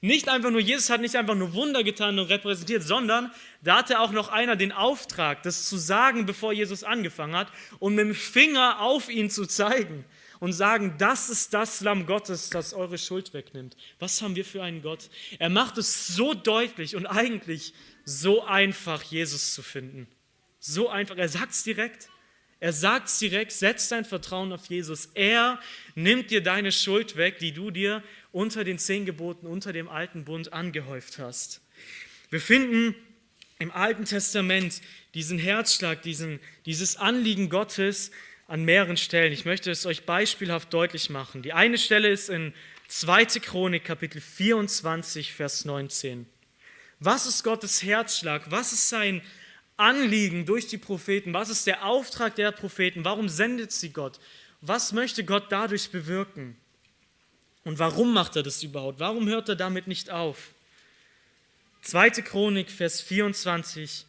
Nicht 0.00 0.30
einfach 0.30 0.50
nur, 0.50 0.62
Jesus 0.62 0.88
hat 0.88 1.02
nicht 1.02 1.14
einfach 1.14 1.34
nur 1.34 1.52
Wunder 1.52 1.84
getan 1.84 2.18
und 2.18 2.30
repräsentiert, 2.30 2.82
sondern 2.82 3.30
da 3.60 3.76
hatte 3.76 4.00
auch 4.00 4.12
noch 4.12 4.30
einer 4.30 4.56
den 4.56 4.72
Auftrag, 4.72 5.42
das 5.42 5.68
zu 5.68 5.76
sagen, 5.76 6.24
bevor 6.24 6.54
Jesus 6.54 6.84
angefangen 6.84 7.36
hat 7.36 7.52
und 7.80 7.96
mit 7.96 8.06
dem 8.06 8.14
Finger 8.14 8.80
auf 8.80 9.10
ihn 9.10 9.28
zu 9.28 9.44
zeigen 9.44 10.06
und 10.42 10.52
sagen, 10.52 10.96
das 10.98 11.30
ist 11.30 11.54
das 11.54 11.82
Lamm 11.82 12.04
Gottes, 12.04 12.50
das 12.50 12.74
eure 12.74 12.98
Schuld 12.98 13.32
wegnimmt. 13.32 13.76
Was 14.00 14.20
haben 14.22 14.34
wir 14.34 14.44
für 14.44 14.60
einen 14.60 14.82
Gott? 14.82 15.08
Er 15.38 15.50
macht 15.50 15.78
es 15.78 16.08
so 16.08 16.34
deutlich 16.34 16.96
und 16.96 17.06
eigentlich 17.06 17.74
so 18.04 18.42
einfach, 18.42 19.04
Jesus 19.04 19.54
zu 19.54 19.62
finden. 19.62 20.08
So 20.58 20.88
einfach. 20.88 21.16
Er 21.16 21.28
sagt 21.28 21.52
es 21.52 21.62
direkt. 21.62 22.08
Er 22.58 22.72
sagt 22.72 23.06
es 23.06 23.20
direkt, 23.20 23.52
setz 23.52 23.88
dein 23.88 24.04
Vertrauen 24.04 24.52
auf 24.52 24.66
Jesus. 24.66 25.10
Er 25.14 25.60
nimmt 25.94 26.32
dir 26.32 26.42
deine 26.42 26.72
Schuld 26.72 27.14
weg, 27.16 27.38
die 27.38 27.52
du 27.52 27.70
dir 27.70 28.02
unter 28.32 28.64
den 28.64 28.80
zehn 28.80 29.06
Geboten, 29.06 29.46
unter 29.46 29.72
dem 29.72 29.88
alten 29.88 30.24
Bund 30.24 30.52
angehäuft 30.52 31.20
hast. 31.20 31.60
Wir 32.30 32.40
finden 32.40 32.96
im 33.60 33.70
Alten 33.70 34.06
Testament 34.06 34.80
diesen 35.14 35.38
Herzschlag, 35.38 36.02
diesen, 36.02 36.40
dieses 36.66 36.96
Anliegen 36.96 37.48
Gottes, 37.48 38.10
an 38.52 38.64
mehreren 38.64 38.98
Stellen. 38.98 39.32
Ich 39.32 39.46
möchte 39.46 39.70
es 39.70 39.86
euch 39.86 40.04
beispielhaft 40.04 40.74
deutlich 40.74 41.08
machen. 41.08 41.40
Die 41.40 41.54
eine 41.54 41.78
Stelle 41.78 42.10
ist 42.10 42.28
in 42.28 42.52
2. 42.88 43.24
Chronik, 43.40 43.82
Kapitel 43.82 44.20
24, 44.20 45.32
Vers 45.32 45.64
19. 45.64 46.26
Was 47.00 47.24
ist 47.24 47.44
Gottes 47.44 47.82
Herzschlag? 47.82 48.50
Was 48.50 48.74
ist 48.74 48.90
sein 48.90 49.22
Anliegen 49.78 50.44
durch 50.44 50.66
die 50.66 50.76
Propheten? 50.76 51.32
Was 51.32 51.48
ist 51.48 51.66
der 51.66 51.86
Auftrag 51.86 52.34
der 52.34 52.52
Propheten? 52.52 53.06
Warum 53.06 53.30
sendet 53.30 53.72
sie 53.72 53.88
Gott? 53.88 54.20
Was 54.60 54.92
möchte 54.92 55.24
Gott 55.24 55.46
dadurch 55.48 55.90
bewirken? 55.90 56.54
Und 57.64 57.78
warum 57.78 58.12
macht 58.12 58.36
er 58.36 58.42
das 58.42 58.62
überhaupt? 58.62 59.00
Warum 59.00 59.30
hört 59.30 59.48
er 59.48 59.56
damit 59.56 59.86
nicht 59.86 60.10
auf? 60.10 60.50
2. 61.80 62.10
Chronik, 62.20 62.70
Vers 62.70 63.00
24, 63.00 64.04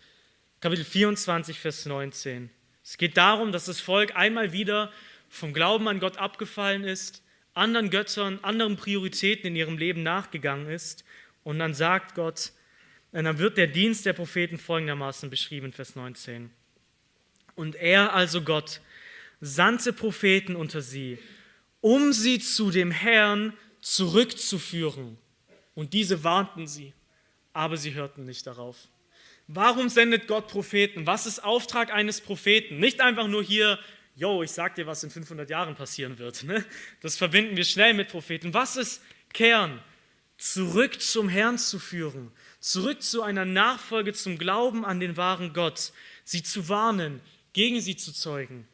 Kapitel 0.60 0.84
24, 0.84 1.58
Vers 1.58 1.86
19. 1.86 2.50
Es 2.84 2.98
geht 2.98 3.18
darum, 3.18 3.52
dass 3.52 3.66
das 3.66 3.80
Volk 3.80 4.16
einmal 4.16 4.52
wieder 4.52 4.92
vom 5.30 5.54
Glauben 5.54 5.88
an 5.88 6.00
Gott 6.00 6.18
abgefallen 6.18 6.84
ist, 6.84 7.24
anderen 7.54 7.90
Göttern, 7.90 8.40
anderen 8.42 8.76
Prioritäten 8.76 9.48
in 9.48 9.56
ihrem 9.56 9.78
Leben 9.78 10.04
nachgegangen 10.04 10.68
ist. 10.70 11.04
Und 11.44 11.60
dann 11.60 11.74
sagt 11.74 12.16
Gott, 12.16 12.52
dann 13.12 13.38
wird 13.38 13.58
der 13.58 13.68
Dienst 13.68 14.06
der 14.06 14.14
Propheten 14.14 14.58
folgendermaßen 14.58 15.30
beschrieben, 15.30 15.72
Vers 15.72 15.96
19. 15.96 16.50
Und 17.56 17.76
er, 17.76 18.14
also 18.14 18.42
Gott, 18.42 18.82
sandte 19.40 19.94
Propheten 19.94 20.56
unter 20.56 20.82
sie, 20.82 21.20
um 21.82 22.12
sie 22.12 22.40
zu 22.40 22.72
dem 22.72 22.92
Herrn 22.92 23.54
zurückzuführen. 23.82 25.18
Und 25.76 25.94
diese 25.94 26.24
warnten 26.24 26.68
sie, 26.68 26.94
aber 27.52 27.78
sie 27.78 27.94
hörten 27.94 28.26
nicht 28.26 28.48
darauf. 28.48 28.78
Warum 29.48 29.90
sendet 29.90 30.28
Gott 30.28 30.48
Propheten? 30.48 31.06
Was 31.06 31.26
ist 31.26 31.44
Auftrag 31.44 31.94
eines 31.94 32.22
Propheten? 32.22 32.80
Nicht 32.80 33.02
einfach 33.02 33.28
nur 33.28 33.44
hier, 33.44 33.78
yo, 34.16 34.42
ich 34.44 34.52
sag 34.52 34.76
dir, 34.76 34.88
was 34.88 35.04
in 35.04 35.10
500 35.10 35.50
Jahren 35.50 35.76
passieren 35.76 36.18
wird. 36.18 36.44
Ne? 36.44 36.64
Das 37.02 37.18
verbinden 37.18 37.58
wir 37.58 37.66
schnell 37.66 37.94
mit 37.94 38.10
Propheten. 38.10 38.54
Was 38.54 38.78
ist 38.78 39.02
Kern? 39.34 39.82
Zurück 40.38 41.02
zum 41.02 41.30
Herrn 41.30 41.58
zu 41.58 41.78
führen, 41.78 42.32
zurück 42.60 43.02
zu 43.02 43.22
einer 43.22 43.46
Nachfolge 43.46 44.14
zum 44.14 44.38
Glauben 44.38 44.84
an 44.84 45.00
den 45.00 45.16
wahren 45.16 45.54
Gott, 45.54 45.94
sie 46.24 46.42
zu 46.42 46.68
warnen, 46.70 47.22
gegen 47.54 47.80
sie 47.80 47.96
zu 47.96 48.12
zeugen. 48.12 48.68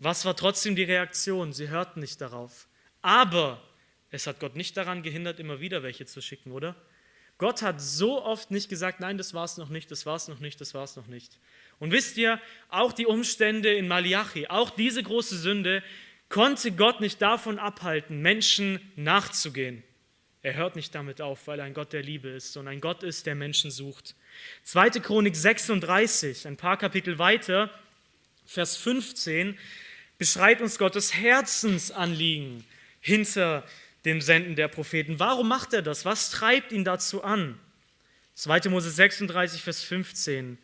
Was 0.00 0.24
war 0.24 0.36
trotzdem 0.36 0.74
die 0.74 0.82
Reaktion? 0.82 1.52
Sie 1.52 1.68
hörten 1.68 2.00
nicht 2.00 2.20
darauf. 2.20 2.66
Aber 3.02 3.62
es 4.10 4.26
hat 4.26 4.40
Gott 4.40 4.56
nicht 4.56 4.76
daran 4.76 5.02
gehindert, 5.02 5.38
immer 5.38 5.60
wieder 5.60 5.82
welche 5.82 6.06
zu 6.06 6.20
schicken, 6.20 6.52
oder? 6.52 6.74
Gott 7.38 7.62
hat 7.62 7.80
so 7.80 8.22
oft 8.24 8.50
nicht 8.50 8.68
gesagt, 8.68 9.00
nein, 9.00 9.18
das 9.18 9.34
war 9.34 9.44
es 9.44 9.58
noch 9.58 9.68
nicht, 9.68 9.90
das 9.90 10.06
war 10.06 10.16
es 10.16 10.28
noch 10.28 10.40
nicht, 10.40 10.60
das 10.60 10.72
war 10.72 10.84
es 10.84 10.96
noch 10.96 11.06
nicht. 11.06 11.38
Und 11.78 11.92
wisst 11.92 12.16
ihr, 12.16 12.40
auch 12.68 12.92
die 12.92 13.06
Umstände 13.06 13.74
in 13.74 13.88
Malachi, 13.88 14.46
auch 14.46 14.70
diese 14.70 15.02
große 15.02 15.36
Sünde 15.36 15.82
konnte 16.28 16.72
Gott 16.72 17.00
nicht 17.00 17.20
davon 17.20 17.58
abhalten, 17.58 18.22
Menschen 18.22 18.80
nachzugehen. 18.96 19.82
Er 20.42 20.54
hört 20.54 20.76
nicht 20.76 20.94
damit 20.94 21.20
auf, 21.20 21.46
weil 21.46 21.58
er 21.58 21.64
ein 21.64 21.74
Gott 21.74 21.92
der 21.92 22.02
Liebe 22.02 22.28
ist 22.28 22.56
und 22.56 22.68
ein 22.68 22.80
Gott 22.80 23.02
ist, 23.02 23.26
der 23.26 23.34
Menschen 23.34 23.70
sucht. 23.70 24.14
2. 24.62 24.90
Chronik 25.00 25.36
36, 25.36 26.46
ein 26.46 26.56
paar 26.56 26.76
Kapitel 26.76 27.18
weiter, 27.18 27.70
Vers 28.46 28.76
15, 28.76 29.58
beschreibt 30.18 30.62
uns 30.62 30.78
Gottes 30.78 31.14
Herzensanliegen 31.14 32.64
hinter 33.00 33.64
dem 34.06 34.20
Senden 34.20 34.56
der 34.56 34.68
Propheten. 34.68 35.18
Warum 35.18 35.48
macht 35.48 35.74
er 35.74 35.82
das? 35.82 36.04
Was 36.04 36.30
treibt 36.30 36.72
ihn 36.72 36.84
dazu 36.84 37.22
an? 37.22 37.58
2. 38.34 38.68
Mose 38.70 38.90
36, 38.90 39.62
Vers 39.62 39.82
15. 39.82 40.58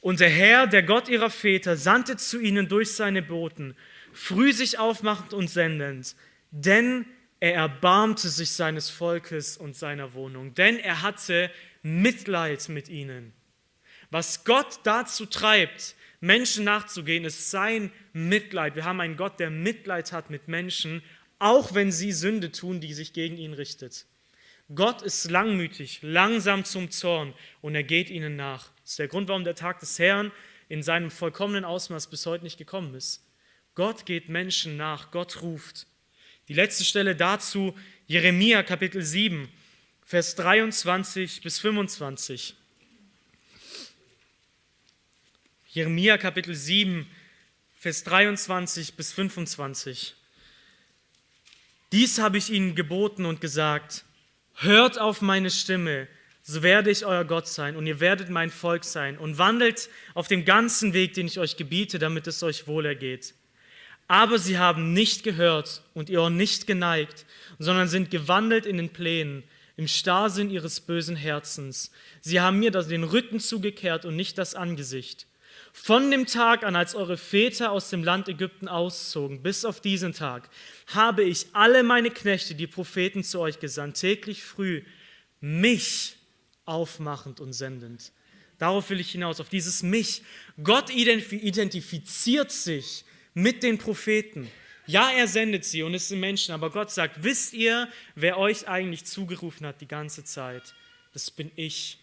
Und 0.00 0.20
der 0.20 0.28
Herr, 0.28 0.66
der 0.66 0.82
Gott 0.82 1.08
ihrer 1.08 1.30
Väter, 1.30 1.76
sandte 1.76 2.16
zu 2.16 2.40
ihnen 2.40 2.68
durch 2.68 2.94
seine 2.94 3.22
Boten, 3.22 3.76
früh 4.12 4.52
sich 4.52 4.78
aufmachend 4.78 5.32
und 5.32 5.48
sendend, 5.48 6.16
denn 6.50 7.06
er 7.38 7.54
erbarmte 7.54 8.28
sich 8.28 8.50
seines 8.52 8.90
Volkes 8.90 9.56
und 9.56 9.76
seiner 9.76 10.14
Wohnung, 10.14 10.54
denn 10.54 10.78
er 10.78 11.02
hatte 11.02 11.50
Mitleid 11.82 12.68
mit 12.68 12.88
ihnen. 12.88 13.32
Was 14.10 14.44
Gott 14.44 14.80
dazu 14.84 15.26
treibt, 15.26 15.94
Menschen 16.20 16.64
nachzugehen, 16.64 17.24
ist 17.24 17.50
sein 17.50 17.92
Mitleid. 18.12 18.74
Wir 18.74 18.84
haben 18.84 19.00
einen 19.00 19.16
Gott, 19.16 19.38
der 19.38 19.50
Mitleid 19.50 20.12
hat 20.12 20.30
mit 20.30 20.48
Menschen 20.48 21.02
auch 21.38 21.74
wenn 21.74 21.92
sie 21.92 22.12
Sünde 22.12 22.52
tun, 22.52 22.80
die 22.80 22.94
sich 22.94 23.12
gegen 23.12 23.36
ihn 23.36 23.52
richtet. 23.52 24.06
Gott 24.74 25.02
ist 25.02 25.30
langmütig, 25.30 26.00
langsam 26.02 26.64
zum 26.64 26.90
Zorn 26.90 27.34
und 27.62 27.74
er 27.74 27.84
geht 27.84 28.10
ihnen 28.10 28.36
nach. 28.36 28.70
Das 28.82 28.92
ist 28.92 28.98
der 28.98 29.08
Grund, 29.08 29.28
warum 29.28 29.44
der 29.44 29.54
Tag 29.54 29.78
des 29.80 29.98
Herrn 29.98 30.32
in 30.68 30.82
seinem 30.82 31.10
vollkommenen 31.10 31.64
Ausmaß 31.64 32.08
bis 32.08 32.26
heute 32.26 32.44
nicht 32.44 32.58
gekommen 32.58 32.94
ist. 32.94 33.22
Gott 33.76 34.06
geht 34.06 34.28
Menschen 34.28 34.76
nach, 34.76 35.10
Gott 35.12 35.42
ruft. 35.42 35.86
Die 36.48 36.54
letzte 36.54 36.84
Stelle 36.84 37.14
dazu, 37.14 37.76
Jeremia 38.06 38.62
Kapitel 38.62 39.02
7, 39.02 39.48
Vers 40.04 40.34
23 40.36 41.42
bis 41.42 41.58
25. 41.58 42.54
Jeremia 45.68 46.16
Kapitel 46.16 46.54
7, 46.54 47.06
Vers 47.78 48.04
23 48.04 48.94
bis 48.94 49.12
25. 49.12 50.14
Dies 51.92 52.18
habe 52.18 52.38
ich 52.38 52.50
ihnen 52.50 52.74
geboten 52.74 53.24
und 53.24 53.40
gesagt, 53.40 54.04
hört 54.54 54.98
auf 55.00 55.22
meine 55.22 55.50
Stimme, 55.50 56.08
so 56.42 56.62
werde 56.62 56.90
ich 56.90 57.06
euer 57.06 57.24
Gott 57.24 57.48
sein 57.48 57.76
und 57.76 57.86
ihr 57.86 58.00
werdet 58.00 58.28
mein 58.28 58.50
Volk 58.50 58.84
sein 58.84 59.18
und 59.18 59.38
wandelt 59.38 59.88
auf 60.14 60.28
dem 60.28 60.44
ganzen 60.44 60.94
Weg, 60.94 61.14
den 61.14 61.26
ich 61.26 61.38
euch 61.38 61.56
gebiete, 61.56 61.98
damit 61.98 62.26
es 62.26 62.42
euch 62.42 62.66
wohlergeht. 62.66 63.34
Aber 64.08 64.38
sie 64.38 64.58
haben 64.58 64.92
nicht 64.92 65.24
gehört 65.24 65.82
und 65.94 66.08
ihr 66.08 66.22
Ohr 66.22 66.30
nicht 66.30 66.66
geneigt, 66.66 67.26
sondern 67.58 67.88
sind 67.88 68.10
gewandelt 68.10 68.66
in 68.66 68.76
den 68.76 68.90
Plänen, 68.90 69.42
im 69.76 69.88
Starrsinn 69.88 70.50
ihres 70.50 70.80
bösen 70.80 71.16
Herzens. 71.16 71.90
Sie 72.20 72.40
haben 72.40 72.58
mir 72.58 72.70
den 72.70 73.04
Rücken 73.04 73.40
zugekehrt 73.40 74.04
und 74.04 74.16
nicht 74.16 74.38
das 74.38 74.54
Angesicht. 74.54 75.26
Von 75.78 76.10
dem 76.10 76.26
Tag 76.26 76.64
an, 76.64 76.74
als 76.74 76.94
eure 76.94 77.18
Väter 77.18 77.70
aus 77.70 77.90
dem 77.90 78.02
Land 78.02 78.28
Ägypten 78.28 78.66
auszogen, 78.66 79.42
bis 79.42 79.64
auf 79.64 79.80
diesen 79.80 80.14
Tag, 80.14 80.48
habe 80.88 81.22
ich 81.22 81.46
alle 81.52 81.82
meine 81.84 82.10
Knechte, 82.10 82.54
die 82.54 82.66
Propheten, 82.66 83.22
zu 83.22 83.38
euch 83.40 83.60
gesandt, 83.60 84.00
täglich 84.00 84.42
früh, 84.42 84.82
mich 85.40 86.16
aufmachend 86.64 87.40
und 87.40 87.52
sendend. 87.52 88.10
Darauf 88.58 88.88
will 88.90 88.98
ich 88.98 89.12
hinaus, 89.12 89.38
auf 89.38 89.50
dieses 89.50 89.82
mich. 89.82 90.22
Gott 90.64 90.90
identifiziert 90.90 92.50
sich 92.50 93.04
mit 93.34 93.62
den 93.62 93.78
Propheten. 93.78 94.50
Ja, 94.86 95.10
er 95.10 95.28
sendet 95.28 95.66
sie 95.66 95.82
und 95.82 95.94
es 95.94 96.08
sind 96.08 96.20
Menschen, 96.20 96.52
aber 96.52 96.70
Gott 96.70 96.90
sagt, 96.90 97.22
wisst 97.22 97.52
ihr, 97.52 97.88
wer 98.14 98.38
euch 98.38 98.66
eigentlich 98.66 99.04
zugerufen 99.04 99.66
hat 99.66 99.82
die 99.82 99.88
ganze 99.88 100.24
Zeit? 100.24 100.74
Das 101.12 101.30
bin 101.30 101.52
ich. 101.54 101.98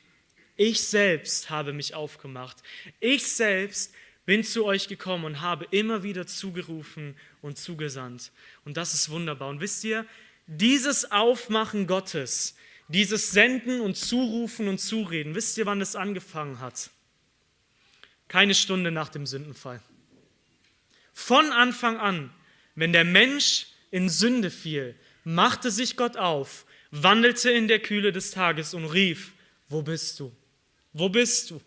Ich 0.55 0.83
selbst 0.83 1.49
habe 1.49 1.73
mich 1.73 1.95
aufgemacht. 1.95 2.57
Ich 2.99 3.27
selbst 3.27 3.93
bin 4.25 4.43
zu 4.43 4.65
euch 4.65 4.87
gekommen 4.87 5.25
und 5.25 5.41
habe 5.41 5.67
immer 5.71 6.03
wieder 6.03 6.27
zugerufen 6.27 7.15
und 7.41 7.57
zugesandt. 7.57 8.31
Und 8.63 8.77
das 8.77 8.93
ist 8.93 9.09
wunderbar. 9.09 9.49
Und 9.49 9.59
wisst 9.59 9.83
ihr, 9.83 10.05
dieses 10.47 11.11
Aufmachen 11.11 11.87
Gottes, 11.87 12.55
dieses 12.87 13.31
Senden 13.31 13.81
und 13.81 13.97
Zurufen 13.97 14.67
und 14.67 14.79
Zureden, 14.79 15.35
wisst 15.35 15.57
ihr, 15.57 15.65
wann 15.65 15.81
es 15.81 15.95
angefangen 15.95 16.59
hat? 16.59 16.89
Keine 18.27 18.55
Stunde 18.55 18.91
nach 18.91 19.09
dem 19.09 19.25
Sündenfall. 19.25 19.81
Von 21.13 21.51
Anfang 21.51 21.97
an, 21.97 22.33
wenn 22.75 22.93
der 22.93 23.03
Mensch 23.03 23.67
in 23.91 24.09
Sünde 24.09 24.49
fiel, 24.49 24.95
machte 25.23 25.71
sich 25.71 25.95
Gott 25.95 26.17
auf, 26.17 26.65
wandelte 26.91 27.51
in 27.51 27.67
der 27.67 27.79
Kühle 27.79 28.11
des 28.11 28.31
Tages 28.31 28.73
und 28.73 28.85
rief, 28.85 29.33
wo 29.69 29.81
bist 29.81 30.19
du? 30.19 30.35
Wo 30.93 31.09
bist 31.09 31.51
du? 31.51 31.61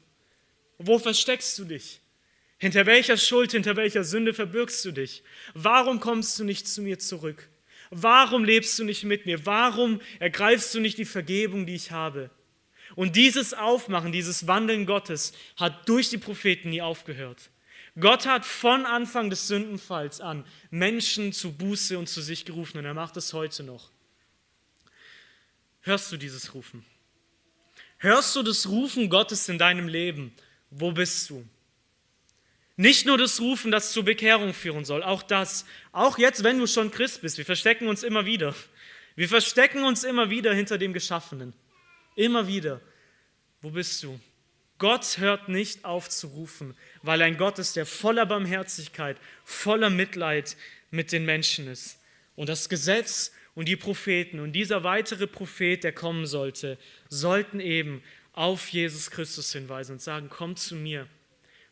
Wo 0.79 0.99
versteckst 0.99 1.59
du 1.59 1.64
dich? 1.64 2.01
Hinter 2.59 2.87
welcher 2.87 3.16
Schuld, 3.16 3.53
hinter 3.53 3.77
welcher 3.77 4.05
Sünde 4.05 4.33
verbirgst 4.33 4.85
du 4.85 4.93
dich? 4.93 5.22
Warum 5.53 6.01
kommst 6.01 6.39
du 6.39 6.45
nicht 6.45 6.66
zu 6.66 6.81
mir 6.81 6.99
zurück? 6.99 7.49
Warum 7.91 8.45
lebst 8.45 8.79
du 8.79 8.85
nicht 8.85 9.05
mit 9.05 9.27
mir? 9.27 9.45
Warum 9.45 10.01
ergreifst 10.18 10.74
du 10.74 10.81
nicht 10.81 10.99
die 10.99 11.05
Vergebung, 11.05 11.66
die 11.66 11.74
ich 11.74 11.91
habe? 11.91 12.31
Und 12.95 13.16
dieses 13.16 13.53
Aufmachen, 13.53 14.12
dieses 14.12 14.47
Wandeln 14.47 14.87
Gottes 14.87 15.33
hat 15.57 15.89
durch 15.89 16.09
die 16.09 16.18
Propheten 16.18 16.70
nie 16.70 16.81
aufgehört. 16.81 17.51
Gott 17.99 18.27
hat 18.27 18.45
von 18.45 18.87
Anfang 18.87 19.31
des 19.31 19.49
Sündenfalls 19.49 20.20
an 20.20 20.45
Menschen 20.70 21.33
zu 21.33 21.53
Buße 21.53 21.99
und 21.99 22.09
zu 22.09 22.20
sich 22.20 22.45
gerufen 22.45 22.79
und 22.79 22.85
er 22.85 22.95
macht 22.95 23.16
es 23.16 23.33
heute 23.33 23.62
noch. 23.62 23.91
Hörst 25.81 26.12
du 26.12 26.16
dieses 26.16 26.55
Rufen? 26.55 26.85
Hörst 28.07 28.36
du 28.36 28.44
das 28.44 28.68
Rufen 28.68 29.11
Gottes 29.11 29.48
in 29.48 29.59
deinem 29.59 29.88
Leben? 29.88 30.32
Wo 30.70 30.92
bist 30.92 31.28
du? 31.28 31.44
Nicht 32.76 33.04
nur 33.04 33.18
das 33.18 33.40
Rufen, 33.40 33.72
das 33.72 33.90
zur 33.90 34.04
Bekehrung 34.04 34.54
führen 34.54 34.84
soll, 34.84 35.02
auch 35.02 35.24
das, 35.24 35.66
auch 35.90 36.16
jetzt, 36.16 36.44
wenn 36.44 36.57
du 36.57 36.68
schon 36.68 36.92
Christ 36.92 37.22
bist, 37.22 37.36
wir 37.36 37.44
verstecken 37.44 37.88
uns 37.88 38.04
immer 38.04 38.24
wieder. 38.24 38.54
Wir 39.16 39.28
verstecken 39.28 39.82
uns 39.82 40.04
immer 40.04 40.30
wieder 40.30 40.54
hinter 40.54 40.78
dem 40.78 40.92
Geschaffenen. 40.92 41.52
Immer 42.14 42.46
wieder. 42.46 42.80
Wo 43.61 43.70
bist 43.70 44.04
du? 44.04 44.20
Gott 44.78 45.18
hört 45.18 45.48
nicht 45.48 45.84
auf 45.84 46.09
zu 46.09 46.28
rufen, 46.28 46.76
weil 47.02 47.20
ein 47.22 47.36
Gott 47.36 47.59
ist, 47.59 47.74
der 47.74 47.86
voller 47.86 48.24
Barmherzigkeit, 48.24 49.16
voller 49.44 49.90
Mitleid 49.90 50.57
mit 50.92 51.11
den 51.11 51.24
Menschen 51.24 51.66
ist. 51.66 51.98
Und 52.36 52.48
das 52.48 52.68
Gesetz 52.68 53.32
und 53.57 53.66
die 53.66 53.74
Propheten 53.74 54.38
und 54.38 54.52
dieser 54.52 54.84
weitere 54.84 55.26
Prophet, 55.26 55.82
der 55.82 55.92
kommen 55.92 56.26
sollte, 56.26 56.78
sollten 57.09 57.59
eben 57.59 58.02
auf 58.34 58.68
Jesus 58.68 59.11
Christus 59.11 59.50
hinweisen 59.50 59.92
und 59.92 60.02
sagen, 60.02 60.28
komm 60.28 60.57
zu 60.57 60.76
mir, 60.76 61.09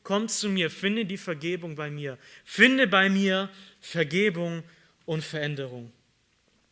komm 0.02 0.26
zu 0.26 0.48
mir, 0.48 0.70
finde 0.70 1.04
die 1.04 1.18
Vergebung 1.18 1.76
bei 1.76 1.90
mir, 1.90 2.18
finde 2.42 2.86
bei 2.86 3.10
mir 3.10 3.50
Vergebung 3.82 4.64
und 5.04 5.22
Veränderung. 5.22 5.92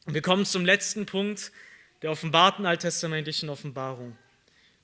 Und 0.07 0.15
wir 0.15 0.23
kommen 0.23 0.47
zum 0.47 0.65
letzten 0.65 1.05
Punkt 1.05 1.53
der 2.01 2.11
offenbarten 2.11 2.65
alttestamentlichen 2.65 3.51
Offenbarung. 3.51 4.17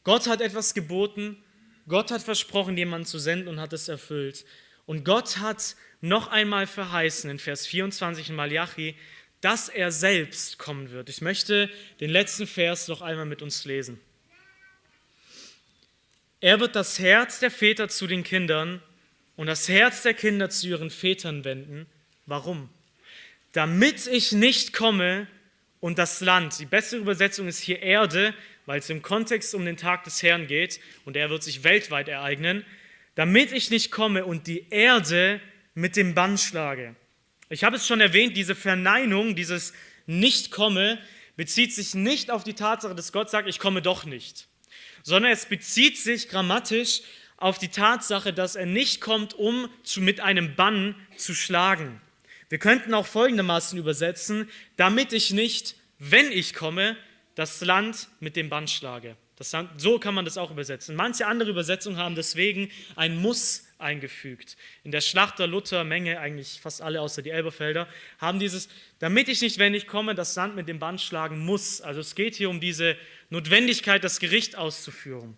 Gott 0.05 0.29
hat 0.29 0.43
etwas 0.43 0.75
geboten, 0.75 1.43
Gott 1.89 2.11
hat 2.11 2.23
versprochen, 2.23 2.77
jemanden 2.77 3.07
zu 3.07 3.19
senden 3.19 3.49
und 3.49 3.61
hat 3.61 3.73
es 3.73 3.89
erfüllt. 3.89 4.45
Und 4.85 5.05
Gott 5.05 5.39
hat 5.39 5.75
noch 6.03 6.29
einmal 6.29 6.67
verheißen 6.67 7.31
in 7.31 7.39
Vers 7.39 7.67
24 7.67 8.29
in 8.29 8.37
Malachi, 8.37 8.95
dass 9.41 9.69
er 9.69 9.93
selbst 9.93 10.59
kommen 10.59 10.91
wird. 10.91 11.09
Ich 11.09 11.21
möchte 11.21 11.71
den 12.01 12.11
letzten 12.11 12.47
Vers 12.47 12.89
noch 12.89 13.03
einmal 13.03 13.27
mit 13.27 13.43
uns 13.43 13.65
lesen. 13.65 14.01
Er 16.41 16.61
wird 16.61 16.77
das 16.77 16.99
Herz 16.99 17.41
der 17.41 17.51
Väter 17.51 17.89
zu 17.89 18.07
den 18.07 18.23
Kindern 18.23 18.83
und 19.37 19.47
das 19.47 19.69
Herz 19.69 20.03
der 20.03 20.15
Kinder 20.15 20.51
zu 20.51 20.69
ihren 20.69 20.91
Vätern 20.91 21.45
wenden. 21.45 21.87
Warum? 22.27 22.69
Damit 23.53 24.07
ich 24.07 24.33
nicht 24.33 24.73
komme 24.73 25.27
und 25.81 25.99
das 25.99 26.21
Land, 26.21 26.59
die 26.59 26.67
bessere 26.67 27.01
Übersetzung 27.01 27.49
ist 27.49 27.61
hier 27.61 27.83
Erde, 27.83 28.35
weil 28.67 28.81
es 28.81 28.91
im 28.91 29.03
Kontext 29.03 29.55
um 29.55 29.65
den 29.65 29.77
Tag 29.77 30.05
des 30.05 30.23
Herrn 30.23 30.47
geht 30.47 30.81
und 31.05 31.17
er 31.17 31.31
wird 31.31 31.43
sich 31.43 31.65
weltweit 31.65 32.09
ereignen, 32.09 32.65
damit 33.15 33.51
ich 33.53 33.71
nicht 33.71 33.91
komme 33.91 34.25
und 34.25 34.47
die 34.47 34.67
Erde 34.71 35.41
mit 35.75 35.97
dem 35.97 36.15
Bann 36.15 36.39
schlage. 36.39 36.95
Ich 37.51 37.65
habe 37.65 37.77
es 37.77 37.87
schon 37.87 38.01
erwähnt, 38.01 38.37
diese 38.37 38.55
Verneinung, 38.55 39.35
dieses 39.35 39.73
Nicht-Komme 40.07 40.99
bezieht 41.37 41.75
sich 41.75 41.95
nicht 41.95 42.31
auf 42.31 42.45
die 42.45 42.55
Tatsache, 42.55 42.95
dass 42.95 43.13
Gott 43.13 43.31
sagt, 43.31 43.49
ich 43.49 43.59
komme 43.59 43.81
doch 43.81 44.05
nicht, 44.05 44.49
sondern 45.03 45.33
es 45.33 45.47
bezieht 45.47 45.97
sich 45.97 46.29
grammatisch 46.29 47.03
auf 47.39 47.59
die 47.59 47.69
Tatsache, 47.69 48.33
dass 48.33 48.57
er 48.57 48.67
nicht 48.67 49.01
kommt, 49.01 49.33
um 49.35 49.71
zu, 49.83 50.01
mit 50.01 50.21
einem 50.21 50.57
Bann 50.57 50.95
zu 51.17 51.35
schlagen. 51.35 52.01
Wir 52.49 52.59
könnten 52.59 52.93
auch 52.93 53.07
folgendermaßen 53.07 53.79
übersetzen, 53.79 54.51
damit 54.77 55.13
ich 55.13 55.31
nicht, 55.31 55.77
wenn 55.99 56.33
ich 56.33 56.55
komme, 56.55 56.97
das 57.35 57.61
Land 57.61 58.09
mit 58.21 58.37
dem 58.37 58.49
Bann 58.49 58.67
schlage. 58.67 59.17
Das, 59.37 59.55
so 59.77 60.01
kann 60.01 60.15
man 60.15 60.25
das 60.25 60.37
auch 60.37 60.51
übersetzen. 60.51 60.97
Manche 60.97 61.27
andere 61.27 61.51
Übersetzungen 61.51 61.99
haben 61.99 62.17
deswegen 62.17 62.71
ein 62.97 63.17
Muss 63.17 63.68
eingefügt. 63.79 64.57
In 64.85 64.93
der 64.93 65.01
Schlachter 65.01 65.47
Luther 65.47 65.85
Menge, 65.85 66.21
eigentlich 66.21 66.61
fast 66.61 66.83
alle 66.83 67.01
außer 67.01 67.23
die 67.23 67.31
Elberfelder, 67.31 67.89
haben 68.19 68.39
dieses, 68.39 68.69
damit 68.99 69.29
ich 69.29 69.41
nicht, 69.41 69.59
wenn 69.59 69.75
ich 69.75 69.87
komme, 69.87 70.15
das 70.15 70.35
Land 70.37 70.57
mit 70.57 70.69
dem 70.69 70.79
Band 70.79 71.01
schlagen 71.01 71.39
muss. 71.39 71.81
Also 71.81 72.01
es 72.01 72.15
geht 72.15 72.35
hier 72.35 72.51
um 72.51 72.61
diese 72.61 72.97
Notwendigkeit, 73.31 74.03
das 74.05 74.21
Gericht 74.21 74.57
auszuführen. 74.57 75.37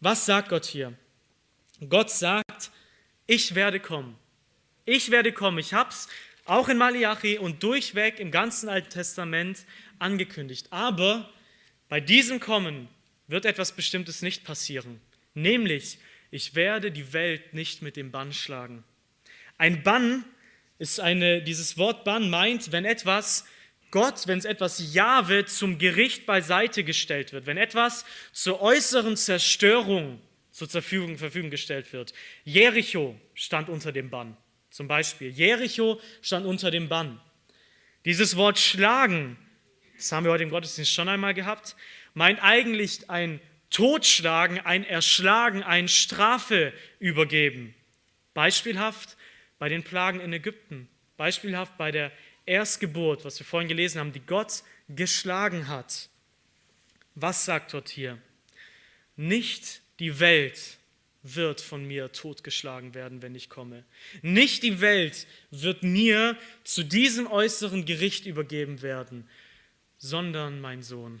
Was 0.00 0.26
sagt 0.26 0.50
Gott 0.50 0.66
hier? 0.66 0.92
Gott 1.88 2.10
sagt, 2.10 2.70
ich 3.26 3.54
werde 3.54 3.80
kommen. 3.80 4.16
Ich 4.84 5.10
werde 5.10 5.32
kommen. 5.32 5.58
Ich 5.58 5.74
habe 5.74 5.90
es 5.90 6.08
auch 6.44 6.68
in 6.68 6.78
Malachi 6.78 7.38
und 7.38 7.62
durchweg 7.62 8.20
im 8.20 8.30
ganzen 8.30 8.68
Alten 8.68 8.90
Testament 8.90 9.66
angekündigt. 9.98 10.68
Aber 10.70 11.30
bei 11.88 12.00
diesem 12.00 12.40
Kommen 12.40 12.88
wird 13.26 13.44
etwas 13.44 13.72
Bestimmtes 13.72 14.22
nicht 14.22 14.44
passieren. 14.44 15.00
Nämlich, 15.34 15.98
ich 16.30 16.54
werde 16.54 16.90
die 16.90 17.12
Welt 17.12 17.54
nicht 17.54 17.82
mit 17.82 17.96
dem 17.96 18.10
Bann 18.10 18.32
schlagen. 18.32 18.84
Ein 19.58 19.82
Bann 19.82 20.24
ist 20.78 21.00
eine, 21.00 21.42
dieses 21.42 21.78
Wort 21.78 22.04
Bann 22.04 22.28
meint, 22.30 22.72
wenn 22.72 22.84
etwas 22.84 23.46
Gott, 23.90 24.26
wenn 24.26 24.38
es 24.38 24.44
etwas 24.44 24.94
Jahwe 24.94 25.46
zum 25.46 25.78
Gericht 25.78 26.26
beiseite 26.26 26.84
gestellt 26.84 27.32
wird, 27.32 27.46
wenn 27.46 27.56
etwas 27.56 28.04
zur 28.32 28.60
äußeren 28.60 29.16
Zerstörung 29.16 30.20
zur 30.50 30.68
Verfügung, 30.68 31.18
Verfügung 31.18 31.50
gestellt 31.50 31.92
wird. 31.92 32.14
Jericho 32.44 33.18
stand 33.34 33.68
unter 33.68 33.92
dem 33.92 34.08
Bann, 34.08 34.36
zum 34.70 34.88
Beispiel. 34.88 35.28
Jericho 35.28 36.00
stand 36.22 36.46
unter 36.46 36.70
dem 36.70 36.88
Bann. 36.88 37.20
Dieses 38.06 38.36
Wort 38.36 38.58
schlagen, 38.58 39.36
das 39.96 40.10
haben 40.12 40.24
wir 40.24 40.32
heute 40.32 40.44
im 40.44 40.50
Gottesdienst 40.50 40.92
schon 40.92 41.08
einmal 41.08 41.34
gehabt, 41.34 41.76
meint 42.14 42.42
eigentlich 42.42 43.10
ein 43.10 43.40
Totschlagen, 43.70 44.60
ein 44.60 44.84
Erschlagen, 44.84 45.62
ein 45.62 45.88
Strafe 45.88 46.72
übergeben. 46.98 47.74
Beispielhaft 48.34 49.16
bei 49.58 49.68
den 49.68 49.82
Plagen 49.82 50.20
in 50.20 50.32
Ägypten, 50.32 50.88
beispielhaft 51.16 51.76
bei 51.76 51.90
der 51.90 52.12
Erstgeburt, 52.44 53.24
was 53.24 53.38
wir 53.38 53.46
vorhin 53.46 53.68
gelesen 53.68 53.98
haben, 53.98 54.12
die 54.12 54.20
Gott 54.20 54.62
geschlagen 54.88 55.68
hat. 55.68 56.08
Was 57.14 57.44
sagt 57.44 57.74
dort 57.74 57.88
hier? 57.88 58.18
Nicht 59.16 59.80
die 59.98 60.20
Welt 60.20 60.78
wird 61.22 61.60
von 61.60 61.84
mir 61.84 62.12
totgeschlagen 62.12 62.94
werden, 62.94 63.22
wenn 63.22 63.34
ich 63.34 63.48
komme. 63.48 63.84
Nicht 64.22 64.62
die 64.62 64.80
Welt 64.80 65.26
wird 65.50 65.82
mir 65.82 66.36
zu 66.62 66.84
diesem 66.84 67.26
äußeren 67.26 67.84
Gericht 67.84 68.26
übergeben 68.26 68.82
werden, 68.82 69.28
sondern 69.98 70.60
mein 70.60 70.82
Sohn. 70.82 71.20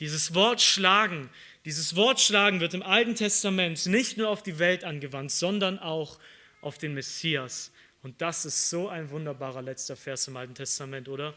Dieses 0.00 0.34
Wort 0.34 0.62
schlagen, 0.62 1.28
dieses 1.64 1.96
Wort 1.96 2.20
schlagen 2.20 2.60
wird 2.60 2.74
im 2.74 2.82
Alten 2.82 3.14
Testament 3.16 3.84
nicht 3.86 4.16
nur 4.16 4.28
auf 4.28 4.42
die 4.42 4.58
Welt 4.58 4.84
angewandt, 4.84 5.32
sondern 5.32 5.78
auch 5.78 6.18
auf 6.60 6.78
den 6.78 6.94
Messias. 6.94 7.72
Und 8.02 8.22
das 8.22 8.44
ist 8.44 8.70
so 8.70 8.88
ein 8.88 9.10
wunderbarer 9.10 9.60
letzter 9.60 9.96
Vers 9.96 10.28
im 10.28 10.36
Alten 10.36 10.54
Testament, 10.54 11.08
oder? 11.08 11.34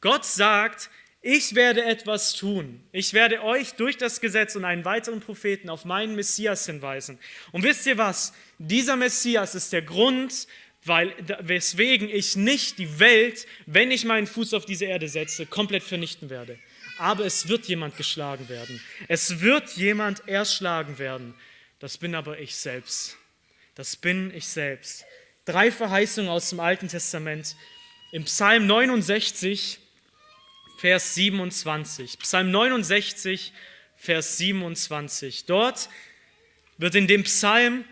Gott 0.00 0.26
sagt, 0.26 0.90
ich 1.22 1.54
werde 1.54 1.84
etwas 1.84 2.34
tun. 2.34 2.80
Ich 2.92 3.14
werde 3.14 3.42
euch 3.42 3.72
durch 3.72 3.96
das 3.96 4.20
Gesetz 4.20 4.54
und 4.54 4.64
einen 4.64 4.84
weiteren 4.84 5.20
Propheten 5.20 5.70
auf 5.70 5.84
meinen 5.84 6.14
Messias 6.14 6.66
hinweisen. 6.66 7.18
Und 7.52 7.64
wisst 7.64 7.86
ihr 7.86 7.98
was? 7.98 8.34
Dieser 8.58 8.96
Messias 8.96 9.54
ist 9.54 9.72
der 9.72 9.82
Grund, 9.82 10.46
weil, 10.84 11.12
weswegen 11.40 12.08
ich 12.08 12.36
nicht 12.36 12.78
die 12.78 13.00
Welt, 13.00 13.46
wenn 13.66 13.90
ich 13.90 14.04
meinen 14.04 14.26
Fuß 14.26 14.54
auf 14.54 14.66
diese 14.66 14.84
Erde 14.84 15.08
setze, 15.08 15.46
komplett 15.46 15.82
vernichten 15.82 16.30
werde 16.30 16.58
aber 16.98 17.24
es 17.24 17.48
wird 17.48 17.66
jemand 17.66 17.96
geschlagen 17.96 18.48
werden. 18.48 18.80
Es 19.06 19.40
wird 19.40 19.70
jemand 19.76 20.26
erschlagen 20.28 20.98
werden. 20.98 21.34
Das 21.78 21.98
bin 21.98 22.14
aber 22.14 22.38
ich 22.38 22.56
selbst. 22.56 23.16
Das 23.74 23.96
bin 23.96 24.34
ich 24.34 24.46
selbst. 24.48 25.04
Drei 25.44 25.70
Verheißungen 25.70 26.30
aus 26.30 26.50
dem 26.50 26.60
Alten 26.60 26.88
Testament. 26.88 27.56
Im 28.10 28.24
Psalm 28.24 28.66
69, 28.66 29.78
Vers 30.78 31.14
27. 31.14 32.18
Psalm 32.18 32.50
69, 32.50 33.52
Vers 33.96 34.38
27. 34.38 35.46
Dort 35.46 35.88
wird 36.78 36.94
in 36.94 37.06
dem 37.06 37.24
Psalm 37.24 37.84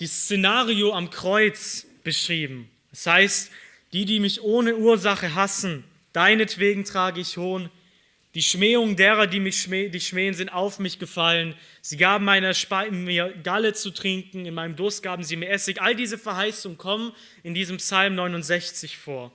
das 0.00 0.24
Szenario 0.24 0.92
am 0.92 1.10
Kreuz 1.10 1.86
beschrieben. 2.02 2.70
Das 2.90 3.06
heißt, 3.06 3.50
die, 3.92 4.04
die 4.04 4.20
mich 4.20 4.42
ohne 4.42 4.76
Ursache 4.76 5.34
hassen, 5.34 5.84
deinetwegen 6.12 6.84
trage 6.84 7.20
ich 7.20 7.36
Hohn, 7.36 7.70
die 8.34 8.42
Schmähungen 8.42 8.96
derer, 8.96 9.26
die 9.26 9.40
mich 9.40 9.60
schmäh, 9.60 9.90
die 9.90 10.00
schmähen, 10.00 10.34
sind 10.34 10.48
auf 10.48 10.78
mich 10.78 10.98
gefallen. 10.98 11.54
Sie 11.82 11.98
gaben 11.98 12.24
meiner 12.24 12.54
Spe 12.54 12.90
mir 12.90 13.34
Galle 13.42 13.74
zu 13.74 13.90
trinken, 13.90 14.46
in 14.46 14.54
meinem 14.54 14.74
Durst 14.74 15.02
gaben 15.02 15.22
sie 15.22 15.36
mir 15.36 15.50
Essig. 15.50 15.82
All 15.82 15.94
diese 15.94 16.16
Verheißungen 16.16 16.78
kommen 16.78 17.12
in 17.42 17.52
diesem 17.52 17.76
Psalm 17.76 18.14
69 18.14 18.96
vor. 18.96 19.32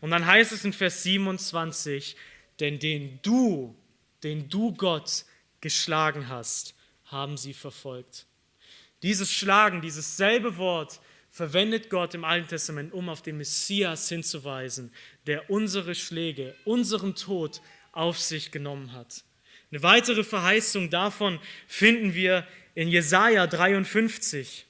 Und 0.00 0.10
dann 0.10 0.26
heißt 0.26 0.50
es 0.50 0.64
in 0.64 0.72
Vers 0.72 1.02
27, 1.04 2.16
denn 2.58 2.78
den 2.78 3.20
du, 3.22 3.76
den 4.24 4.48
du 4.48 4.72
Gott 4.74 5.24
geschlagen 5.60 6.28
hast, 6.28 6.74
haben 7.04 7.36
sie 7.36 7.54
verfolgt. 7.54 8.26
Dieses 9.02 9.30
Schlagen, 9.32 9.80
dieses 9.80 10.16
selbe 10.16 10.56
Wort 10.56 11.00
verwendet 11.30 11.88
Gott 11.88 12.14
im 12.14 12.24
Alten 12.24 12.48
Testament, 12.48 12.92
um 12.92 13.08
auf 13.08 13.22
den 13.22 13.36
Messias 13.36 14.08
hinzuweisen, 14.08 14.92
der 15.26 15.48
unsere 15.48 15.94
Schläge, 15.94 16.56
unseren 16.64 17.14
Tod 17.14 17.60
auf 17.92 18.18
sich 18.18 18.50
genommen 18.50 18.92
hat. 18.92 19.24
Eine 19.70 19.82
weitere 19.82 20.24
Verheißung 20.24 20.90
davon 20.90 21.40
finden 21.66 22.14
wir 22.14 22.46
in 22.74 22.88
Jesaja 22.88 23.46
53. 23.46 24.66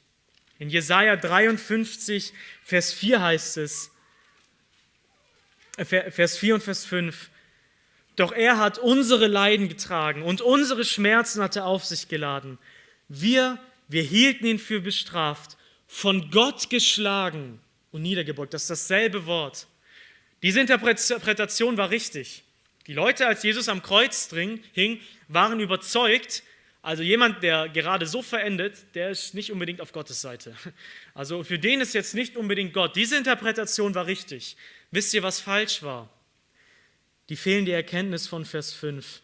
In 0.58 0.68
Jesaja 0.68 1.16
53, 1.16 2.32
Vers 2.62 2.92
4 2.92 3.22
heißt 3.22 3.56
es, 3.56 3.90
äh, 5.78 6.10
Vers 6.10 6.36
4 6.36 6.56
und 6.56 6.62
Vers 6.62 6.84
5, 6.84 7.30
doch 8.16 8.32
er 8.32 8.58
hat 8.58 8.78
unsere 8.78 9.26
Leiden 9.26 9.68
getragen 9.70 10.22
und 10.22 10.42
unsere 10.42 10.84
Schmerzen 10.84 11.42
hat 11.42 11.56
er 11.56 11.64
auf 11.64 11.86
sich 11.86 12.08
geladen. 12.08 12.58
Wir, 13.08 13.58
wir 13.88 14.02
hielten 14.02 14.44
ihn 14.44 14.58
für 14.58 14.80
bestraft, 14.80 15.56
von 15.86 16.30
Gott 16.30 16.68
geschlagen 16.68 17.58
und 17.90 18.02
niedergebeugt. 18.02 18.52
Das 18.52 18.62
ist 18.62 18.70
dasselbe 18.70 19.24
Wort. 19.24 19.66
Diese 20.42 20.60
Interpretation 20.60 21.76
war 21.76 21.88
richtig. 21.90 22.44
Die 22.90 22.96
Leute, 22.96 23.28
als 23.28 23.44
Jesus 23.44 23.68
am 23.68 23.82
Kreuz 23.82 24.28
hing, 24.32 25.00
waren 25.28 25.60
überzeugt, 25.60 26.42
also 26.82 27.04
jemand, 27.04 27.40
der 27.40 27.68
gerade 27.68 28.04
so 28.04 28.20
verendet, 28.20 28.84
der 28.96 29.10
ist 29.10 29.32
nicht 29.32 29.52
unbedingt 29.52 29.80
auf 29.80 29.92
Gottes 29.92 30.20
Seite. 30.20 30.56
Also 31.14 31.44
für 31.44 31.60
den 31.60 31.80
ist 31.80 31.94
jetzt 31.94 32.16
nicht 32.16 32.36
unbedingt 32.36 32.72
Gott. 32.72 32.96
Diese 32.96 33.16
Interpretation 33.16 33.94
war 33.94 34.06
richtig. 34.06 34.56
Wisst 34.90 35.14
ihr, 35.14 35.22
was 35.22 35.38
falsch 35.38 35.84
war? 35.84 36.10
Die 37.28 37.36
fehlende 37.36 37.70
Erkenntnis 37.70 38.26
von 38.26 38.44
Vers 38.44 38.72
5. 38.72 39.22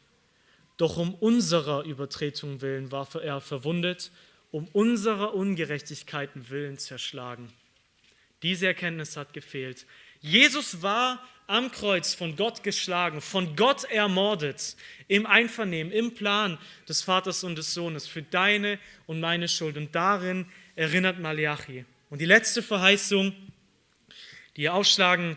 Doch 0.77 0.97
um 0.97 1.14
unserer 1.14 1.83
Übertretung 1.83 2.61
willen 2.61 2.93
war 2.93 3.09
er 3.17 3.41
verwundet, 3.41 4.12
um 4.53 4.69
unserer 4.69 5.35
Ungerechtigkeiten 5.35 6.51
willen 6.51 6.79
zerschlagen. 6.79 7.53
Diese 8.45 8.69
Erkenntnis 8.69 9.17
hat 9.17 9.33
gefehlt. 9.33 9.87
Jesus 10.21 10.83
war 10.83 11.23
am 11.47 11.71
Kreuz 11.71 12.14
von 12.14 12.37
Gott 12.37 12.62
geschlagen, 12.62 13.21
von 13.21 13.55
Gott 13.55 13.85
ermordet, 13.85 14.77
im 15.09 15.27
Einvernehmen, 15.27 15.93
im 15.93 16.14
Plan 16.14 16.59
des 16.89 17.03
Vaters 17.03 17.45
und 17.45 17.57
des 17.57 17.73
Sohnes 17.73 18.07
für 18.07 18.23
deine 18.23 18.79
und 19.07 19.21
meine 19.21 19.49
Schuld. 19.49 19.77
Und 19.77 19.95
darin 19.95 20.47
erinnert 20.75 21.21
Malachi. 21.21 21.85
Und 22.11 22.21
die 22.21 22.27
letzte 22.27 22.62
Verheißung, 22.62 23.33
die 24.57 24.62
ihr 24.62 24.75
aufschlagen 24.75 25.37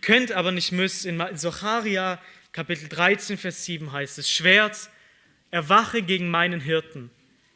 könnt, 0.00 0.32
aber 0.32 0.52
nicht 0.52 0.72
müsst, 0.72 1.06
in 1.06 1.22
Socharia 1.36 2.20
Kapitel 2.52 2.88
13, 2.88 3.36
Vers 3.38 3.64
7 3.64 3.92
heißt 3.92 4.18
es, 4.18 4.30
Schwert, 4.30 4.90
erwache 5.50 6.02
gegen 6.02 6.30
meinen 6.30 6.60
Hirten, 6.60 7.10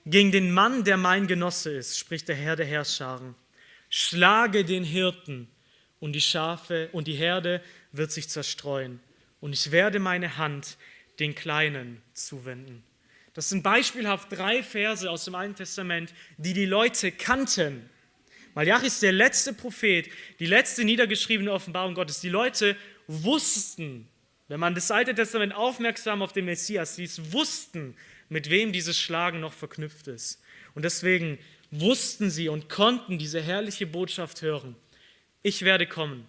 gegen 0.07 0.33
den 0.33 0.53
Mann, 0.53 0.85
der 0.85 0.97
mein 0.97 1.27
Genosse 1.27 1.71
ist, 1.71 1.99
spricht 1.99 2.29
der 2.29 2.37
Herr 2.37 2.57
der 2.57 2.67
Herrscharen. 2.67 3.35
Schlage 3.89 4.65
den 4.65 4.85
Hirten 4.85 5.49
und 6.03 6.15
die 6.15 6.21
Schafe 6.21 6.89
und 6.91 7.07
die 7.07 7.15
Herde 7.15 7.63
wird 7.93 8.11
sich 8.11 8.29
zerstreuen. 8.29 8.99
Und 9.41 9.53
ich 9.53 9.71
werde 9.71 10.01
meine 10.01 10.37
Hand 10.37 10.77
den 11.21 11.37
Kleinen 11.37 12.03
zuwenden. 12.13 12.83
Das 13.35 13.49
sind 13.49 13.63
beispielhaft 13.63 14.33
drei 14.33 14.65
Verse 14.65 15.09
aus 15.09 15.25
dem 15.25 15.37
Alten 15.37 15.55
Testament, 15.55 16.13
die 16.39 16.55
die 16.55 16.67
Leute 16.67 17.13
kannten. 17.13 17.89
Malachi 18.57 18.89
ist 18.89 19.01
der 19.05 19.13
letzte 19.13 19.53
Prophet, 19.53 20.11
die 20.41 20.47
letzte 20.47 20.85
niedergeschriebene 20.85 21.53
Offenbarung 21.53 21.95
Gottes. 21.95 22.21
Die 22.21 22.29
Leute 22.29 22.77
wussten, 23.07 24.09
wenn 24.49 24.59
man 24.59 24.75
das 24.75 24.91
Alte 24.91 25.15
Testament 25.15 25.55
aufmerksam 25.55 26.21
auf 26.21 26.33
den 26.33 26.47
Messias 26.47 26.99
liest, 26.99 27.33
wussten, 27.33 27.95
mit 28.29 28.51
wem 28.51 28.73
dieses 28.73 28.99
Schlagen 28.99 29.39
noch 29.39 29.53
verknüpft 29.53 30.09
ist. 30.09 30.43
Und 30.75 30.85
deswegen 30.85 31.39
wussten 31.71 32.29
sie 32.29 32.49
und 32.49 32.69
konnten 32.69 33.19
diese 33.19 33.41
herrliche 33.41 33.87
Botschaft 33.87 34.43
hören 34.43 34.75
ich 35.43 35.63
werde 35.63 35.87
kommen. 35.87 36.27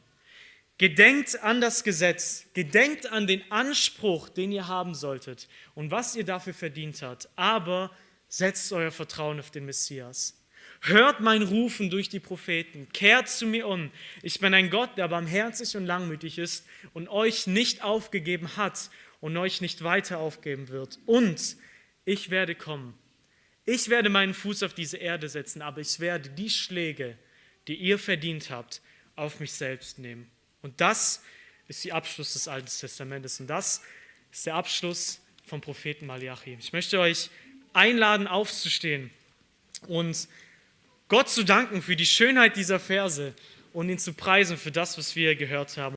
Gedenkt 0.77 1.41
an 1.43 1.61
das 1.61 1.83
Gesetz, 1.83 2.47
gedenkt 2.53 3.05
an 3.11 3.27
den 3.27 3.43
Anspruch, 3.51 4.29
den 4.29 4.51
ihr 4.51 4.67
haben 4.67 4.95
solltet 4.95 5.47
und 5.75 5.91
was 5.91 6.15
ihr 6.15 6.25
dafür 6.25 6.53
verdient 6.53 7.01
habt, 7.01 7.29
aber 7.35 7.91
setzt 8.27 8.73
euer 8.73 8.91
Vertrauen 8.91 9.39
auf 9.39 9.51
den 9.51 9.65
Messias. 9.65 10.35
Hört 10.81 11.21
mein 11.21 11.43
Rufen 11.43 11.89
durch 11.89 12.09
die 12.09 12.19
Propheten, 12.19 12.89
kehrt 12.91 13.29
zu 13.29 13.45
mir 13.45 13.67
um. 13.67 13.91
Ich 14.21 14.39
bin 14.39 14.53
ein 14.53 14.69
Gott, 14.69 14.97
der 14.97 15.07
barmherzig 15.07 15.77
und 15.77 15.85
langmütig 15.85 16.37
ist 16.37 16.65
und 16.93 17.07
euch 17.07 17.47
nicht 17.47 17.83
aufgegeben 17.83 18.57
hat 18.57 18.89
und 19.21 19.37
euch 19.37 19.61
nicht 19.61 19.83
weiter 19.83 20.17
aufgeben 20.17 20.67
wird. 20.67 20.99
Und 21.05 21.55
ich 22.03 22.31
werde 22.31 22.55
kommen. 22.55 22.97
Ich 23.65 23.87
werde 23.87 24.09
meinen 24.09 24.33
Fuß 24.33 24.63
auf 24.63 24.73
diese 24.73 24.97
Erde 24.97 25.29
setzen, 25.29 25.61
aber 25.61 25.79
ich 25.79 26.01
werde 26.01 26.29
die 26.29 26.49
Schläge, 26.49 27.17
die 27.67 27.75
ihr 27.75 27.97
verdient 27.97 28.49
habt, 28.49 28.81
auf 29.15 29.39
mich 29.39 29.51
selbst 29.51 29.99
nehmen. 29.99 30.29
Und 30.61 30.79
das 30.81 31.21
ist 31.67 31.85
der 31.85 31.95
Abschluss 31.95 32.33
des 32.33 32.47
Alten 32.47 32.67
Testamentes 32.67 33.39
und 33.39 33.47
das 33.47 33.81
ist 34.31 34.45
der 34.45 34.55
Abschluss 34.55 35.21
vom 35.45 35.61
Propheten 35.61 36.05
Malachi. 36.05 36.57
Ich 36.59 36.73
möchte 36.73 36.99
euch 36.99 37.29
einladen, 37.73 38.27
aufzustehen 38.27 39.11
und 39.87 40.27
Gott 41.09 41.29
zu 41.29 41.43
danken 41.43 41.81
für 41.81 41.95
die 41.95 42.05
Schönheit 42.05 42.55
dieser 42.55 42.79
Verse 42.79 43.33
und 43.73 43.89
ihn 43.89 43.99
zu 43.99 44.13
preisen 44.13 44.57
für 44.57 44.71
das, 44.71 44.97
was 44.97 45.15
wir 45.15 45.35
gehört 45.35 45.77
haben. 45.77 45.95